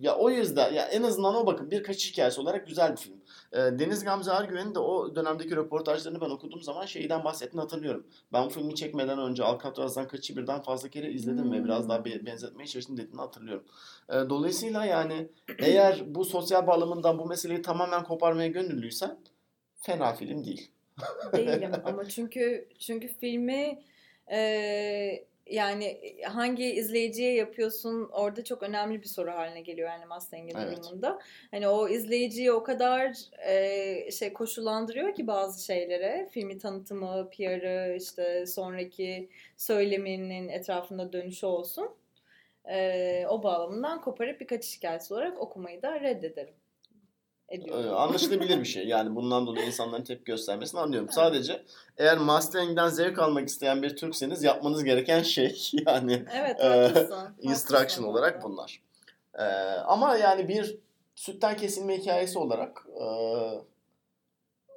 ya 0.00 0.16
o 0.18 0.30
yüzden 0.30 0.72
ya 0.72 0.84
en 0.84 1.02
azından 1.02 1.34
o 1.34 1.46
bakın 1.46 1.70
bir 1.70 1.82
kaçış 1.82 2.12
hikayesi 2.12 2.40
olarak 2.40 2.66
güzel 2.66 2.92
bir 2.92 2.96
film. 2.96 3.17
Ee, 3.52 3.56
Deniz 3.56 4.04
Gamze 4.04 4.30
Ergüven'in 4.30 4.74
de 4.74 4.78
o 4.78 5.16
dönemdeki 5.16 5.56
röportajlarını 5.56 6.20
ben 6.20 6.30
okuduğum 6.30 6.62
zaman 6.62 6.86
şeyden 6.86 7.24
bahsettiğini 7.24 7.60
hatırlıyorum. 7.60 8.06
Ben 8.32 8.46
bu 8.46 8.50
filmi 8.50 8.74
çekmeden 8.74 9.18
önce 9.18 9.44
Alcatraz'dan 9.44 10.08
kaçı 10.08 10.36
birden 10.36 10.62
fazla 10.62 10.88
kere 10.88 11.10
izledim 11.10 11.44
hmm. 11.44 11.52
ve 11.52 11.64
biraz 11.64 11.88
daha 11.88 12.04
benzetmeye 12.04 12.66
çalıştım 12.66 12.96
dediğini 12.96 13.20
hatırlıyorum. 13.20 13.64
Ee, 14.08 14.14
dolayısıyla 14.14 14.84
yani 14.84 15.28
eğer 15.58 16.14
bu 16.14 16.24
sosyal 16.24 16.66
bağlamından 16.66 17.18
bu 17.18 17.26
meseleyi 17.26 17.62
tamamen 17.62 18.04
koparmaya 18.04 18.48
gönüllüysen 18.48 19.18
fena 19.74 20.14
film 20.14 20.44
değil. 20.44 20.70
Değilim 21.32 21.72
ama 21.84 22.08
çünkü 22.08 22.68
çünkü 22.78 23.08
filmi 23.08 23.82
e, 24.30 25.24
yani 25.50 25.84
e, 25.84 26.22
hangi 26.22 26.64
izleyiciye 26.64 27.34
yapıyorsun 27.34 28.08
orada 28.12 28.44
çok 28.44 28.62
önemli 28.62 29.02
bir 29.02 29.08
soru 29.08 29.30
haline 29.30 29.60
geliyor 29.60 29.88
yani 29.88 30.06
Mustang'in 30.06 30.56
evet. 30.56 30.76
durumunda. 30.76 31.18
Hani 31.50 31.68
o 31.68 31.88
izleyiciyi 31.88 32.52
o 32.52 32.62
kadar 32.62 33.16
e, 33.46 34.10
şey 34.10 34.32
koşullandırıyor 34.32 35.14
ki 35.14 35.26
bazı 35.26 35.64
şeylere. 35.64 36.28
Filmi 36.30 36.58
tanıtımı, 36.58 37.30
PR'ı, 37.30 37.96
işte 37.96 38.46
sonraki 38.46 39.28
söyleminin 39.56 40.48
etrafında 40.48 41.12
dönüşü 41.12 41.46
olsun. 41.46 41.90
E, 42.70 43.26
o 43.28 43.42
bağlamından 43.42 44.00
koparıp 44.00 44.40
birkaç 44.40 44.76
hikayesi 44.76 45.14
olarak 45.14 45.40
okumayı 45.40 45.82
da 45.82 46.00
reddederim 46.00 46.54
ediyor. 47.48 47.84
Ee, 47.84 47.90
anlaşılabilir 47.90 48.60
bir 48.60 48.64
şey. 48.64 48.86
Yani 48.86 49.14
bundan 49.16 49.46
dolayı 49.46 49.66
insanların 49.66 50.04
tepki 50.04 50.24
göstermesini 50.24 50.80
anlıyorum. 50.80 51.08
Sadece 51.10 51.62
eğer 51.98 52.18
Mustang'den 52.18 52.88
zevk 52.88 53.18
almak 53.18 53.48
isteyen 53.48 53.82
bir 53.82 53.96
Türkseniz 53.96 54.42
yapmanız 54.42 54.84
gereken 54.84 55.22
şey 55.22 55.70
yani 55.86 56.24
evet, 56.34 56.60
e, 56.60 56.92
instruction 57.40 58.04
olarak 58.04 58.42
bunlar. 58.42 58.82
E, 59.34 59.44
ama 59.86 60.16
yani 60.16 60.48
bir 60.48 60.78
sütten 61.14 61.56
kesilme 61.56 61.98
hikayesi 61.98 62.38
olarak 62.38 62.86
e, 63.00 63.06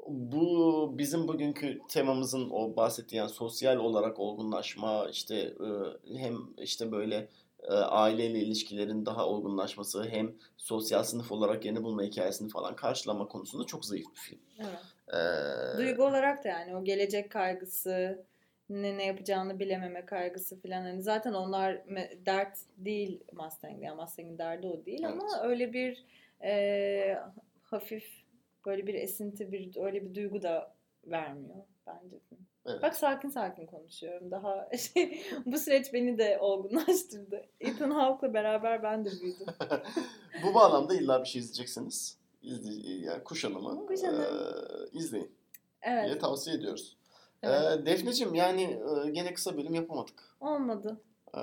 bu 0.07 0.91
bizim 0.97 1.27
bugünkü 1.27 1.81
temamızın 1.89 2.49
o 2.49 2.75
bahsettiği 2.75 3.19
yani 3.19 3.29
sosyal 3.29 3.77
olarak 3.77 4.19
olgunlaşma 4.19 5.07
işte 5.11 5.35
e, 5.35 6.17
hem 6.17 6.37
işte 6.57 6.91
böyle 6.91 7.27
aileyle 7.69 8.39
ilişkilerin 8.39 9.05
daha 9.05 9.27
olgunlaşması 9.27 10.09
hem 10.09 10.35
sosyal 10.57 11.03
sınıf 11.03 11.31
olarak 11.31 11.65
yeni 11.65 11.83
bulma 11.83 12.03
hikayesini 12.03 12.49
falan 12.49 12.75
karşılama 12.75 13.27
konusunda 13.27 13.65
çok 13.65 13.85
zayıf 13.85 14.05
bir 14.15 14.19
film. 14.19 14.39
Evet. 14.59 14.79
Ee, 15.13 15.77
Duygu 15.77 16.03
olarak 16.03 16.43
da 16.43 16.47
yani 16.49 16.75
o 16.75 16.83
gelecek 16.83 17.31
kaygısı, 17.31 18.25
ne 18.69 18.97
ne 18.97 19.05
yapacağını 19.05 19.59
bilememe 19.59 20.05
kaygısı 20.05 20.61
falan 20.61 20.81
hani 20.81 21.01
zaten 21.01 21.33
onlar 21.33 21.81
dert 22.25 22.57
değil 22.77 23.23
Mustang 23.33 23.83
yani 23.83 23.95
Mustang'in 23.95 24.37
derdi 24.37 24.67
o 24.67 24.85
değil 24.85 25.07
ama 25.07 25.23
Evet. 25.35 25.45
öyle 25.45 25.73
bir 25.73 26.05
e, 26.43 27.17
hafif 27.63 28.23
böyle 28.65 28.87
bir 28.87 28.93
esinti 28.93 29.51
bir 29.51 29.77
öyle 29.85 30.05
bir 30.05 30.15
duygu 30.15 30.41
da 30.41 30.75
vermiyor 31.05 31.63
bence. 31.87 32.15
Evet. 32.65 32.81
Bak 32.81 32.95
sakin 32.95 33.29
sakin 33.29 33.65
konuşuyorum. 33.65 34.31
Daha 34.31 34.69
şey, 34.93 35.23
bu 35.45 35.57
süreç 35.57 35.93
beni 35.93 36.17
de 36.17 36.37
olgunlaştırdı. 36.41 37.45
Ethan 37.59 37.91
Hawke'la 37.91 38.33
beraber 38.33 38.83
ben 38.83 39.05
de 39.05 39.09
büyüdüm. 39.21 39.47
Bu 40.43 40.53
bağlamda 40.53 40.93
illa 40.95 41.19
bir 41.23 41.27
şey 41.27 41.41
izleyeceksiniz. 41.41 42.17
İzle, 42.43 42.91
yani 43.05 43.23
Kuşanım'ı 43.23 43.85
Kuşanım. 43.87 44.21
e, 44.21 44.97
izleyin 44.97 45.31
diye 45.85 45.95
Evet. 45.95 46.21
tavsiye 46.21 46.55
ediyoruz. 46.55 46.97
evet. 47.43 47.79
E, 47.81 47.85
Defneciğim 47.85 48.35
yani 48.35 48.61
e, 49.05 49.09
gene 49.09 49.33
kısa 49.33 49.57
bölüm 49.57 49.73
yapamadık. 49.73 50.35
Olmadı. 50.41 51.01
E, 51.37 51.41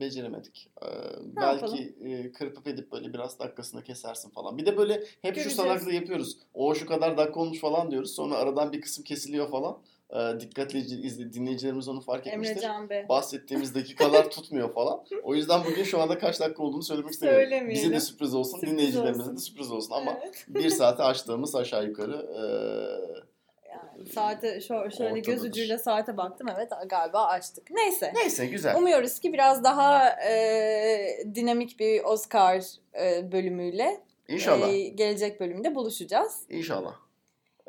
beceremedik. 0.00 0.70
E, 0.82 0.86
Ne 0.86 1.36
belki 1.36 1.94
e, 2.04 2.32
kırpıp 2.32 2.66
edip 2.68 2.92
böyle 2.92 3.12
biraz 3.12 3.38
dakikasını 3.38 3.82
kesersin 3.82 4.30
falan. 4.30 4.58
Bir 4.58 4.66
de 4.66 4.76
böyle 4.76 4.94
hep 4.94 5.22
Göreceğiz. 5.22 5.50
şu 5.50 5.56
salaklığı 5.56 5.92
yapıyoruz. 5.92 6.38
O 6.54 6.74
şu 6.74 6.86
kadar 6.86 7.16
dakika 7.16 7.40
olmuş 7.40 7.60
falan 7.60 7.90
diyoruz. 7.90 8.14
Sonra 8.14 8.34
aradan 8.34 8.72
bir 8.72 8.80
kısım 8.80 9.04
kesiliyor 9.04 9.50
falan. 9.50 9.78
E, 10.14 10.40
dikkatli 10.40 10.78
izle, 10.78 11.32
dinleyicilerimiz 11.32 11.88
onu 11.88 12.00
fark 12.00 12.26
etmiştir. 12.26 12.64
Bahsettiğimiz 13.08 13.74
dakikalar 13.74 14.30
tutmuyor 14.30 14.72
falan. 14.74 15.04
O 15.22 15.34
yüzden 15.34 15.60
bugün 15.64 15.82
şu 15.84 16.00
anda 16.02 16.18
kaç 16.18 16.40
dakika 16.40 16.62
olduğunu 16.62 16.82
söylemek 16.82 17.12
istemiyorum. 17.12 17.70
Bize 17.70 17.90
de 17.92 18.00
sürpriz 18.00 18.34
olsun, 18.34 18.52
Sürpriz 18.58 18.72
dinleyicilerimize 18.72 19.22
olsun. 19.22 19.36
de 19.36 19.40
sürpriz 19.40 19.70
olsun 19.72 19.94
ama 19.94 20.18
Evet. 20.22 20.44
bir 20.48 20.70
saate 20.70 21.02
açtığımız 21.02 21.54
aşağı 21.54 21.84
yukarı 21.86 22.26
Yani 23.70 24.06
saate 24.06 24.60
şöyle, 24.60 24.90
şöyle 24.90 25.20
göz 25.20 25.28
Ortadadır. 25.34 25.48
ucuyla 25.50 25.78
saate 25.78 26.16
baktım. 26.16 26.48
Evet 26.56 26.70
galiba 26.88 27.24
açtık. 27.26 27.70
Neyse. 27.70 28.12
neyse 28.14 28.46
güzel. 28.46 28.76
Umuyoruz 28.76 29.18
ki 29.18 29.32
biraz 29.32 29.64
daha 29.64 30.08
e, 30.10 31.24
dinamik 31.34 31.80
bir 31.80 32.04
Oscar 32.04 32.64
e, 33.00 33.32
bölümüyle 33.32 34.00
İnşallah. 34.28 34.68
e, 34.68 34.88
gelecek 34.88 35.40
bölümde 35.40 35.74
buluşacağız. 35.74 36.42
İnşallah. 36.48 36.94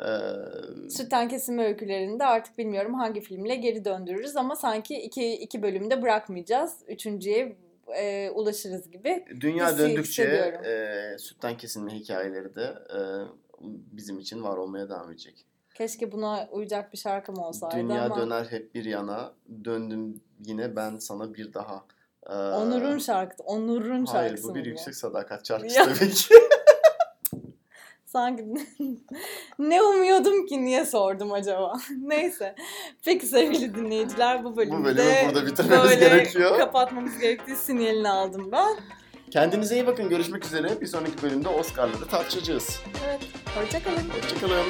Eee, 0.02 0.90
Sütten 0.90 1.28
kesilme 1.28 1.66
öykülerinde 1.66 2.26
artık 2.26 2.58
bilmiyorum 2.58 2.94
hangi 2.94 3.22
filmle 3.22 3.56
geri 3.56 3.86
döndürürüz 3.86 4.36
ama 4.38 4.56
sanki 4.56 4.96
iki, 4.96 5.34
iki 5.34 5.62
bölümde 5.62 6.02
bırakmayacağız. 6.02 6.78
Üçüncüye 6.88 7.58
e, 7.98 8.30
ulaşırız 8.30 8.92
gibi. 8.92 9.26
dünya 9.42 9.78
döndükçe 9.78 10.60
eee, 10.66 11.18
sütten 11.20 11.58
kesilme 11.58 11.92
hikayeleri 11.94 12.56
de 12.56 12.74
eee, 12.94 13.28
bizim 13.92 14.20
için 14.20 14.44
var 14.44 14.58
olmaya 14.58 14.90
devam 14.90 15.12
edecek. 15.12 15.46
Keşke 15.76 16.12
buna 16.12 16.48
uyacak 16.52 16.94
bir 16.94 16.98
şarkım 16.98 17.40
olsaydı 17.40 17.76
Dünya 17.76 18.04
ama 18.06 18.16
döner 18.16 18.46
hep 18.46 18.76
bir 18.76 18.86
yana, 18.86 19.34
döndüm 19.66 20.22
yine 20.46 20.76
ben 20.76 20.98
sana 20.98 21.34
bir 21.34 21.54
daha. 21.54 21.86
Eee, 22.30 22.36
Onur'un 22.36 22.98
şarkısı. 22.98 23.44
Onur'un 23.44 24.06
Hayır 24.06 24.30
şarkısı 24.30 24.50
bu 24.50 24.56
bir 24.56 24.62
mı 24.62 24.68
yüksek 24.68 24.96
sadakat 24.96 25.48
şarkısı 25.48 25.84
tabii 25.84 26.12
ki. 26.12 26.34
Sanki 28.16 28.44
ne 29.60 29.82
umuyordum 29.82 30.46
ki 30.46 30.66
niye 30.66 30.86
sordum 30.86 31.32
acaba? 31.34 31.74
Neyse. 32.02 32.56
Peki 33.06 33.26
sevgili 33.26 33.76
dinleyiciler 33.76 34.44
bu 34.44 34.58
bölümde 34.58 34.78
Bu 34.78 34.84
bölümü 34.84 35.04
burada 35.26 35.46
bitirmemiz 35.46 35.84
böyle 35.90 35.96
gerekiyor. 35.96 36.58
kapatmamız 36.58 37.20
gerektiği 37.20 37.56
sinyalini 37.56 38.10
aldım 38.10 38.52
ben. 38.52 38.76
Kendinize 39.32 39.76
iyi 39.76 39.88
bakın. 39.88 40.10
Görüşmek 40.10 40.46
üzere. 40.46 40.82
Bir 40.82 40.88
sonraki 40.88 41.22
bölümde 41.24 41.50
Oscar'ları 41.50 42.08
tartışacağız. 42.08 42.80
Evet. 43.06 43.20
Hoşçakalın. 43.56 44.10
Hoşçakalın. 44.10 44.66